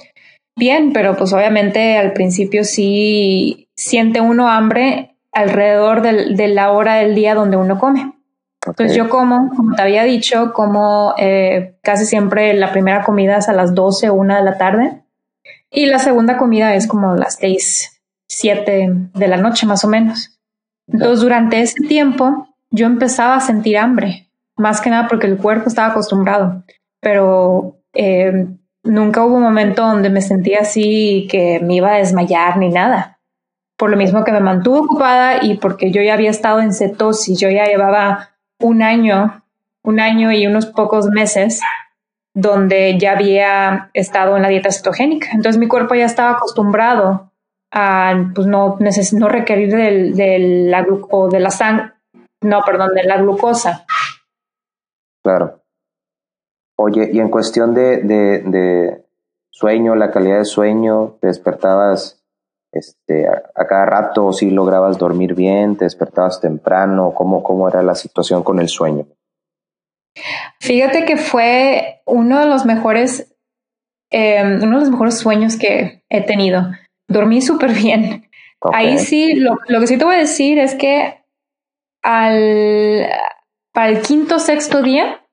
bien, 0.56 0.92
pero 0.92 1.16
pues 1.16 1.32
obviamente 1.32 1.98
al 1.98 2.12
principio 2.12 2.64
sí 2.64 3.68
siente 3.76 4.20
uno 4.20 4.48
hambre 4.48 5.16
alrededor 5.32 6.02
de 6.02 6.48
la 6.48 6.70
hora 6.72 6.94
del 6.94 7.14
día 7.14 7.34
donde 7.34 7.56
uno 7.56 7.78
come. 7.78 8.13
Entonces 8.66 8.96
yo 8.96 9.08
como, 9.08 9.50
como 9.54 9.74
te 9.74 9.82
había 9.82 10.04
dicho, 10.04 10.52
como 10.52 11.14
eh, 11.18 11.76
casi 11.82 12.06
siempre 12.06 12.54
la 12.54 12.72
primera 12.72 13.02
comida 13.02 13.36
es 13.36 13.48
a 13.48 13.52
las 13.52 13.74
12 13.74 14.10
o 14.10 14.14
1 14.14 14.36
de 14.36 14.42
la 14.42 14.56
tarde 14.56 15.02
Y 15.70 15.86
la 15.86 15.98
segunda 15.98 16.38
comida 16.38 16.74
es 16.74 16.86
como 16.86 17.14
las 17.14 17.36
seis, 17.36 18.02
siete 18.26 18.88
de 19.14 19.28
la 19.28 19.36
noche 19.36 19.66
más 19.66 19.84
o 19.84 19.88
menos. 19.88 20.40
Entonces, 20.86 21.20
durante 21.20 21.60
ese 21.60 21.82
tiempo, 21.86 22.48
yo 22.70 22.86
empezaba 22.86 23.36
a 23.36 23.40
sentir 23.40 23.78
hambre, 23.78 24.28
más 24.56 24.80
que 24.80 24.90
nada 24.90 25.08
porque 25.08 25.26
el 25.26 25.36
cuerpo 25.36 25.68
estaba 25.68 25.88
acostumbrado, 25.88 26.64
pero 27.00 27.78
eh, 27.92 28.46
nunca 28.82 29.24
hubo 29.24 29.36
un 29.36 29.42
momento 29.42 29.82
donde 29.82 30.10
me 30.10 30.20
sentía 30.20 30.60
así 30.60 31.26
que 31.30 31.60
me 31.60 31.76
iba 31.76 31.92
a 31.92 31.98
desmayar 31.98 32.58
ni 32.58 32.68
nada. 32.68 33.18
Por 33.76 33.90
lo 33.90 33.96
mismo 33.96 34.24
que 34.24 34.32
me 34.32 34.40
mantuvo 34.40 34.80
ocupada 34.80 35.42
y 35.42 35.56
porque 35.56 35.90
yo 35.90 36.00
ya 36.02 36.14
había 36.14 36.30
estado 36.30 36.60
en 36.60 36.72
cetosis, 36.72 37.40
yo 37.40 37.50
ya 37.50 37.64
llevaba 37.64 38.33
un 38.64 38.82
año, 38.82 39.44
un 39.82 40.00
año 40.00 40.32
y 40.32 40.46
unos 40.46 40.66
pocos 40.66 41.08
meses 41.08 41.60
donde 42.32 42.98
ya 42.98 43.12
había 43.12 43.90
estado 43.92 44.36
en 44.36 44.42
la 44.42 44.48
dieta 44.48 44.72
cetogénica. 44.72 45.28
Entonces 45.32 45.58
mi 45.58 45.68
cuerpo 45.68 45.94
ya 45.94 46.06
estaba 46.06 46.30
acostumbrado 46.32 47.30
a 47.70 48.14
pues 48.34 48.46
no, 48.46 48.78
no 48.78 49.28
requerir 49.28 49.74
del, 49.74 50.16
del 50.16 50.70
la 50.70 50.86
o 51.10 51.28
de 51.28 51.40
la 51.40 51.50
no, 52.40 52.62
perdón, 52.64 52.94
de 52.94 53.04
la 53.04 53.18
glucosa. 53.18 53.84
Claro. 55.22 55.60
Oye, 56.76 57.10
y 57.12 57.20
en 57.20 57.30
cuestión 57.30 57.74
de, 57.74 57.98
de, 58.02 59.04
sueño, 59.50 59.94
la 59.94 60.10
calidad 60.10 60.38
de 60.38 60.44
sueño, 60.44 61.16
¿te 61.20 61.28
despertabas 61.28 62.23
este, 62.74 63.26
a, 63.28 63.66
cada 63.66 63.86
rato? 63.86 64.32
¿Si 64.32 64.50
lograbas 64.50 64.98
dormir 64.98 65.34
bien? 65.34 65.76
¿Te 65.76 65.84
despertabas 65.84 66.40
temprano? 66.40 67.14
¿Cómo, 67.14 67.42
cómo 67.42 67.68
era 67.68 67.82
la 67.82 67.94
situación 67.94 68.42
con 68.42 68.58
el 68.58 68.68
sueño? 68.68 69.06
Fíjate 70.60 71.04
que 71.04 71.16
fue 71.16 72.02
uno 72.06 72.40
de 72.40 72.46
los 72.46 72.64
mejores, 72.64 73.34
em, 74.10 74.62
uno 74.62 74.78
de 74.78 74.84
los 74.84 74.90
mejores 74.90 75.18
sueños 75.18 75.56
que 75.56 76.04
he 76.08 76.22
tenido. 76.22 76.62
Dormí 77.08 77.42
súper 77.42 77.72
bien. 77.72 78.28
Ahí 78.72 78.98
sí, 78.98 79.34
lo, 79.34 79.58
lo, 79.68 79.80
que 79.80 79.86
sí 79.86 79.98
te 79.98 80.04
voy 80.04 80.14
a 80.14 80.20
decir 80.20 80.58
es 80.58 80.74
que 80.74 81.22
al, 82.02 83.06
para 83.72 83.88
el 83.88 84.00
quinto, 84.00 84.38
sexto 84.38 84.82
día, 84.82 85.26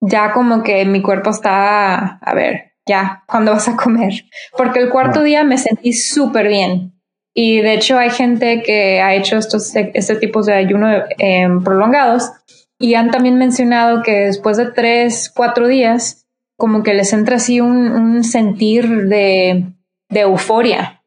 ya 0.00 0.32
como 0.32 0.62
que 0.62 0.84
mi 0.84 1.02
cuerpo 1.02 1.30
está, 1.30 2.18
a 2.18 2.34
ver, 2.34 2.73
ya, 2.86 3.24
¿cuándo 3.26 3.52
vas 3.52 3.68
a 3.68 3.76
comer? 3.76 4.24
Porque 4.56 4.80
el 4.80 4.90
cuarto 4.90 5.22
día 5.22 5.44
me 5.44 5.58
sentí 5.58 5.92
súper 5.92 6.48
bien. 6.48 6.92
Y 7.34 7.60
de 7.60 7.74
hecho 7.74 7.98
hay 7.98 8.10
gente 8.10 8.62
que 8.62 9.00
ha 9.00 9.14
hecho 9.14 9.36
estos 9.36 9.74
este 9.74 10.16
tipos 10.16 10.46
de 10.46 10.52
ayuno 10.52 10.88
em, 11.18 11.64
prolongados 11.64 12.30
y 12.78 12.94
han 12.94 13.10
también 13.10 13.36
mencionado 13.36 14.02
que 14.02 14.26
después 14.26 14.56
de 14.56 14.70
tres, 14.70 15.32
cuatro 15.34 15.66
días, 15.66 16.26
como 16.56 16.82
que 16.82 16.94
les 16.94 17.12
entra 17.12 17.36
así 17.36 17.60
un, 17.60 18.22
sentir 18.22 19.08
de, 19.08 19.66
euforia. 20.10 21.02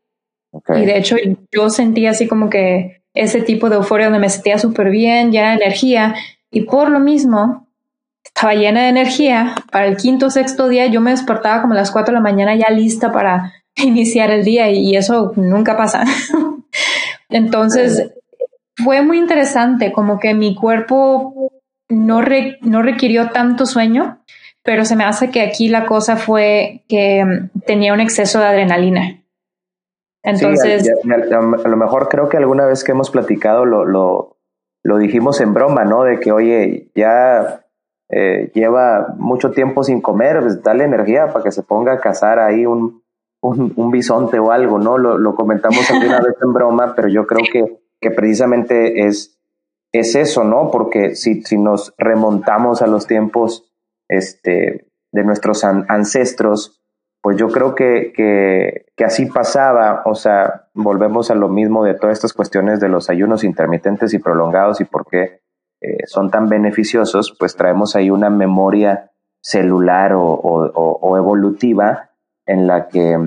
Y 0.75 0.85
de 0.85 0.97
hecho 0.97 1.15
yo 1.51 1.69
sentí 1.69 2.07
así 2.07 2.27
como 2.27 2.49
que 2.49 3.03
ese 3.13 3.41
tipo 3.41 3.69
de 3.69 3.77
euforia 3.77 4.07
donde 4.07 4.19
me 4.19 4.29
sentía 4.29 4.57
súper 4.57 4.89
bien, 4.89 5.31
llena 5.31 5.51
de 5.51 5.63
energía. 5.63 6.15
Y 6.51 6.61
por 6.61 6.89
lo 6.89 6.99
mismo, 6.99 7.66
estaba 8.27 8.53
llena 8.53 8.83
de 8.83 8.89
energía. 8.89 9.55
Para 9.71 9.87
el 9.87 9.97
quinto 9.97 10.27
o 10.27 10.29
sexto 10.29 10.67
día 10.67 10.87
yo 10.87 11.01
me 11.01 11.11
despertaba 11.11 11.61
como 11.61 11.73
a 11.73 11.77
las 11.77 11.91
cuatro 11.91 12.13
de 12.13 12.19
la 12.19 12.23
mañana 12.23 12.55
ya 12.55 12.69
lista 12.69 13.11
para 13.11 13.53
iniciar 13.75 14.31
el 14.31 14.43
día 14.43 14.69
y, 14.69 14.95
eso 14.95 15.33
nunca 15.35 15.77
pasa. 15.77 16.03
Entonces 17.29 18.11
fue 18.75 19.01
muy 19.01 19.17
interesante, 19.17 19.91
como 19.91 20.19
que 20.19 20.33
mi 20.33 20.55
cuerpo 20.55 21.51
no, 21.89 22.21
no 22.61 22.81
requirió 22.81 23.29
tanto 23.29 23.65
sueño, 23.65 24.23
pero 24.63 24.85
se 24.85 24.95
me 24.95 25.03
hace 25.03 25.31
que 25.31 25.41
aquí 25.41 25.69
la 25.69 25.85
cosa 25.85 26.15
fue 26.15 26.83
que 26.87 27.23
mm, 27.25 27.59
tenía 27.65 27.93
un 27.93 27.99
exceso 27.99 28.39
de 28.39 28.45
adrenalina. 28.45 29.23
Entonces, 30.23 30.91
a, 31.05 31.67
lo 31.69 31.77
mejor 31.77 32.09
creo 32.09 32.27
que 32.27 32.37
alguna 32.37 32.65
vez 32.65 32.83
que 32.83 32.91
hemos 32.91 33.09
platicado 33.09 33.65
lo, 33.65 33.85
lo, 33.85 34.37
lo 34.83 34.97
dijimos 34.97 35.39
en 35.39 35.53
broma, 35.53 35.85
¿no? 35.85 36.03
De 36.03 36.19
que, 36.19 36.33
oye, 36.33 36.91
ya 36.95 37.66
eh, 38.09 38.51
lleva 38.53 39.15
mucho 39.17 39.51
tiempo 39.51 39.83
sin 39.83 40.01
comer, 40.01 40.39
pues 40.39 40.63
dale 40.63 40.85
energía 40.85 41.27
para 41.27 41.43
que 41.43 41.51
se 41.51 41.63
ponga 41.63 41.93
a 41.93 41.99
cazar 41.99 42.39
ahí 42.39 42.65
un, 42.65 43.03
un, 43.41 43.91
bisonte 43.91 44.39
o 44.39 44.51
algo, 44.51 44.79
¿no? 44.79 44.97
Lo, 44.97 45.17
lo 45.17 45.35
comentamos 45.35 45.89
alguna 45.91 46.19
vez 46.21 46.35
en 46.41 46.53
broma, 46.53 46.93
pero 46.95 47.09
yo 47.09 47.27
creo 47.27 47.43
que, 47.51 47.79
que 47.99 48.11
precisamente 48.11 49.07
es, 49.07 49.39
es 49.91 50.15
eso, 50.15 50.43
¿no? 50.43 50.71
Porque 50.71 51.15
si, 51.15 51.43
si 51.43 51.57
nos 51.57 51.93
remontamos 51.97 52.81
a 52.81 52.87
los 52.87 53.07
tiempos 53.07 53.69
este, 54.07 54.87
de 55.11 55.23
nuestros 55.23 55.63
ancestros, 55.63 56.81
pues 57.21 57.35
yo 57.37 57.49
creo 57.49 57.75
que, 57.75 58.13
que, 58.15 58.85
que, 58.95 59.03
así 59.03 59.25
pasaba, 59.25 60.03
o 60.05 60.15
sea, 60.15 60.69
volvemos 60.73 61.29
a 61.29 61.35
lo 61.35 61.49
mismo 61.49 61.83
de 61.83 61.93
todas 61.93 62.13
estas 62.13 62.31
cuestiones 62.31 62.79
de 62.79 62.87
los 62.87 63.09
ayunos 63.09 63.43
intermitentes 63.43 64.13
y 64.13 64.19
prolongados 64.19 64.79
y 64.79 64.85
por 64.85 65.05
qué 65.07 65.41
eh, 65.81 66.05
son 66.07 66.31
tan 66.31 66.49
beneficiosos, 66.49 67.35
pues 67.37 67.55
traemos 67.55 67.95
ahí 67.95 68.09
una 68.09 68.29
memoria 68.29 69.11
celular 69.41 70.13
o, 70.15 71.17
evolutiva 71.17 72.11
en 72.45 72.67
la 72.67 72.87
que 72.87 73.17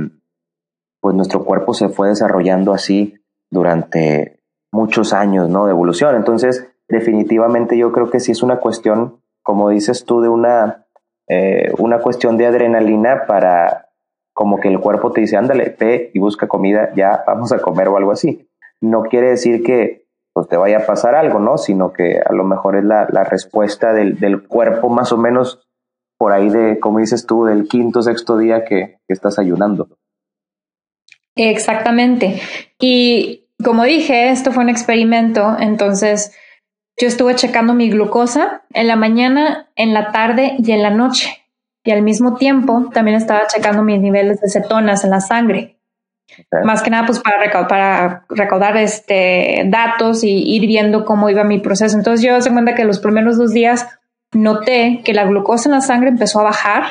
pues 1.01 1.15
nuestro 1.15 1.45
cuerpo 1.45 1.73
se 1.73 1.89
fue 1.89 2.09
desarrollando 2.09 2.75
así 2.75 3.15
durante 3.51 4.41
muchos 4.73 5.13
años 5.13 5.49
¿no? 5.49 5.67
de 5.67 5.73
evolución. 5.73 6.15
Entonces, 6.17 6.69
definitivamente 6.89 7.79
yo 7.79 7.93
creo 7.93 8.11
que 8.11 8.21
sí 8.21 8.33
es 8.33 8.43
una 8.43 8.59
cuestión, 8.59 9.23
como 9.43 9.71
dices 9.71 10.05
tú, 10.05 10.21
de 10.21 10.29
una, 10.29 10.87
eh, 11.29 11.73
una 11.79 12.01
cuestión 12.01 12.37
de 12.37 12.47
adrenalina 12.47 13.27
para 13.27 13.89
como 14.35 14.61
que 14.61 14.69
el 14.69 14.81
cuerpo 14.81 15.13
te 15.13 15.23
dice, 15.23 15.37
ándale, 15.37 15.75
ve 15.79 16.11
y 16.13 16.19
busca 16.19 16.49
comida, 16.49 16.93
ya 16.95 17.25
vamos 17.27 17.53
a 17.53 17.59
comer 17.59 17.89
o 17.89 17.97
algo 17.97 18.13
así. 18.13 18.49
No 18.81 19.03
quiere 19.03 19.31
decir 19.31 19.63
que 19.63 20.00
pues 20.41 20.49
te 20.49 20.57
vaya 20.57 20.79
a 20.79 20.87
pasar 20.87 21.15
algo, 21.15 21.39
¿no? 21.39 21.59
Sino 21.59 21.93
que 21.93 22.19
a 22.19 22.33
lo 22.33 22.45
mejor 22.45 22.75
es 22.75 22.85
la, 22.85 23.05
respuesta 23.25 23.93
del, 23.93 24.47
cuerpo 24.49 24.89
más 24.89 25.13
o 25.13 25.19
menos 25.19 25.69
por 26.17 26.33
ahí 26.33 26.49
de, 26.49 26.81
como 26.81 26.99
dices 26.99 27.27
tú, 27.27 27.45
del 27.45 27.69
quinto, 27.69 28.01
sexto 28.01 28.39
día 28.39 28.65
que, 28.65 29.01
que 29.07 29.13
estás 29.13 29.39
ayunando. 29.39 29.89
Exactamente. 31.37 32.41
Y 32.79 33.49
como 33.63 33.85
dije, 33.85 34.31
esto 34.31 34.51
fue 34.51 34.63
un 34.63 34.71
experimento, 34.71 35.57
entonces 35.61 36.35
yo 36.99 37.07
estuve 37.07 37.35
checando 37.35 37.75
mi 37.75 37.91
glucosa 37.91 38.63
en 38.73 38.89
la 38.89 38.97
mañana, 38.97 39.71
en 39.77 39.93
la 39.93 40.11
tarde 40.11 40.57
y 40.57 40.73
en 40.73 40.83
la 40.83 40.91
noche. 40.91 41.45
Y 41.85 41.91
al 41.91 42.01
mismo 42.01 42.37
tiempo 42.37 42.89
también 42.95 43.19
estaba 43.19 43.47
checando 43.47 43.83
mis 43.83 44.01
niveles 44.01 44.41
de 44.41 44.49
cetonas 44.49 45.05
en 45.05 45.11
la 45.11 45.21
sangre. 45.21 45.80
Más 46.65 46.83
que 46.83 46.91
nada, 46.91 47.07
pues 47.07 47.19
para, 47.21 47.39
recaudar, 47.39 47.69
para 47.69 48.25
recaudar 48.29 48.77
este, 48.77 49.65
datos 49.67 50.25
y 50.25 50.55
ir 50.55 50.67
viendo 50.67 51.05
cómo 51.05 51.29
iba 51.31 51.45
mi 51.45 51.59
proceso. 51.59 51.97
Entonces 51.97 52.25
yo 52.25 52.41
se 52.41 52.51
cuenta 52.53 52.75
que 52.75 52.85
los 52.85 52.99
primeros 52.99 53.37
dos 53.37 53.53
días 53.53 53.87
noté 54.33 55.03
que 55.05 55.15
la 55.15 55.25
glucosa 55.25 55.69
en 55.69 55.75
la 55.75 55.81
sangre 55.81 56.09
empezó 56.09 56.41
a 56.41 56.45
bajar 56.45 56.85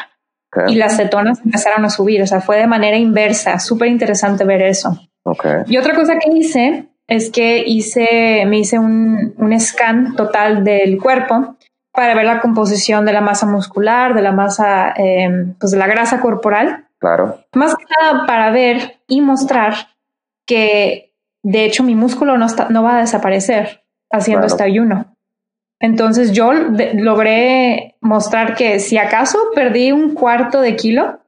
y 0.67 0.75
las 0.75 0.97
cetonas 0.97 1.39
empezaron 1.43 1.85
a 1.85 1.89
subir. 1.89 2.21
O 2.21 2.27
sea, 2.27 2.41
fue 2.41 2.57
de 2.57 2.67
manera 2.67 2.97
inversa. 2.97 3.59
Súper 3.59 3.87
interesante 3.87 4.43
ver 4.43 4.61
eso. 4.61 4.99
Y 5.67 5.77
otra 5.77 5.95
cosa 5.95 6.17
que 6.17 6.31
hice 6.31 6.87
es 7.07 7.31
que 7.31 7.63
hice, 7.65 8.45
me 8.47 8.59
hice 8.59 8.79
un, 8.79 9.33
un 9.37 9.59
scan 9.59 10.15
total 10.15 10.63
del 10.63 10.99
cuerpo 10.99 11.55
para 11.91 12.15
ver 12.15 12.25
la 12.25 12.39
composición 12.39 13.05
de 13.05 13.13
la 13.13 13.21
masa 13.21 13.45
muscular, 13.45 14.13
de 14.13 14.21
la 14.21 14.31
masa, 14.31 14.93
eh, 14.95 15.53
pues 15.59 15.71
de 15.71 15.77
la 15.77 15.87
grasa 15.87 16.19
corporal 16.21 16.85
Claro. 16.99 17.43
Más 17.53 17.75
que 17.75 17.85
nada 17.99 18.25
para 18.25 18.51
ver 18.51 18.99
y 19.07 19.21
mostrar 19.21 19.73
que 20.45 21.13
de 21.43 21.65
hecho 21.65 21.83
mi 21.83 21.95
músculo 21.95 22.37
no, 22.37 22.45
está, 22.45 22.69
no 22.69 22.83
va 22.83 22.97
a 22.97 23.01
desaparecer 23.01 23.83
haciendo 24.11 24.47
este 24.47 24.63
ayuno. 24.63 25.15
Entonces 25.79 26.33
yo 26.33 26.51
logré 26.51 27.95
mostrar 28.01 28.55
que 28.55 28.79
si 28.79 28.97
acaso 28.97 29.39
perdí 29.55 29.91
un 29.91 30.13
cuarto 30.13 30.59
de 30.59 30.75
kilo 30.75 31.21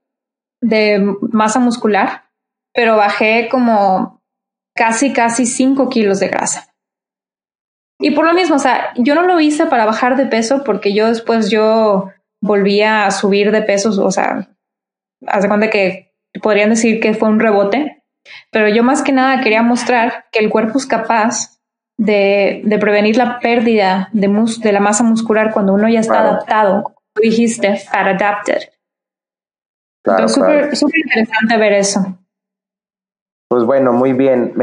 de 0.60 1.16
masa 1.32 1.60
muscular, 1.60 2.24
pero 2.74 2.98
bajé 2.98 3.48
como 3.50 4.22
casi, 4.76 5.14
casi 5.14 5.46
cinco 5.46 5.90
kilos 5.90 6.20
de 6.20 6.28
grasa. 6.28 6.74
Y 8.00 8.12
por 8.12 8.26
lo 8.26 8.34
mismo, 8.34 8.56
o 8.56 8.60
sea, 8.60 8.94
yo 8.98 9.16
no 9.16 9.22
lo 9.22 9.40
hice 9.40 9.68
para 9.68 9.86
bajar 9.86 10.18
de 10.18 10.26
peso 10.26 10.64
porque 10.64 10.94
yo 10.94 11.08
después 11.08 11.50
yo 11.50 12.10
volvía 12.42 13.06
a 13.06 13.12
subir 13.12 13.52
de 13.52 13.62
peso, 13.62 13.90
o 14.04 14.12
sea, 14.12 14.50
hace 15.28 15.48
cuenta 15.48 15.70
que 15.70 16.14
podrían 16.42 16.70
decir 16.70 17.00
que 17.00 17.14
fue 17.14 17.30
un 17.30 17.40
rebote, 17.40 18.04
pero 18.52 18.70
yo 18.70 18.84
más 18.84 19.02
que 19.02 19.12
nada 19.12 19.42
quería 19.42 19.64
mostrar 19.64 20.26
que 20.32 20.40
el 20.40 20.50
cuerpo 20.50 20.78
es 20.78 20.86
capaz 20.86 21.60
de, 21.98 22.78
prevenir 22.80 23.18
la 23.18 23.40
pérdida 23.40 24.10
de, 24.14 24.28
de 24.64 24.72
la 24.72 24.80
masa 24.80 25.04
muscular 25.04 25.52
cuando 25.54 25.74
uno 25.74 25.88
ya 25.90 26.00
está 26.00 26.20
adaptado, 26.22 26.84
como 26.84 26.96
dijiste, 27.22 27.78
fat 27.78 28.08
adapted. 28.08 28.62
Entonces, 30.04 30.80
súper 30.80 31.00
interesante 31.00 31.58
ver 31.58 31.74
eso. 31.74 32.18
Pues 33.48 33.66
bueno, 33.66 33.94
muy 33.94 34.14
bien. 34.14 34.54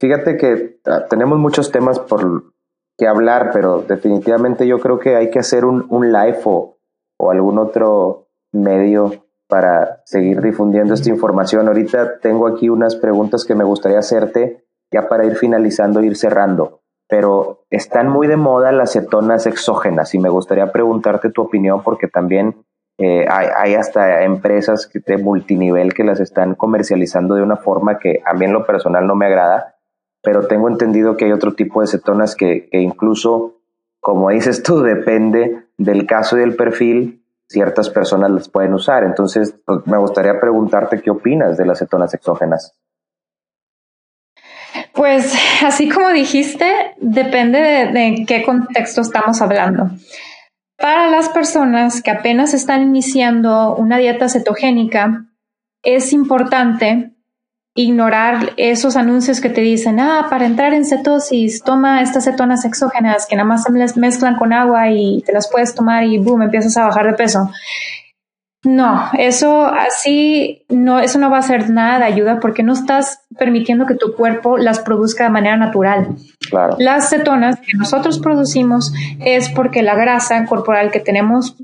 fíjate 0.00 0.36
que 0.36 0.80
ah, 0.86 1.04
tenemos 1.08 1.38
muchos 1.38 1.70
temas 1.70 2.00
por 2.00 2.52
que 2.98 3.06
hablar, 3.06 3.50
pero 3.52 3.82
definitivamente 3.82 4.66
yo 4.66 4.78
creo 4.80 4.98
que 4.98 5.16
hay 5.16 5.30
que 5.30 5.38
hacer 5.38 5.64
un, 5.64 5.86
un 5.88 6.12
live 6.12 6.40
o, 6.44 6.78
o 7.18 7.30
algún 7.30 7.58
otro 7.58 8.28
medio 8.52 9.21
para 9.52 10.00
seguir 10.06 10.40
difundiendo 10.40 10.94
esta 10.94 11.10
información. 11.10 11.68
Ahorita 11.68 12.20
tengo 12.20 12.46
aquí 12.46 12.70
unas 12.70 12.96
preguntas 12.96 13.44
que 13.44 13.54
me 13.54 13.64
gustaría 13.64 13.98
hacerte 13.98 14.64
ya 14.90 15.10
para 15.10 15.26
ir 15.26 15.36
finalizando, 15.36 16.02
ir 16.02 16.16
cerrando. 16.16 16.80
Pero 17.06 17.66
están 17.68 18.08
muy 18.08 18.28
de 18.28 18.38
moda 18.38 18.72
las 18.72 18.94
cetonas 18.94 19.46
exógenas 19.46 20.14
y 20.14 20.18
me 20.18 20.30
gustaría 20.30 20.72
preguntarte 20.72 21.28
tu 21.28 21.42
opinión 21.42 21.82
porque 21.82 22.08
también 22.08 22.64
eh, 22.96 23.26
hay, 23.28 23.74
hasta 23.74 24.22
empresas 24.22 24.88
de 24.90 25.18
multinivel 25.18 25.92
que 25.92 26.04
las 26.04 26.20
están 26.20 26.54
comercializando 26.54 27.34
de 27.34 27.42
una 27.42 27.58
forma 27.58 27.98
que 27.98 28.22
a 28.24 28.32
mí 28.32 28.46
en 28.46 28.54
lo 28.54 28.64
personal 28.64 29.06
no 29.06 29.16
me 29.16 29.26
agrada, 29.26 29.74
pero 30.22 30.46
tengo 30.46 30.70
entendido 30.70 31.18
que 31.18 31.26
hay 31.26 31.32
otro 31.32 31.52
tipo 31.52 31.82
de 31.82 31.88
cetonas 31.88 32.36
que, 32.36 32.70
que 32.70 32.78
incluso, 32.78 33.60
como 34.00 34.30
dices 34.30 34.62
tú, 34.62 34.80
depende 34.80 35.66
del 35.76 36.06
caso 36.06 36.38
y 36.38 36.40
del 36.40 36.56
perfil, 36.56 37.21
ciertas 37.52 37.90
personas 37.90 38.30
las 38.30 38.48
pueden 38.48 38.74
usar. 38.74 39.04
Entonces, 39.04 39.54
pues, 39.64 39.86
me 39.86 39.98
gustaría 39.98 40.40
preguntarte 40.40 41.00
qué 41.00 41.10
opinas 41.10 41.56
de 41.56 41.66
las 41.66 41.78
cetonas 41.78 42.12
exógenas. 42.14 42.74
Pues 44.94 45.34
así 45.64 45.88
como 45.88 46.10
dijiste, 46.10 46.94
depende 46.98 47.60
de, 47.60 47.86
de, 47.92 48.24
qué 48.26 48.42
contexto 48.42 49.02
estamos 49.02 49.40
hablando. 49.40 49.90
Para 50.76 51.10
las 51.10 51.28
personas 51.28 52.02
que 52.02 52.10
apenas 52.10 52.54
están 52.54 52.82
iniciando 52.82 53.76
una 53.76 53.98
dieta 53.98 54.28
cetogénica, 54.28 55.26
es 55.82 56.12
importante 56.12 57.12
ignorar 57.74 58.52
esos 58.56 58.96
anuncios 58.96 59.40
que 59.40 59.48
te 59.48 59.62
dicen, 59.62 59.98
ah, 59.98 60.26
para 60.28 60.44
entrar 60.46 60.74
en 60.74 60.84
cetosis, 60.84 61.62
toma 61.62 62.02
estas 62.02 62.24
cetonas 62.24 62.64
exógenas 62.64 63.26
que 63.26 63.36
nada 63.36 63.48
más 63.48 63.64
se 63.64 64.00
mezclan 64.00 64.36
con 64.36 64.52
agua 64.52 64.90
y 64.90 65.22
te 65.24 65.32
las 65.32 65.50
puedes 65.50 65.74
tomar 65.74 66.04
y 66.04 66.18
boom, 66.18 66.42
empiezas 66.42 66.76
a 66.76 66.86
bajar 66.86 67.06
de 67.06 67.14
peso. 67.14 67.50
No, 68.64 69.10
eso 69.18 69.66
así 69.66 70.64
no, 70.68 71.00
eso 71.00 71.18
no 71.18 71.30
va 71.30 71.38
a 71.38 71.42
ser 71.42 71.68
nada 71.68 71.98
de 71.98 72.04
ayuda 72.04 72.38
porque 72.38 72.62
no 72.62 72.74
estás 72.74 73.20
permitiendo 73.36 73.86
que 73.86 73.96
tu 73.96 74.14
cuerpo 74.14 74.56
las 74.56 74.78
produzca 74.78 75.24
de 75.24 75.30
manera 75.30 75.56
natural. 75.56 76.14
Claro. 76.48 76.76
Las 76.78 77.10
cetonas 77.10 77.56
que 77.56 77.76
nosotros 77.76 78.20
producimos 78.20 78.92
es 79.18 79.48
porque 79.48 79.82
la 79.82 79.96
grasa 79.96 80.44
corporal 80.46 80.92
que 80.92 81.00
tenemos 81.00 81.56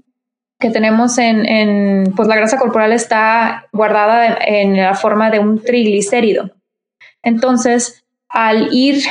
que 0.59 0.71
tenemos 0.71 1.19
en, 1.19 1.47
en 1.47 2.13
pues 2.15 2.29
la 2.29 2.37
grasa 2.37 2.59
corporal 2.59 2.93
está 2.93 3.67
guardada 3.73 4.37
en 4.41 4.77
la 4.77 4.95
forma 4.95 5.31
de 5.31 5.39
un 5.39 5.63
triglicérido. 5.63 6.51
Entonces, 7.23 8.05
al 8.29 8.69
ir 8.73 9.05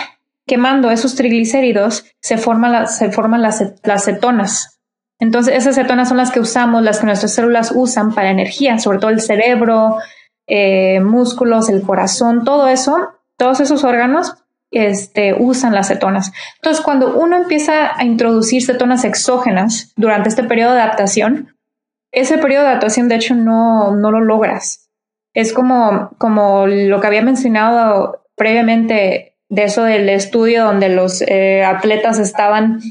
quemando 0.46 0.92
esos 0.92 1.16
triglicéridos, 1.16 2.06
se 2.22 2.38
forman, 2.38 2.88
se 2.88 3.12
forman 3.12 3.42
las, 3.42 3.64
las 3.84 4.06
cetonas, 4.06 4.78
entonces, 5.20 5.56
esas 5.56 5.76
cetonas 5.76 6.10
son 6.10 6.18
las 6.18 6.32
que 6.32 6.40
usamos, 6.40 6.84
las 6.84 7.00
que 7.00 7.08
nuestras 7.08 7.34
células 7.34 7.72
usan 7.74 8.14
para 8.14 8.30
energía, 8.30 8.78
sobre 8.78 9.00
todo 9.00 9.10
el 9.10 9.22
cerebro, 9.22 9.98
eh, 10.46 11.00
músculos, 11.00 11.70
el 11.70 11.82
corazón, 11.82 12.44
todo 12.44 12.68
eso, 12.68 13.10
todos 13.36 13.60
esos 13.60 13.84
órganos 13.84 14.36
este, 14.72 15.34
usan 15.34 15.74
las 15.74 15.88
cetonas. 15.88 16.32
Entonces, 16.56 16.84
cuando 16.84 17.18
uno 17.18 17.38
empieza 17.38 17.98
a 17.98 18.04
introducir 18.06 18.64
cetonas 18.64 19.04
exógenas 19.06 19.94
durante 19.96 20.30
este 20.30 20.44
periodo 20.44 20.74
de 20.74 20.82
adaptación, 20.82 21.56
ese 22.12 22.38
periodo 22.38 22.64
de 22.64 22.70
adaptación, 22.70 23.08
de 23.08 23.16
hecho, 23.16 23.36
no, 23.36 23.96
no 23.96 24.12
lo 24.12 24.22
logras. 24.22 24.90
Es 25.34 25.54
como, 25.54 26.12
como 26.18 26.68
lo 26.68 27.00
que 27.00 27.08
había 27.08 27.22
mencionado 27.22 28.24
previamente 28.36 29.36
de 29.50 29.64
eso 29.64 29.84
del 29.84 30.10
estudio 30.10 30.66
donde 30.66 30.90
los 30.90 31.22
eh, 31.22 31.64
atletas 31.64 32.20
estaban 32.20 32.82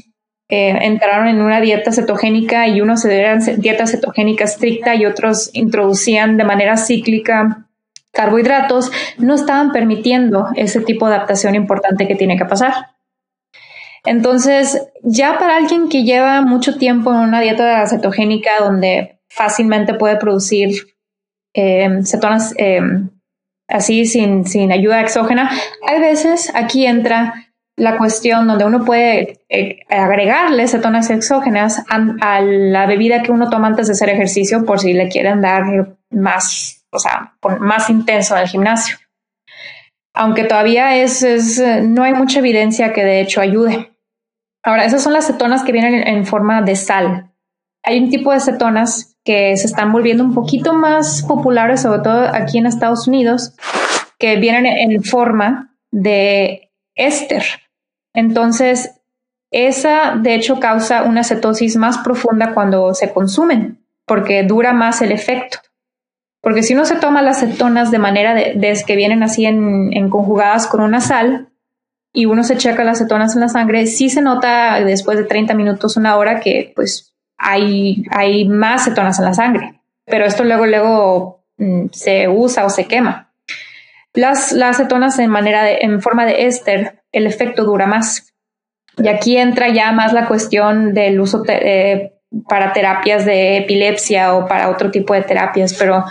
eh, 0.49 0.77
entraron 0.81 1.27
en 1.27 1.41
una 1.41 1.59
dieta 1.59 1.91
cetogénica 1.91 2.69
y 2.69 2.79
unos 2.79 3.01
se 3.01 3.09
dieron 3.09 3.39
dieta 3.57 3.85
cetogénica 3.85 4.45
estricta 4.45 4.95
y 4.95 5.05
otros 5.05 5.49
introducían 5.53 6.37
de 6.37 6.45
manera 6.45 6.77
cíclica 6.77 7.66
carbohidratos, 8.13 8.91
no 9.17 9.35
estaban 9.35 9.71
permitiendo 9.71 10.47
ese 10.55 10.81
tipo 10.81 11.07
de 11.07 11.15
adaptación 11.15 11.55
importante 11.55 12.07
que 12.07 12.15
tiene 12.15 12.37
que 12.37 12.45
pasar. 12.45 12.73
Entonces, 14.05 14.87
ya 15.03 15.37
para 15.37 15.57
alguien 15.57 15.89
que 15.89 16.03
lleva 16.03 16.41
mucho 16.41 16.77
tiempo 16.77 17.11
en 17.11 17.19
una 17.19 17.41
dieta 17.41 17.85
cetogénica 17.87 18.51
donde 18.59 19.19
fácilmente 19.29 19.93
puede 19.93 20.15
producir 20.17 20.87
eh, 21.53 21.99
cetonas 22.05 22.53
eh, 22.57 22.81
así 23.67 24.05
sin, 24.05 24.45
sin 24.45 24.71
ayuda 24.71 25.01
exógena, 25.01 25.51
hay 25.85 25.99
veces 25.99 26.51
aquí 26.55 26.85
entra 26.85 27.47
la 27.77 27.97
cuestión 27.97 28.47
donde 28.47 28.65
uno 28.65 28.83
puede 28.83 29.41
eh, 29.49 29.79
agregarle 29.87 30.67
cetonas 30.67 31.09
exógenas 31.11 31.83
a, 31.89 32.41
la 32.41 32.87
bebida 32.87 33.21
que 33.21 33.31
uno 33.31 33.49
toma 33.49 33.67
antes 33.67 33.87
de 33.87 33.93
hacer 33.93 34.09
ejercicio 34.09 34.65
por 34.65 34.79
si 34.79 34.93
le 34.93 35.09
quieren 35.09 35.41
dar 35.41 35.63
más, 36.09 36.86
o 36.97 36.99
sea, 36.99 37.37
más 37.59 37.89
intenso 37.89 38.35
en 38.35 38.41
el 38.41 38.47
gimnasio. 38.47 38.97
Aunque 40.13 40.45
todavía 40.45 40.95
es, 40.95 41.23
no 41.83 42.03
hay 42.03 42.13
mucha 42.13 42.39
evidencia 42.39 42.91
que 42.91 43.03
de 43.03 43.21
hecho 43.21 43.39
ayude. 43.39 43.91
Ahora, 44.63 44.83
esas 44.83 45.03
son 45.03 45.13
las 45.13 45.27
cetonas 45.27 45.63
que 45.63 45.71
vienen 45.71 46.07
en, 46.07 46.25
forma 46.25 46.63
de 46.63 46.75
sal. 46.75 47.31
Hay 47.83 47.99
un 47.99 48.09
tipo 48.09 48.31
de 48.31 48.39
cetonas 48.39 49.15
que 49.23 49.55
se 49.57 49.67
están 49.67 49.91
volviendo 49.91 50.23
un 50.23 50.33
poquito 50.33 50.73
más 50.73 51.21
populares, 51.21 51.83
sobre 51.83 51.99
todo 51.99 52.27
aquí 52.33 52.57
en 52.57 52.65
Estados 52.65 53.07
Unidos, 53.07 53.55
que 54.17 54.37
vienen 54.37 54.65
en 54.65 55.03
forma 55.03 55.75
de 55.91 56.71
éster. 56.95 57.43
Entonces, 58.13 58.99
esa 59.51 60.15
de 60.17 60.33
hecho 60.33 60.59
causa 60.59 61.03
una 61.03 61.23
cetosis 61.23 61.75
más 61.77 61.99
profunda 61.99 62.55
cuando 62.55 62.93
se 62.95 63.13
consumen, 63.13 63.85
porque 64.05 64.43
dura 64.43 64.73
más 64.73 65.03
el 65.03 65.11
efecto. 65.11 65.59
Porque 66.47 66.63
si 66.63 66.73
uno 66.73 66.85
se 66.85 66.95
toma 66.95 67.21
las 67.21 67.41
cetonas 67.41 67.91
de 67.91 67.99
manera 67.99 68.33
de, 68.33 68.83
que 68.87 68.95
vienen 68.95 69.21
así 69.21 69.45
en, 69.45 70.09
conjugadas 70.09 70.65
con 70.65 70.79
una 70.79 71.01
sal 71.01 71.49
y 72.13 72.25
uno 72.25 72.45
se 72.45 72.55
checa 72.55 72.85
las 72.85 72.99
cetonas 72.99 73.35
en 73.35 73.41
la 73.41 73.49
sangre, 73.49 73.85
sí 73.85 74.09
se 74.09 74.21
nota 74.21 74.79
después 74.79 75.17
de 75.17 75.25
30 75.25 75.53
minutos, 75.55 75.97
una 75.97 76.15
hora 76.15 76.39
que 76.39 76.71
pues 76.73 77.13
hay, 77.37 78.05
hay 78.11 78.47
más 78.47 78.85
cetonas 78.85 79.19
en 79.19 79.25
la 79.25 79.33
sangre. 79.33 79.81
Pero 80.05 80.23
esto 80.23 80.45
luego, 80.45 80.65
luego 80.65 81.43
mm, 81.57 81.87
se 81.91 82.29
usa 82.29 82.63
o 82.63 82.69
se 82.69 82.85
quema. 82.85 83.29
Las, 84.13 84.53
las 84.53 84.77
cetonas 84.77 85.19
en, 85.19 85.29
manera 85.29 85.63
de, 85.63 85.79
en 85.81 86.01
forma 86.01 86.25
de 86.25 86.47
éster 86.47 87.03
el 87.11 87.27
efecto 87.27 87.65
dura 87.65 87.87
más. 87.87 88.33
Y 88.97 89.09
aquí 89.09 89.35
entra 89.35 89.67
ya 89.67 89.91
más 89.91 90.13
la 90.13 90.29
cuestión 90.29 90.93
del 90.93 91.19
uso 91.19 91.43
eh, 91.49 92.13
para 92.47 92.71
terapias 92.71 93.25
de 93.25 93.57
epilepsia 93.57 94.33
o 94.33 94.47
para 94.47 94.69
otro 94.69 94.91
tipo 94.91 95.13
de 95.13 95.23
terapias, 95.23 95.73
pero 95.73 96.05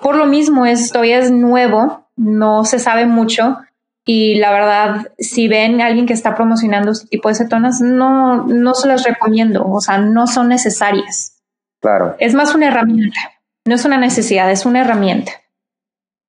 por 0.00 0.16
lo 0.16 0.26
mismo 0.26 0.66
esto 0.66 1.02
es 1.02 1.30
nuevo, 1.30 2.06
no 2.16 2.64
se 2.64 2.78
sabe 2.78 3.06
mucho 3.06 3.58
y 4.04 4.36
la 4.36 4.50
verdad, 4.52 5.12
si 5.18 5.48
ven 5.48 5.80
a 5.80 5.86
alguien 5.86 6.06
que 6.06 6.14
está 6.14 6.34
promocionando 6.34 6.90
este 6.90 7.08
tipo 7.08 7.28
de 7.28 7.34
cetonas, 7.34 7.80
no, 7.80 8.44
no 8.46 8.74
se 8.74 8.88
las 8.88 9.04
recomiendo, 9.04 9.66
o 9.66 9.80
sea, 9.80 9.98
no 9.98 10.26
son 10.26 10.48
necesarias. 10.48 11.40
Claro. 11.80 12.16
Es 12.18 12.34
más 12.34 12.54
una 12.54 12.68
herramienta, 12.68 13.20
no 13.64 13.74
es 13.74 13.84
una 13.84 13.98
necesidad, 13.98 14.50
es 14.50 14.66
una 14.66 14.80
herramienta. 14.80 15.32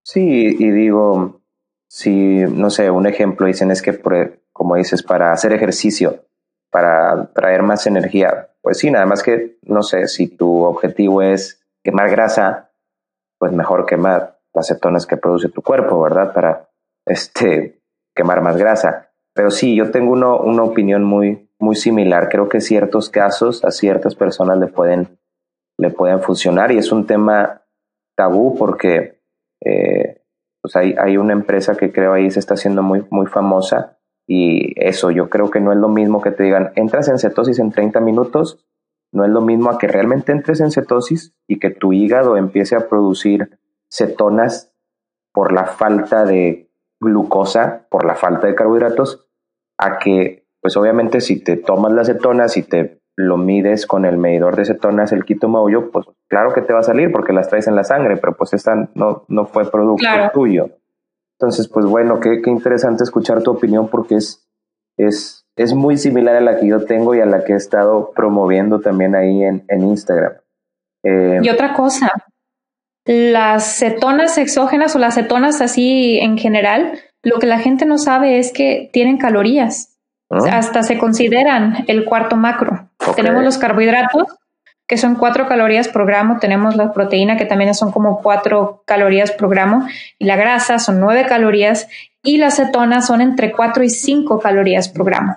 Sí, 0.03 0.55
y 0.59 0.71
digo, 0.71 1.41
si, 1.87 2.11
no 2.11 2.69
sé, 2.69 2.89
un 2.89 3.07
ejemplo 3.07 3.47
dicen 3.47 3.71
es 3.71 3.81
que, 3.81 3.99
como 4.51 4.75
dices, 4.75 5.03
para 5.03 5.31
hacer 5.31 5.53
ejercicio, 5.53 6.25
para 6.69 7.31
traer 7.33 7.63
más 7.63 7.87
energía, 7.87 8.49
pues 8.61 8.79
sí, 8.79 8.91
nada 8.91 9.05
más 9.05 9.23
que, 9.23 9.57
no 9.63 9.83
sé, 9.83 10.07
si 10.07 10.27
tu 10.27 10.63
objetivo 10.63 11.21
es 11.21 11.63
quemar 11.83 12.09
grasa, 12.09 12.70
pues 13.41 13.53
mejor 13.53 13.87
quemar 13.87 14.37
las 14.53 14.67
cetonas 14.67 15.07
que 15.07 15.17
produce 15.17 15.49
tu 15.49 15.63
cuerpo, 15.63 15.99
¿verdad? 15.99 16.31
Para 16.31 16.69
este, 17.07 17.81
quemar 18.15 18.43
más 18.43 18.55
grasa. 18.55 19.09
Pero 19.33 19.49
sí, 19.49 19.75
yo 19.75 19.89
tengo 19.89 20.11
uno, 20.11 20.37
una 20.37 20.61
opinión 20.61 21.03
muy, 21.03 21.49
muy 21.57 21.75
similar. 21.75 22.29
Creo 22.29 22.47
que 22.47 22.61
ciertos 22.61 23.09
casos 23.09 23.65
a 23.65 23.71
ciertas 23.71 24.13
personas 24.13 24.59
le 24.59 24.67
pueden, 24.67 25.17
le 25.79 25.89
pueden 25.89 26.21
funcionar 26.21 26.71
y 26.71 26.77
es 26.77 26.91
un 26.91 27.07
tema 27.07 27.63
tabú 28.15 28.55
porque 28.59 29.23
eh, 29.65 30.21
pues 30.61 30.75
hay, 30.75 30.93
hay 30.99 31.17
una 31.17 31.33
empresa 31.33 31.73
que 31.75 31.91
creo 31.91 32.13
ahí 32.13 32.29
se 32.29 32.39
está 32.39 32.53
haciendo 32.53 32.83
muy, 32.83 33.07
muy 33.09 33.25
famosa 33.25 33.97
y 34.27 34.79
eso, 34.79 35.09
yo 35.09 35.31
creo 35.31 35.49
que 35.49 35.61
no 35.61 35.71
es 35.71 35.79
lo 35.79 35.89
mismo 35.89 36.21
que 36.21 36.29
te 36.29 36.43
digan, 36.43 36.73
entras 36.75 37.07
en 37.07 37.17
cetosis 37.17 37.57
en 37.57 37.71
30 37.71 38.01
minutos, 38.01 38.63
no 39.11 39.25
es 39.25 39.29
lo 39.29 39.41
mismo 39.41 39.69
a 39.69 39.77
que 39.77 39.87
realmente 39.87 40.31
entres 40.31 40.61
en 40.61 40.71
cetosis 40.71 41.33
y 41.47 41.59
que 41.59 41.69
tu 41.69 41.93
hígado 41.93 42.37
empiece 42.37 42.75
a 42.75 42.87
producir 42.87 43.59
cetonas 43.89 44.73
por 45.33 45.51
la 45.51 45.65
falta 45.65 46.25
de 46.25 46.71
glucosa, 46.99 47.87
por 47.89 48.05
la 48.05 48.15
falta 48.15 48.47
de 48.47 48.55
carbohidratos, 48.55 49.27
a 49.77 49.97
que, 49.97 50.47
pues 50.61 50.77
obviamente 50.77 51.19
si 51.21 51.43
te 51.43 51.57
tomas 51.57 51.91
las 51.91 52.07
cetonas 52.07 52.55
y 52.57 52.63
te 52.63 53.01
lo 53.17 53.37
mides 53.37 53.85
con 53.85 54.05
el 54.05 54.17
medidor 54.17 54.55
de 54.55 54.65
cetonas, 54.65 55.11
el 55.11 55.25
quito 55.25 55.47
maullo, 55.47 55.91
pues 55.91 56.05
claro 56.27 56.53
que 56.53 56.61
te 56.61 56.73
va 56.73 56.79
a 56.79 56.83
salir 56.83 57.11
porque 57.11 57.33
las 57.33 57.49
traes 57.49 57.67
en 57.67 57.75
la 57.75 57.83
sangre, 57.83 58.17
pero 58.17 58.35
pues 58.35 58.53
esta 58.53 58.89
no, 58.93 59.25
no 59.27 59.45
fue 59.45 59.69
producto 59.69 60.07
tuyo. 60.33 60.69
Entonces, 61.39 61.67
pues 61.67 61.85
bueno, 61.85 62.19
qué, 62.19 62.41
qué, 62.41 62.51
interesante 62.51 63.03
escuchar 63.03 63.41
tu 63.41 63.51
opinión 63.51 63.87
porque 63.87 64.15
es, 64.15 64.47
es, 64.95 65.40
es 65.61 65.73
muy 65.73 65.97
similar 65.97 66.35
a 66.35 66.41
la 66.41 66.59
que 66.59 66.67
yo 66.67 66.85
tengo 66.85 67.15
y 67.15 67.19
a 67.19 67.25
la 67.25 67.43
que 67.43 67.53
he 67.53 67.55
estado 67.55 68.11
promoviendo 68.15 68.79
también 68.79 69.15
ahí 69.15 69.43
en, 69.43 69.63
en 69.67 69.83
Instagram. 69.83 70.33
Eh, 71.03 71.39
y 71.41 71.49
otra 71.49 71.73
cosa, 71.73 72.11
las 73.05 73.77
cetonas 73.79 74.37
exógenas 74.37 74.95
o 74.95 74.99
las 74.99 75.15
cetonas 75.15 75.61
así 75.61 76.19
en 76.19 76.37
general, 76.37 76.99
lo 77.23 77.39
que 77.39 77.47
la 77.47 77.59
gente 77.59 77.85
no 77.85 77.97
sabe 77.97 78.39
es 78.39 78.51
que 78.51 78.89
tienen 78.93 79.17
calorías. 79.17 79.97
Ah. 80.29 80.57
Hasta 80.57 80.83
se 80.83 80.97
consideran 80.97 81.83
el 81.87 82.05
cuarto 82.05 82.35
macro. 82.35 82.89
Tenemos 83.15 83.43
los 83.43 83.57
carbohidratos, 83.57 84.27
que 84.87 84.97
son 84.97 85.15
cuatro 85.15 85.47
calorías 85.47 85.87
por 85.87 86.05
gramo. 86.05 86.37
Tenemos 86.39 86.75
la 86.75 86.93
proteína, 86.93 87.37
que 87.37 87.45
también 87.45 87.73
son 87.73 87.91
como 87.91 88.21
cuatro 88.21 88.83
calorías 88.85 89.31
por 89.31 89.49
gramo. 89.49 89.85
Y 90.17 90.25
la 90.25 90.35
grasa 90.35 90.79
son 90.79 90.99
nueve 90.99 91.25
calorías. 91.27 91.87
Y 92.23 92.37
las 92.37 92.57
cetonas 92.57 93.07
son 93.07 93.21
entre 93.21 93.51
cuatro 93.51 93.83
y 93.83 93.89
cinco 93.89 94.39
calorías 94.39 94.89
por 94.89 95.05
gramo. 95.05 95.35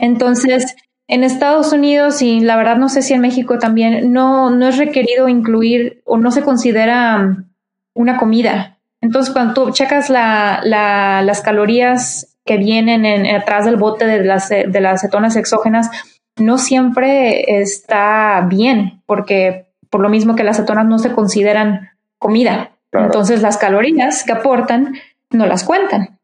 Entonces, 0.00 0.74
en 1.10 1.24
Estados 1.24 1.72
Unidos 1.72 2.22
y 2.22 2.38
la 2.38 2.56
verdad 2.56 2.76
no 2.76 2.88
sé 2.88 3.02
si 3.02 3.14
en 3.14 3.20
México 3.20 3.58
también 3.58 4.12
no, 4.12 4.48
no 4.50 4.68
es 4.68 4.78
requerido 4.78 5.28
incluir 5.28 6.02
o 6.04 6.18
no 6.18 6.30
se 6.30 6.42
considera 6.42 7.16
um, 7.16 7.50
una 7.94 8.16
comida. 8.16 8.78
Entonces 9.00 9.32
cuando 9.32 9.54
tú 9.54 9.70
checas 9.72 10.08
la, 10.08 10.60
las 10.62 11.40
calorías 11.40 12.38
que 12.44 12.58
vienen 12.58 13.04
en, 13.04 13.26
atrás 13.34 13.64
del 13.64 13.76
bote 13.76 14.06
de 14.06 14.24
las, 14.24 14.50
de 14.50 14.80
las 14.80 15.00
cetonas 15.00 15.34
exógenas, 15.34 15.90
no 16.38 16.58
siempre 16.58 17.60
está 17.60 18.46
bien 18.48 19.02
porque 19.04 19.66
por 19.90 20.00
lo 20.00 20.10
mismo 20.10 20.36
que 20.36 20.44
las 20.44 20.58
cetonas 20.58 20.86
no 20.86 21.00
se 21.00 21.12
consideran 21.12 21.90
comida. 22.18 22.70
Entonces 22.92 23.42
las 23.42 23.56
calorías 23.56 24.22
que 24.22 24.32
aportan 24.32 24.94
no 25.30 25.46
las 25.46 25.64
cuentan. 25.64 26.18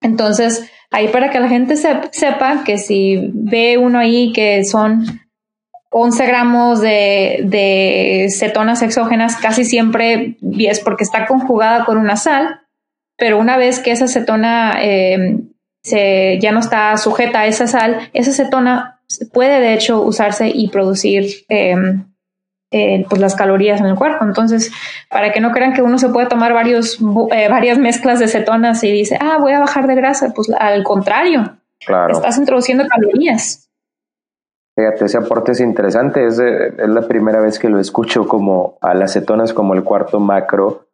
Entonces, 0.00 0.70
ahí 0.90 1.08
para 1.08 1.30
que 1.30 1.40
la 1.40 1.48
gente 1.48 1.76
sepa 1.76 2.64
que 2.64 2.78
si 2.78 3.30
ve 3.34 3.78
uno 3.78 3.98
ahí 3.98 4.32
que 4.32 4.64
son 4.64 5.04
11 5.90 6.26
gramos 6.26 6.80
de, 6.80 8.28
cetonas 8.30 8.82
exógenas, 8.82 9.36
casi 9.36 9.64
siempre 9.64 10.36
es 10.58 10.80
porque 10.80 11.04
está 11.04 11.26
conjugada 11.26 11.84
con 11.84 11.98
una 11.98 12.16
sal, 12.16 12.60
pero 13.16 13.38
una 13.38 13.56
vez 13.56 13.80
que 13.80 13.90
esa 13.90 14.06
cetona 14.06 14.74
em, 14.80 15.50
se, 15.82 16.38
ya 16.40 16.52
no 16.52 16.60
está 16.60 16.96
sujeta 16.98 17.40
a 17.40 17.46
esa 17.46 17.66
sal, 17.66 18.10
esa 18.12 18.32
cetona 18.32 19.00
puede 19.32 19.60
de 19.60 19.74
hecho 19.74 20.02
usarse 20.02 20.50
y 20.54 20.68
producir 20.68 21.26
em, 21.48 22.04
eh, 22.70 23.06
pues 23.08 23.20
las 23.20 23.34
calorías 23.34 23.80
en 23.80 23.86
el 23.86 23.94
cuerpo. 23.94 24.24
Entonces, 24.24 24.72
para 25.10 25.32
que 25.32 25.40
no 25.40 25.52
crean 25.52 25.72
que 25.72 25.82
uno 25.82 25.98
se 25.98 26.08
puede 26.08 26.26
tomar 26.26 26.52
varios, 26.52 26.98
eh, 27.32 27.48
varias 27.48 27.78
mezclas 27.78 28.18
de 28.18 28.28
cetonas 28.28 28.82
y 28.84 28.92
dice, 28.92 29.18
ah, 29.20 29.38
voy 29.40 29.52
a 29.52 29.60
bajar 29.60 29.86
de 29.86 29.94
grasa, 29.94 30.32
pues 30.34 30.50
al 30.58 30.84
contrario, 30.84 31.58
claro. 31.84 32.14
estás 32.14 32.38
introduciendo 32.38 32.86
calorías. 32.86 33.68
Fíjate, 34.76 35.06
ese 35.06 35.18
aporte 35.18 35.52
es 35.52 35.60
interesante, 35.60 36.24
es, 36.24 36.38
es 36.38 36.88
la 36.88 37.02
primera 37.08 37.40
vez 37.40 37.58
que 37.58 37.68
lo 37.68 37.80
escucho 37.80 38.28
como 38.28 38.78
a 38.80 38.94
las 38.94 39.12
cetonas 39.12 39.52
como 39.52 39.74
el 39.74 39.82
cuarto 39.82 40.20
macro, 40.20 40.88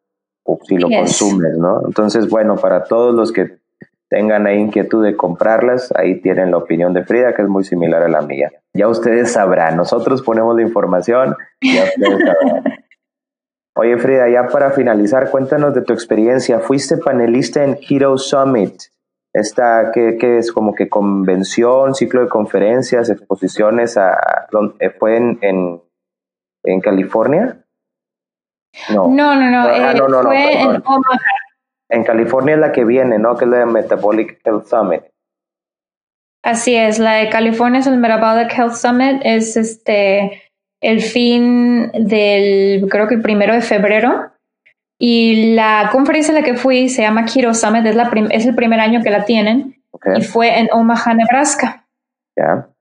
si 0.62 0.76
lo 0.76 0.88
consumes, 0.88 1.56
¿no? 1.58 1.82
Entonces, 1.86 2.28
bueno, 2.28 2.56
para 2.56 2.84
todos 2.84 3.14
los 3.14 3.32
que 3.32 3.58
tengan 4.14 4.46
ahí 4.46 4.58
inquietud 4.58 5.04
de 5.04 5.16
comprarlas, 5.16 5.92
ahí 5.96 6.20
tienen 6.20 6.52
la 6.52 6.58
opinión 6.58 6.94
de 6.94 7.02
Frida, 7.02 7.34
que 7.34 7.42
es 7.42 7.48
muy 7.48 7.64
similar 7.64 8.00
a 8.04 8.08
la 8.08 8.22
mía. 8.22 8.52
Ya 8.72 8.86
ustedes 8.86 9.32
sabrán, 9.32 9.76
nosotros 9.76 10.22
ponemos 10.22 10.54
la 10.54 10.62
información, 10.62 11.34
ya 11.60 11.82
ustedes 11.82 12.20
sabrán. 12.20 12.62
Oye 13.76 13.96
Frida, 13.98 14.28
ya 14.28 14.46
para 14.46 14.70
finalizar, 14.70 15.32
cuéntanos 15.32 15.74
de 15.74 15.82
tu 15.82 15.92
experiencia. 15.92 16.60
Fuiste 16.60 16.96
panelista 16.96 17.64
en 17.64 17.76
Hero 17.90 18.16
Summit, 18.16 18.82
esta 19.32 19.90
que, 19.92 20.38
es 20.38 20.52
como 20.52 20.76
que 20.76 20.88
convención, 20.88 21.96
ciclo 21.96 22.20
de 22.20 22.28
conferencias, 22.28 23.10
exposiciones, 23.10 23.96
a, 23.96 24.16
eh, 24.78 24.90
¿fue 24.90 25.16
en, 25.16 25.82
en, 26.62 26.80
California? 26.82 27.64
No, 28.90 29.08
no, 29.08 29.34
no, 29.34 29.50
no, 29.50 29.68
ah, 29.68 29.92
no, 29.92 30.06
no 30.06 30.22
fue 30.22 30.62
en 30.62 30.68
Omaha. 30.86 31.34
En 31.95 32.05
California 32.05 32.55
es 32.55 32.61
la 32.61 32.72
que 32.72 32.84
viene, 32.84 33.18
¿no? 33.18 33.36
Que 33.36 33.45
es 33.45 33.51
la 33.51 33.66
Metabolic 33.66 34.40
Health 34.45 34.66
Summit. 34.66 35.03
Así 36.42 36.74
es, 36.74 36.99
la 36.99 37.14
de 37.14 37.30
California 37.30 37.80
es 37.80 37.86
el 37.86 37.97
Metabolic 37.97 38.53
Health 38.53 38.74
Summit, 38.74 39.20
es 39.22 39.57
este 39.57 40.42
el 40.80 41.01
fin 41.01 41.90
del, 41.92 42.86
creo 42.90 43.09
que 43.09 43.14
el 43.14 43.22
primero 43.22 43.55
de 43.55 43.62
febrero. 43.62 44.32
Y 44.99 45.55
la 45.55 45.88
conferencia 45.90 46.34
a 46.34 46.40
la 46.40 46.45
que 46.45 46.55
fui 46.55 46.88
se 46.88 47.03
llama 47.03 47.24
Keto 47.24 47.55
Summit, 47.55 47.86
es, 47.86 47.97
la 47.97 48.11
es 48.30 48.47
el 48.47 48.55
primer 48.55 48.80
año 48.80 49.03
que 49.03 49.11
la 49.11 49.24
tienen. 49.24 49.82
Y 50.16 50.22
fue 50.22 50.59
en 50.59 50.68
Omaha, 50.72 51.14
Nebraska. 51.14 51.86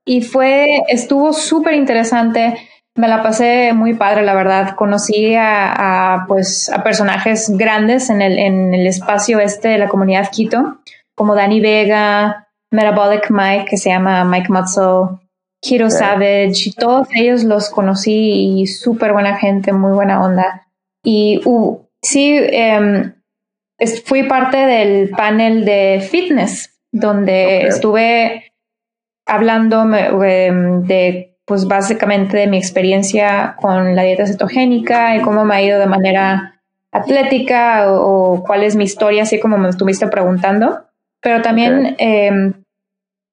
Y 0.04 0.20
fue, 0.20 0.82
estuvo 0.88 1.32
súper 1.32 1.74
interesante 1.74 2.54
me 2.96 3.08
la 3.08 3.22
pasé 3.22 3.72
muy 3.72 3.94
padre, 3.94 4.22
la 4.22 4.34
verdad. 4.34 4.74
Conocí 4.76 5.34
a, 5.36 6.24
pues, 6.28 6.70
a 6.70 6.82
personajes 6.82 7.50
grandes 7.56 8.08
en 8.10 8.22
el, 8.22 8.38
en 8.38 8.74
el 8.74 8.86
espacio 8.86 9.40
este 9.40 9.68
de 9.68 9.78
la 9.78 9.88
comunidad 9.88 10.30
Quito, 10.30 10.78
como 11.14 11.34
Danny 11.34 11.60
Vega, 11.60 12.48
Metabolic 12.70 13.30
Mike, 13.30 13.66
que 13.70 13.76
se 13.76 13.90
llama 13.90 14.24
Mike 14.24 14.48
Matzo, 14.48 15.20
Kiro 15.60 15.90
Savage, 15.90 16.68
y 16.68 16.72
todos 16.72 17.08
ellos 17.14 17.42
los 17.44 17.70
conocí 17.70 18.60
y 18.60 18.66
súper 18.66 19.12
buena 19.12 19.36
gente, 19.36 19.72
muy 19.72 19.92
buena 19.92 20.24
onda. 20.24 20.66
Y 21.02 21.40
uh, 21.44 21.80
sí, 22.02 22.36
em, 22.36 23.14
fui 24.04 24.24
parte 24.24 24.56
del 24.56 25.10
panel 25.10 25.64
de 25.64 26.06
fitness, 26.10 26.78
donde 26.92 27.66
estuve 27.66 28.52
hablando 29.26 29.82
em, 30.24 30.82
de 30.82 31.33
pues 31.44 31.66
básicamente 31.66 32.36
de 32.36 32.46
mi 32.46 32.56
experiencia 32.56 33.56
con 33.60 33.94
la 33.94 34.02
dieta 34.02 34.26
cetogénica 34.26 35.16
y 35.16 35.20
cómo 35.20 35.44
me 35.44 35.54
ha 35.54 35.62
ido 35.62 35.78
de 35.78 35.86
manera 35.86 36.60
atlética 36.90 37.92
o, 37.92 38.42
cuál 38.46 38.62
es 38.62 38.76
mi 38.76 38.84
historia, 38.84 39.24
así 39.24 39.40
como 39.40 39.58
me 39.58 39.68
estuviste 39.68 40.06
preguntando. 40.06 40.84
Pero 41.20 41.42
también 41.42 41.96
em, 41.98 42.54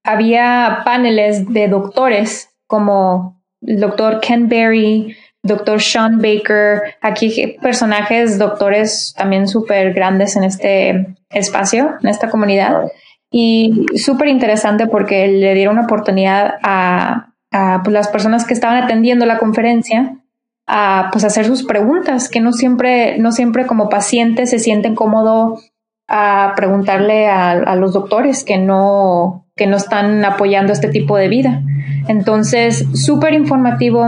había 0.04 0.82
paneles 0.84 1.54
de 1.54 1.68
doctores 1.68 2.50
como 2.68 3.42
el 3.62 3.80
doctor 3.80 4.20
Ken 4.20 4.50
Berry, 4.50 5.16
doctor 5.44 5.82
Sean 5.82 6.20
Baker, 6.20 6.96
aquí 7.02 7.58
personajes, 7.62 8.38
doctores 8.38 9.14
también 9.18 9.48
súper 9.48 9.94
grandes 9.94 10.36
en 10.36 10.44
este 10.44 11.16
espacio, 11.30 11.96
en 12.02 12.10
esta 12.10 12.30
comunidad. 12.30 12.92
Y 13.30 13.86
súper 13.96 14.28
interesante 14.28 14.88
porque 14.88 15.28
le 15.28 15.54
dieron 15.54 15.78
una 15.78 15.86
oportunidad 15.86 16.56
a 16.64 17.31
a 17.52 17.82
pues, 17.84 17.94
las 17.94 18.08
personas 18.08 18.46
que 18.46 18.54
estaban 18.54 18.82
atendiendo 18.82 19.26
la 19.26 19.38
conferencia 19.38 20.18
a 20.68 21.10
pues 21.12 21.26
hacer 21.26 21.46
sus 21.46 21.64
preguntas, 21.64 22.30
que 22.30 22.40
no 22.40 22.54
siempre, 22.54 23.18
no 23.18 23.32
siempre 23.32 23.66
como 23.66 23.90
pacientes 23.90 24.52
se 24.52 24.60
sienten 24.60 24.96
cómodos 24.96 25.72
a 26.08 26.54
preguntarle 26.56 27.28
a, 27.28 27.76
los 27.76 27.94
doctores 27.94 28.44
que 28.44 28.58
no, 28.58 29.48
que 29.56 29.68
no 29.68 29.78
están 29.78 30.24
apoyando 30.24 30.72
este 30.72 30.90
tipo 30.90 31.18
de 31.18 31.28
vida. 31.28 31.62
Entonces, 32.08 32.86
súper 32.94 33.34
informativo, 33.34 34.08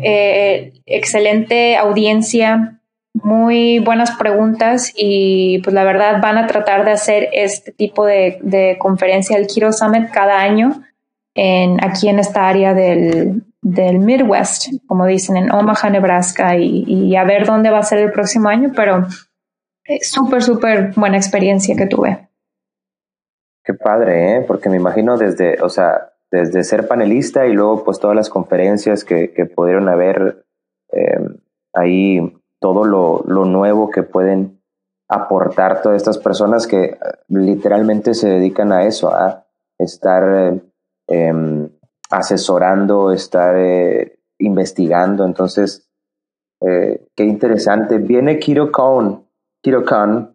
eh, 0.00 0.72
excelente 0.86 1.76
audiencia, 1.76 2.80
muy 3.14 3.78
buenas 3.78 4.12
preguntas 4.12 4.92
y 4.96 5.60
pues 5.64 5.74
la 5.74 5.84
verdad 5.84 6.20
van 6.22 6.38
a 6.38 6.46
tratar 6.46 6.84
de 6.84 6.92
hacer 6.92 7.28
este 7.32 7.72
tipo 7.72 8.06
de, 8.06 8.38
de 8.42 8.76
conferencia, 8.78 9.36
el 9.36 9.46
Kiro 9.46 9.72
Summit, 9.72 10.10
cada 10.10 10.40
año 10.40 10.82
en, 11.40 11.78
aquí 11.84 12.08
en 12.08 12.18
esta 12.18 12.48
área 12.48 12.74
del, 12.74 13.44
del 13.62 14.00
Midwest, 14.00 14.72
como 14.88 15.06
dicen, 15.06 15.36
en 15.36 15.52
Omaha, 15.52 15.88
Nebraska, 15.88 16.56
y, 16.56 17.14
a 17.14 17.22
ver 17.22 17.46
dónde 17.46 17.70
va 17.70 17.78
a 17.78 17.84
ser 17.84 18.00
el 18.00 18.10
próximo 18.10 18.48
año, 18.48 18.72
pero 18.74 19.06
súper, 20.00 20.42
súper 20.42 20.92
buena 20.96 21.16
experiencia 21.16 21.76
que 21.76 21.86
tuve. 21.86 22.28
Qué 23.64 23.72
padre, 23.74 24.34
¿eh? 24.34 24.44
Porque 24.48 24.68
me 24.68 24.78
imagino 24.78 25.16
desde, 25.16 25.62
o 25.62 25.68
sea, 25.68 26.10
desde 26.28 26.64
ser 26.64 26.88
panelista 26.88 27.46
y 27.46 27.52
luego 27.52 27.84
pues 27.84 28.00
todas 28.00 28.16
las 28.16 28.30
conferencias 28.30 29.04
que, 29.04 29.32
que 29.32 29.46
pudieron 29.46 29.88
haber 29.88 30.44
em, 30.90 31.36
ahí, 31.72 32.36
todo 32.58 32.84
lo, 32.84 33.22
lo, 33.28 33.44
nuevo 33.44 33.90
que 33.90 34.02
pueden 34.02 34.60
aportar 35.08 35.82
todas 35.82 35.98
estas 35.98 36.18
personas 36.18 36.66
que 36.66 36.84
eh, 36.84 36.98
literalmente 37.28 38.14
se 38.14 38.28
dedican 38.28 38.72
a 38.72 38.84
eso, 38.84 39.14
a 39.14 39.46
estar 39.78 40.60
eh, 41.08 41.28
Em, 41.28 41.68
asesorando, 42.10 43.12
estar 43.12 43.54
eh, 43.56 44.18
investigando. 44.38 45.24
Entonces, 45.24 45.88
eh, 46.60 47.06
qué 47.14 47.24
interesante. 47.24 47.98
Viene 47.98 48.38
Kiro 48.38 48.72
Khan, 48.72 49.24
Kiro 49.62 49.84
Khan, 49.84 50.34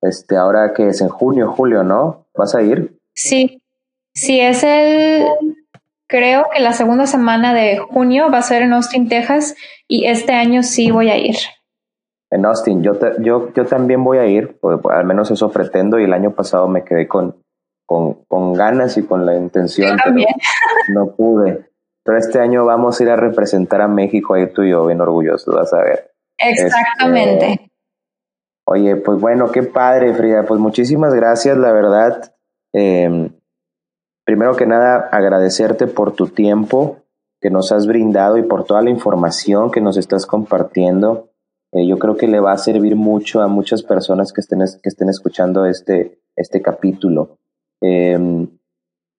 este, 0.00 0.36
ahora 0.36 0.72
que 0.72 0.88
es 0.88 1.00
en 1.00 1.08
junio, 1.08 1.52
julio, 1.52 1.82
¿no? 1.82 2.26
¿Vas 2.34 2.54
a 2.54 2.62
ir? 2.62 2.98
Sí, 3.14 3.62
sí, 4.14 4.40
es 4.40 4.64
el, 4.64 5.26
creo 6.08 6.46
que 6.52 6.60
la 6.60 6.72
segunda 6.72 7.06
semana 7.06 7.52
de 7.52 7.78
junio 7.78 8.30
va 8.32 8.38
a 8.38 8.42
ser 8.42 8.62
en 8.62 8.72
Austin, 8.72 9.08
Texas, 9.08 9.54
y 9.86 10.06
este 10.06 10.32
año 10.32 10.62
sí 10.62 10.90
voy 10.90 11.10
a 11.10 11.18
ir. 11.18 11.36
En 12.30 12.46
Austin, 12.46 12.82
yo, 12.82 12.92
yo, 13.20 13.52
yo 13.52 13.66
también 13.66 14.02
voy 14.02 14.16
a 14.16 14.26
ir, 14.26 14.58
pues, 14.58 14.78
al 14.90 15.04
menos 15.04 15.30
eso 15.30 15.50
pretendo, 15.50 16.00
y 16.00 16.04
el 16.04 16.14
año 16.14 16.34
pasado 16.34 16.66
me 16.68 16.84
quedé 16.84 17.06
con, 17.06 17.36
con, 17.86 18.52
ganas 18.54 18.96
y 18.96 19.04
con 19.04 19.26
la 19.26 19.36
intención, 19.36 19.96
pero 20.02 20.16
no 20.88 21.14
pude. 21.14 21.70
Pero 22.04 22.18
este 22.18 22.40
año 22.40 22.64
vamos 22.64 22.98
a 22.98 23.04
ir 23.04 23.10
a 23.10 23.16
representar 23.16 23.80
a 23.80 23.88
México, 23.88 24.34
ahí 24.34 24.48
tú 24.52 24.62
y 24.62 24.70
yo, 24.70 24.86
bien 24.86 25.00
orgullosos, 25.00 25.54
vas 25.54 25.72
a 25.72 25.82
ver. 25.82 26.12
Exactamente. 26.38 27.52
Este, 27.52 27.70
oye, 28.64 28.96
pues 28.96 29.20
bueno, 29.20 29.50
qué 29.52 29.62
padre, 29.62 30.12
Frida. 30.14 30.44
Pues 30.44 30.58
muchísimas 30.60 31.14
gracias, 31.14 31.56
la 31.56 31.72
verdad. 31.72 32.34
Em, 32.72 33.30
primero 34.24 34.56
que 34.56 34.66
nada, 34.66 35.08
agradecerte 35.12 35.86
por 35.86 36.12
tu 36.12 36.28
tiempo 36.28 36.98
que 37.40 37.50
nos 37.50 37.72
has 37.72 37.86
brindado 37.86 38.38
y 38.38 38.42
por 38.42 38.64
toda 38.64 38.82
la 38.82 38.90
información 38.90 39.70
que 39.70 39.80
nos 39.80 39.96
estás 39.96 40.26
compartiendo. 40.26 41.28
Eh, 41.72 41.86
yo 41.86 41.98
creo 41.98 42.16
que 42.16 42.28
le 42.28 42.40
va 42.40 42.52
a 42.52 42.58
servir 42.58 42.96
mucho 42.96 43.40
a 43.42 43.48
muchas 43.48 43.82
personas 43.82 44.32
que 44.32 44.40
estén, 44.40 44.60
que 44.60 44.88
estén 44.88 45.08
escuchando 45.08 45.66
este, 45.66 46.20
este 46.36 46.60
capítulo. 46.60 47.38
Em, 47.82 48.48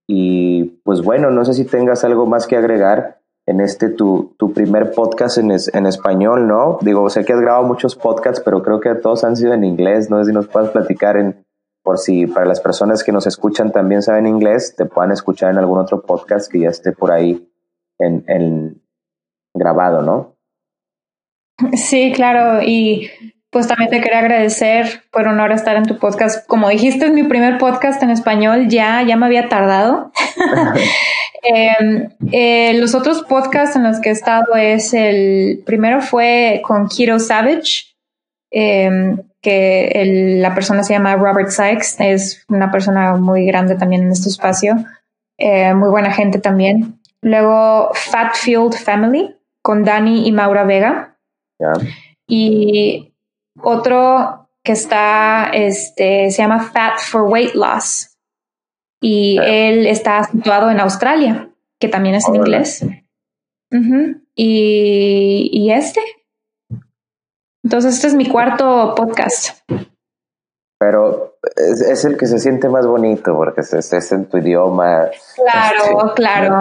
y 0.08 0.64
pues 0.84 1.02
bueno, 1.02 1.30
no 1.30 1.46
sé 1.46 1.54
si 1.54 1.66
tengas 1.66 2.04
algo 2.04 2.26
más 2.26 2.48
que 2.48 2.58
agregar 2.58 3.20
en 3.46 3.60
este 3.60 3.90
tu, 3.90 4.34
tu 4.38 4.54
primer 4.54 4.92
podcast 4.92 5.38
en, 5.38 5.52
en 5.52 5.86
español, 5.86 6.48
¿no? 6.48 6.80
Digo, 6.82 7.10
sé 7.10 7.26
que 7.26 7.34
has 7.34 7.42
grabado 7.42 7.66
muchos 7.66 7.96
podcasts, 7.96 8.42
pero 8.44 8.64
creo 8.64 8.80
que 8.80 8.96
todos 8.96 9.24
han 9.24 9.36
sido 9.36 9.54
en 9.54 9.64
inglés. 9.64 10.10
No 10.10 10.20
sé 10.20 10.30
si 10.30 10.34
nos 10.34 10.48
puedes 10.48 10.70
platicar 10.70 11.18
en, 11.18 11.46
por 11.84 11.98
si 11.98 12.26
para 12.26 12.46
las 12.46 12.62
personas 12.62 13.04
que 13.04 13.12
nos 13.12 13.28
escuchan 13.28 13.72
también 13.72 14.02
saben 14.02 14.28
inglés, 14.28 14.76
te 14.78 14.86
puedan 14.86 15.12
escuchar 15.12 15.52
en 15.52 15.58
algún 15.58 15.78
otro 15.78 16.02
podcast 16.02 16.50
que 16.50 16.62
ya 16.62 16.70
esté 16.70 16.94
por 16.94 17.12
ahí 17.12 17.50
en, 18.00 18.24
en 18.28 18.82
grabado, 19.54 20.02
¿no? 20.02 20.36
Sí, 21.74 22.12
claro. 22.16 22.62
Y 22.66 23.10
pues 23.54 23.68
también 23.68 23.92
te 23.92 24.02
quería 24.02 24.20
agradecer 24.20 25.04
por 25.12 25.28
honor 25.28 25.52
estar 25.52 25.78
en 25.78 25.86
tu 25.86 26.00
podcast. 26.00 26.46
Como 26.48 26.68
dijiste, 26.70 27.06
es 27.06 27.14
mi 27.14 27.24
primer 27.24 27.60
podcast 27.60 28.02
en 28.02 28.10
español, 28.10 28.68
ya, 28.68 29.04
ya 29.04 29.16
me 29.16 29.28
había 29.28 29.48
tardado. 29.48 30.12
Em, 31.46 32.08
eh, 32.32 32.74
los 32.76 32.96
otros 32.96 33.24
podcasts 33.24 33.76
en 33.76 33.84
los 33.84 34.00
que 34.00 34.08
he 34.08 34.12
estado 34.14 34.56
es 34.56 34.94
el 34.94 35.62
primero 35.66 36.00
fue 36.00 36.62
con 36.64 36.88
Keto 36.88 37.20
Savage, 37.20 37.94
em, 38.50 39.18
que 39.42 40.38
la 40.40 40.56
persona 40.56 40.84
se 40.84 40.94
llama 40.94 41.18
Robert 41.18 41.50
Sykes, 41.50 42.00
es 42.00 42.46
una 42.48 42.72
persona 42.72 43.16
muy 43.16 43.46
grande 43.46 43.76
también 43.76 44.04
en 44.04 44.12
este 44.14 44.30
espacio, 44.30 44.86
eh, 45.38 45.74
muy 45.74 45.90
buena 45.90 46.14
gente 46.14 46.40
también. 46.40 47.02
Luego 47.22 47.90
Fatfield 47.94 48.76
Family 48.76 49.36
con 49.62 49.84
Dani 49.84 50.26
y 50.26 50.32
Maura 50.32 50.64
Vega. 50.64 51.18
Y 52.26 53.13
otro 53.62 54.50
que 54.64 54.72
está, 54.72 55.50
este, 55.54 56.32
se 56.32 56.42
llama 56.42 56.72
Fat 56.72 57.00
for 57.00 57.24
Weight 57.24 57.54
Loss. 57.54 58.18
Y 59.02 59.38
él 59.40 59.86
está 59.86 60.24
situado 60.24 60.72
en 60.72 60.80
Australia, 60.80 61.50
que 61.80 61.90
también 61.90 62.16
es 62.16 62.28
en 62.28 62.36
inglés. 62.36 62.86
y, 64.36 65.50
y 65.52 65.72
este. 65.72 66.02
Entonces, 67.64 67.96
este 67.96 68.08
es 68.08 68.14
mi 68.14 68.28
cuarto 68.28 68.94
podcast. 68.96 69.62
Pero 70.86 71.38
es, 71.56 72.04
el 72.04 72.18
que 72.18 72.26
se 72.26 72.40
siente 72.40 72.68
más 72.68 72.86
bonito 72.86 73.34
porque 73.38 73.62
es, 73.62 74.12
en 74.12 74.26
tu 74.26 74.38
idioma. 74.38 75.08
Claro, 75.38 76.08
este, 76.08 76.14
claro. 76.16 76.60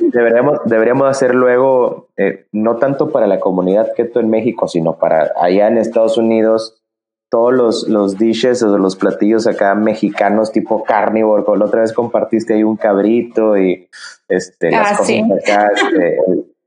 Deberíamos, 0.12 0.58
deberíamos 0.64 1.08
hacer 1.08 1.36
luego, 1.36 2.08
eh, 2.16 2.46
no 2.50 2.78
tanto 2.78 3.10
para 3.10 3.28
la 3.28 3.38
comunidad 3.38 3.92
keto 3.94 4.18
en 4.18 4.30
México, 4.30 4.66
sino 4.66 4.98
para 4.98 5.30
allá 5.40 5.68
en 5.68 5.78
Estados 5.78 6.18
Unidos, 6.18 6.82
todos 7.30 7.52
los, 7.52 7.88
los 7.88 8.18
dishes 8.18 8.64
o 8.64 8.76
los 8.76 8.96
platillos 8.96 9.46
acá 9.46 9.76
mexicanos 9.76 10.50
tipo 10.50 10.82
carnívoro. 10.82 11.54
La 11.54 11.66
otra 11.66 11.82
vez 11.82 11.92
compartiste 11.92 12.54
ahí 12.54 12.64
un 12.64 12.76
cabrito 12.76 13.56
y 13.56 13.88
este, 14.28 14.72
las 14.72 14.94
ah, 14.94 14.96
cosas 14.96 15.16
acá, 15.40 15.70
este, 15.72 16.18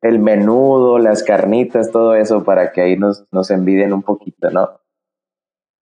el, 0.02 0.20
menudo, 0.20 0.98
las 0.98 1.24
carnitas, 1.24 1.92
todo 1.92 2.16
eso 2.16 2.46
para 2.46 2.72
que 2.72 2.80
ahí 2.80 2.96
nos, 2.96 3.26
nos 3.34 3.52
envidien 3.52 3.92
un 3.92 4.04
poquito, 4.04 4.50
¿no? 4.50 4.80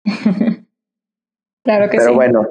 Claro 1.64 1.90
que 1.90 1.98
Pero 1.98 2.14
bueno, 2.14 2.48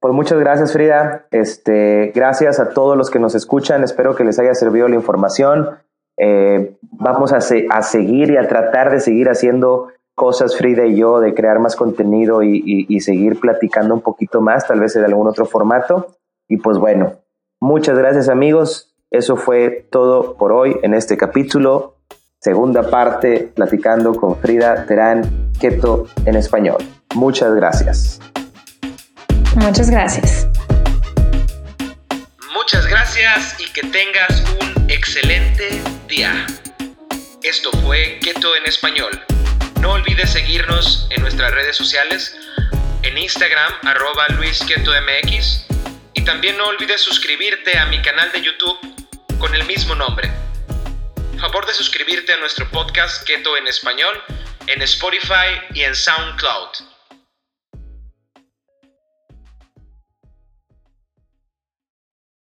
pues 0.00 0.14
muchas 0.14 0.38
gracias 0.38 0.72
Frida. 0.72 1.26
Este, 1.30 2.12
gracias 2.14 2.60
a 2.60 2.70
todos 2.70 2.96
los 2.96 3.10
que 3.10 3.18
nos 3.18 3.34
escuchan. 3.34 3.82
Espero 3.82 4.14
que 4.14 4.24
les 4.24 4.38
haya 4.38 4.54
servido 4.54 4.88
la 4.88 4.96
información. 4.96 5.78
Eh, 6.16 6.76
vamos 6.82 7.32
a, 7.32 7.38
a, 7.38 7.82
seguir 7.82 8.30
y 8.30 8.36
a 8.36 8.46
tratar 8.46 8.90
de 8.90 9.00
seguir 9.00 9.28
haciendo 9.28 9.88
cosas 10.14 10.56
Frida 10.56 10.86
y 10.86 10.96
yo, 10.96 11.20
de 11.20 11.34
crear 11.34 11.58
más 11.58 11.74
contenido 11.74 12.42
y, 12.42 12.86
y 12.88 13.00
seguir 13.00 13.40
platicando 13.40 13.94
un 13.94 14.00
poquito 14.00 14.40
más, 14.40 14.66
tal 14.66 14.78
vez 14.78 14.94
en 14.94 15.04
algún 15.04 15.26
otro 15.26 15.46
formato. 15.46 16.06
Y 16.48 16.58
pues 16.58 16.78
bueno, 16.78 17.14
muchas 17.60 17.98
gracias 17.98 18.28
amigos. 18.28 18.94
Eso 19.10 19.36
fue 19.36 19.86
todo 19.90 20.36
por 20.36 20.52
hoy 20.52 20.76
en 20.82 20.94
este 20.94 21.16
capítulo. 21.16 21.94
Segunda 22.40 22.90
parte, 22.90 23.52
platicando 23.54 24.14
con 24.14 24.36
Frida 24.36 24.84
Terán, 24.86 25.52
Keto 25.58 26.04
en 26.26 26.36
español. 26.36 26.78
Muchas 27.14 27.54
gracias. 27.54 28.20
Muchas 29.56 29.90
gracias. 29.90 30.46
Muchas 32.52 32.86
gracias 32.86 33.56
y 33.60 33.70
que 33.72 33.82
tengas 33.82 34.42
un 34.60 34.90
excelente 34.90 35.80
día. 36.08 36.46
Esto 37.42 37.70
fue 37.82 38.18
Keto 38.22 38.56
en 38.56 38.66
Español. 38.66 39.20
No 39.80 39.92
olvides 39.92 40.30
seguirnos 40.30 41.06
en 41.10 41.22
nuestras 41.22 41.52
redes 41.52 41.76
sociales, 41.76 42.36
en 43.02 43.16
Instagram 43.18 43.72
arroba 43.82 44.28
luisketoMX 44.28 45.66
y 46.14 46.24
también 46.24 46.56
no 46.56 46.66
olvides 46.68 47.00
suscribirte 47.00 47.78
a 47.78 47.86
mi 47.86 48.00
canal 48.02 48.32
de 48.32 48.42
YouTube 48.42 48.78
con 49.38 49.54
el 49.54 49.64
mismo 49.64 49.94
nombre. 49.94 50.30
Favor 51.38 51.66
de 51.66 51.74
suscribirte 51.74 52.32
a 52.32 52.38
nuestro 52.38 52.70
podcast 52.70 53.26
Keto 53.26 53.56
en 53.56 53.66
Español 53.68 54.22
en 54.66 54.82
Spotify 54.82 55.60
y 55.74 55.82
en 55.82 55.94
SoundCloud. 55.94 56.93